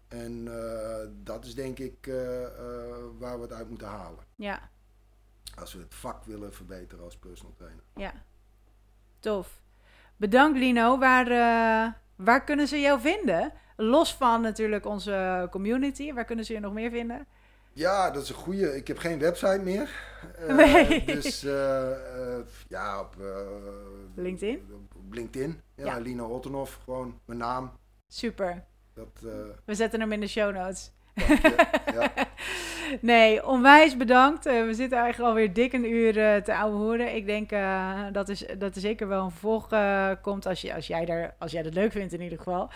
En 0.08 0.48
eh, 0.62 1.06
dat 1.22 1.44
is 1.44 1.54
denk 1.54 1.78
ik 1.78 2.06
waar 3.18 3.36
we 3.36 3.42
het 3.42 3.52
uit 3.52 3.68
moeten 3.68 3.86
halen. 3.88 4.24
Ja, 4.36 4.68
Als 5.58 5.72
we 5.72 5.80
het 5.80 5.94
vak 5.94 6.24
willen 6.24 6.52
verbeteren 6.54 7.04
als 7.04 7.16
personal 7.16 7.54
trainer. 7.56 7.82
ja. 7.96 8.12
Tof. 9.20 9.60
Bedankt 10.16 10.58
Lino. 10.58 10.98
Waar, 10.98 11.26
eh, 11.26 11.92
waar 12.16 12.44
kunnen 12.44 12.68
ze 12.68 12.80
jou 12.80 13.00
vinden? 13.00 13.52
Los 13.76 14.14
van 14.14 14.40
natuurlijk 14.40 14.86
onze 14.86 15.48
community. 15.50 16.12
Waar 16.12 16.24
kunnen 16.24 16.44
ze 16.44 16.52
je 16.52 16.60
nog 16.60 16.72
meer 16.72 16.90
vinden? 16.90 17.26
Ja, 17.72 18.10
dat 18.10 18.22
is 18.22 18.28
een 18.28 18.34
goede. 18.34 18.76
Ik 18.76 18.86
heb 18.86 18.98
geen 18.98 19.18
website 19.18 19.58
meer. 19.62 19.90
Eh, 20.36 20.56
Nee. 20.56 21.04
Dus 21.04 21.44
eh, 21.44 21.88
ja, 22.68 23.00
op, 23.00 23.14
LinkedIn? 24.14 24.66
Op 24.96 25.12
LinkedIn. 25.12 25.60
Ja, 25.74 25.84
Ja. 25.84 25.98
Lino 25.98 26.26
Ottenhoff, 26.28 26.78
gewoon 26.84 27.20
mijn 27.24 27.38
naam. 27.38 27.72
Super. 28.08 28.64
Dat, 28.94 29.20
We 29.64 29.74
zetten 29.74 30.00
hem 30.00 30.12
in 30.12 30.20
de 30.20 30.26
show 30.28 30.54
notes. 30.54 30.92
dank 31.14 31.28
je. 31.42 31.80
ja. 31.92 32.12
Nee, 33.00 33.46
onwijs 33.46 33.96
bedankt. 33.96 34.46
Eh, 34.46 34.64
we 34.64 34.74
zitten 34.74 34.98
eigenlijk 34.98 35.30
alweer 35.30 35.52
dik 35.52 35.72
een 35.72 35.92
uur 35.92 36.18
eh, 36.18 36.42
te 36.42 36.56
ouwe 36.56 36.76
horen. 36.76 37.14
Ik 37.14 37.26
denk 37.26 37.52
eh, 37.52 38.00
dat, 38.12 38.28
is, 38.28 38.44
dat 38.58 38.74
er 38.74 38.80
zeker 38.80 39.08
wel 39.08 39.24
een 39.24 39.30
vervolg 39.30 39.68
komt 40.20 40.46
als, 40.46 40.60
je, 40.60 40.74
als, 40.74 40.86
jij 40.86 41.04
daar, 41.04 41.34
als 41.38 41.52
jij 41.52 41.62
dat 41.62 41.74
leuk 41.74 41.92
vindt 41.92 42.12
in 42.12 42.20
ieder 42.20 42.38
geval. 42.38 42.70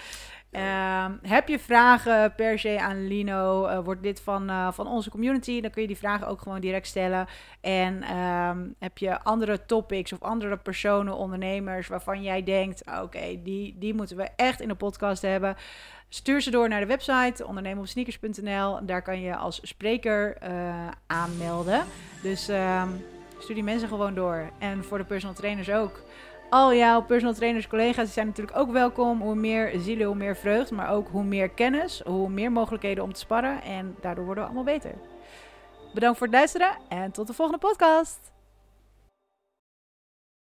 Ehm, 0.55 1.12
heb 1.22 1.48
je 1.48 1.59
vragen 1.59 2.35
per 2.35 2.59
se 2.59 2.81
aan 2.81 3.06
Lino? 3.06 3.66
eh, 3.66 3.78
wordt 3.85 4.02
dit 4.02 4.20
van, 4.20 4.48
eh, 4.48 4.72
van 4.72 4.86
onze 4.86 5.10
community? 5.10 5.60
Dan 5.60 5.70
kun 5.70 5.82
je 5.82 5.89
die 5.89 5.97
vragen 5.97 6.26
ook 6.26 6.40
gewoon 6.40 6.60
direct 6.60 6.86
stellen. 6.86 7.26
En 7.60 8.02
ehm, 8.02 8.59
heb 8.78 8.98
je 8.98 9.22
andere 9.22 9.66
topics 9.66 10.12
of 10.12 10.22
andere 10.22 10.56
personen, 10.56 11.16
ondernemers... 11.16 11.89
waarvan 11.89 12.22
jij 12.22 12.43
denkt, 12.43 12.85
ah, 12.85 13.02
oké, 13.02 13.43
die, 13.43 13.76
die 13.78 13.94
moeten 13.94 14.16
we 14.16 14.28
echt 14.36 14.60
in 14.60 14.68
de 14.68 14.74
podcast 14.74 15.22
hebben... 15.22 15.56
Stuur 16.09 16.40
ze 16.40 16.51
door 16.51 16.68
naar 16.68 16.81
de 16.81 16.86
website 16.86 17.47
ondernemenopsneakers.nl. 17.47 18.86
Daar 18.86 19.02
kan 19.02 19.20
je 19.20 19.36
als 19.36 19.60
spreker 19.62 20.36
eh, 20.36 20.89
aanmelden. 21.06 21.85
Dus 22.22 22.48
ehm, 22.48 22.89
stuur 23.39 23.55
die 23.55 23.64
mensen 23.64 23.89
gewoon 23.89 24.14
door. 24.14 24.51
En 24.59 24.85
voor 24.85 24.98
de 24.98 25.05
personal 25.05 25.35
trainers 25.35 25.70
ook. 25.70 26.02
Al 26.55 26.74
jouw 26.74 27.02
personal 27.02 27.35
trainers 27.35 27.66
collega's 27.66 28.12
zijn 28.12 28.26
natuurlijk 28.26 28.56
ook 28.56 28.70
welkom. 28.70 29.20
Hoe 29.20 29.35
meer 29.35 29.72
zielen, 29.76 30.06
hoe 30.06 30.16
meer 30.16 30.36
vreugd. 30.36 30.70
Maar 30.70 30.90
ook 30.90 31.09
hoe 31.09 31.24
meer 31.24 31.48
kennis, 31.48 32.01
hoe 32.05 32.28
meer 32.28 32.52
mogelijkheden 32.52 33.05
om 33.05 33.12
te 33.12 33.20
sparren. 33.20 33.62
En 33.62 33.97
daardoor 34.01 34.24
worden 34.24 34.44
we 34.44 34.51
allemaal 34.51 34.74
beter. 34.74 34.94
Bedankt 35.94 36.18
voor 36.18 36.26
het 36.26 36.36
luisteren 36.36 36.76
en 36.89 37.10
tot 37.10 37.26
de 37.26 37.32
volgende 37.32 37.60
podcast. 37.60 38.34